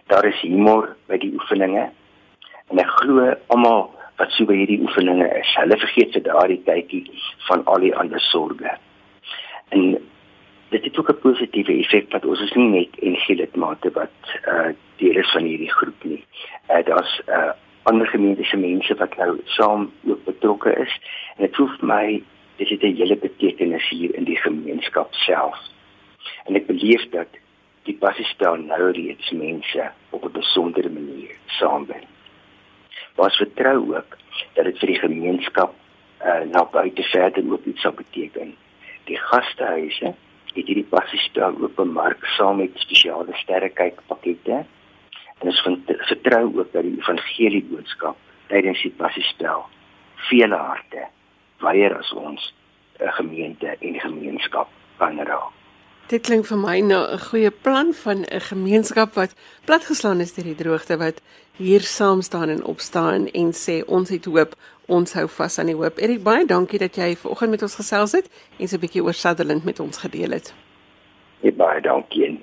Daar 0.07 0.25
is 0.25 0.41
humor 0.41 0.95
by 1.07 1.17
die 1.17 1.33
oefeninge 1.33 1.89
en 2.69 2.79
ek 2.83 2.91
glo 2.99 3.33
almal 3.47 3.96
wat 4.17 4.31
so 4.31 4.45
by 4.45 4.55
hierdie 4.57 4.81
oefeninge 4.81 5.27
is, 5.39 5.55
hulle 5.59 5.77
vergeet 5.77 6.13
vir 6.13 6.23
daardie 6.25 6.61
tydjie 6.65 7.05
van 7.47 7.63
al 7.65 7.83
die 7.85 7.95
ander 7.95 8.19
sorges. 8.19 8.79
En 9.69 9.97
dit 10.69 10.83
het 10.83 10.97
ook 10.99 11.09
'n 11.09 11.21
positiewe 11.21 11.73
effek 11.83 12.09
dat 12.11 12.25
ons 12.25 12.41
is 12.41 12.53
nie 12.53 12.69
net 12.69 13.01
NG 13.01 13.27
lidmate 13.27 13.91
wat 13.91 14.17
uh 14.47 14.73
deel 14.97 15.17
is 15.17 15.31
van 15.31 15.43
hierdie 15.43 15.71
groep 15.71 16.03
nie. 16.03 16.23
Uh 16.69 16.83
daar's 16.85 17.21
uh 17.27 17.51
ander 17.83 18.07
gemeentese 18.07 18.57
mense 18.57 18.95
wat 18.95 19.17
nou 19.17 19.39
saam 19.43 19.91
ook 20.03 20.23
betrokke 20.25 20.75
is 20.75 20.99
en 21.35 21.45
dit 21.45 21.55
hoef 21.55 21.81
my 21.81 22.23
dit 22.55 22.69
het 22.69 22.83
'n 22.83 22.95
hele 22.95 23.15
betekenis 23.15 23.89
hier 23.89 24.15
in 24.15 24.23
die 24.23 24.37
gemeenskap 24.37 25.13
self. 25.13 25.57
En 26.45 26.55
ek 26.55 26.65
beleef 26.65 27.09
dat 27.09 27.27
die 27.83 27.97
basisspel 27.99 28.55
nou 28.55 28.91
reeds 28.91 29.31
mense 29.31 29.91
op 30.09 30.25
'n 30.25 30.31
besondere 30.31 30.89
manier 30.89 31.35
saambring. 31.45 32.07
Ons 33.17 33.37
vertrou 33.41 33.95
ook 33.95 34.17
dat 34.53 34.65
dit 34.65 34.79
vir 34.79 34.93
die 34.93 35.01
gemeenskap 35.01 35.73
uh 36.21 36.43
na 36.51 36.63
buite 36.73 37.03
verder 37.11 37.45
ook 37.51 37.65
iets 37.65 37.81
sal 37.81 37.95
beteken. 37.97 38.53
Die 39.09 39.17
gastehuise 39.17 40.13
het 40.53 40.65
hierdie 40.65 40.85
passiespel 40.89 41.57
openmark 41.61 42.25
saam 42.37 42.61
met 42.61 42.77
spesiale 42.81 43.33
sterrekyk 43.41 44.01
pakkette. 44.11 44.63
En 45.37 45.49
ons 45.49 45.63
vertrou 46.09 46.45
ook 46.59 46.71
dat 46.73 46.85
die 46.85 46.97
evangelie 46.97 47.65
boodskap 47.71 48.17
tydens 48.53 48.81
die 48.85 48.93
passiespel 49.01 49.65
vele 50.29 50.61
harte 50.69 51.09
weier 51.65 51.97
as 51.97 52.13
ons 52.13 52.53
'n 52.99 53.13
gemeente 53.19 53.77
en 53.79 53.99
gemeenskap 53.99 54.69
kan 54.97 55.19
raak. 55.19 55.56
Dit 56.07 56.23
klink 56.23 56.45
vir 56.47 56.55
my 56.57 56.79
nou 56.79 57.03
'n 57.03 57.19
goeie 57.19 57.51
plan 57.51 57.93
van 57.93 58.23
'n 58.23 58.39
gemeenskap 58.39 59.13
wat 59.13 59.35
platgeslaan 59.65 60.21
is 60.21 60.33
deur 60.33 60.45
die 60.45 60.55
droogte 60.55 60.97
wat 60.97 61.21
hier 61.57 61.81
saam 61.81 62.21
staan 62.21 62.49
en 62.49 62.63
opstaan 62.63 63.27
en 63.27 63.51
sê 63.51 63.83
ons 63.85 64.09
het 64.09 64.25
hoop, 64.25 64.55
ons 64.85 65.13
hou 65.13 65.27
vas 65.27 65.59
aan 65.59 65.65
die 65.65 65.75
hoop. 65.75 65.97
Erik 65.97 66.23
baie 66.23 66.45
dankie 66.45 66.79
dat 66.79 66.95
jy 66.95 67.15
vanoggend 67.15 67.49
met 67.49 67.61
ons 67.61 67.75
gesels 67.75 68.11
het 68.11 68.29
en 68.59 68.67
so 68.67 68.75
'n 68.75 68.79
bietjie 68.79 69.03
oor 69.03 69.13
Sutherland 69.13 69.63
met 69.63 69.79
ons 69.79 69.97
gedeel 69.97 70.31
het. 70.31 70.53
Ja, 71.41 71.51
baie 71.51 71.81
dankie. 71.81 72.39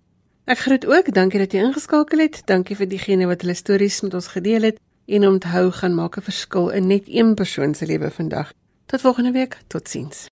Ek 0.44 0.58
groet 0.64 0.86
ook, 0.86 1.12
dankie 1.12 1.38
dat 1.38 1.52
jy 1.52 1.60
ingeskakel 1.60 2.22
het. 2.24 2.42
Dankie 2.48 2.76
vir 2.76 2.88
diegene 2.88 3.26
wat 3.28 3.42
hulle 3.44 3.54
stories 3.54 4.00
met 4.00 4.14
ons 4.14 4.30
gedeel 4.32 4.70
het 4.70 4.78
en 5.08 5.26
onthou 5.28 5.70
gaan 5.72 5.94
maak 5.94 6.16
'n 6.16 6.28
verskil 6.30 6.70
in 6.70 6.86
net 6.86 7.04
een 7.06 7.34
persoon 7.34 7.74
se 7.74 7.86
lewe 7.86 8.10
vandag. 8.10 8.52
Tot 8.86 9.00
volgende 9.00 9.32
week, 9.32 9.58
totsiens. 9.66 10.28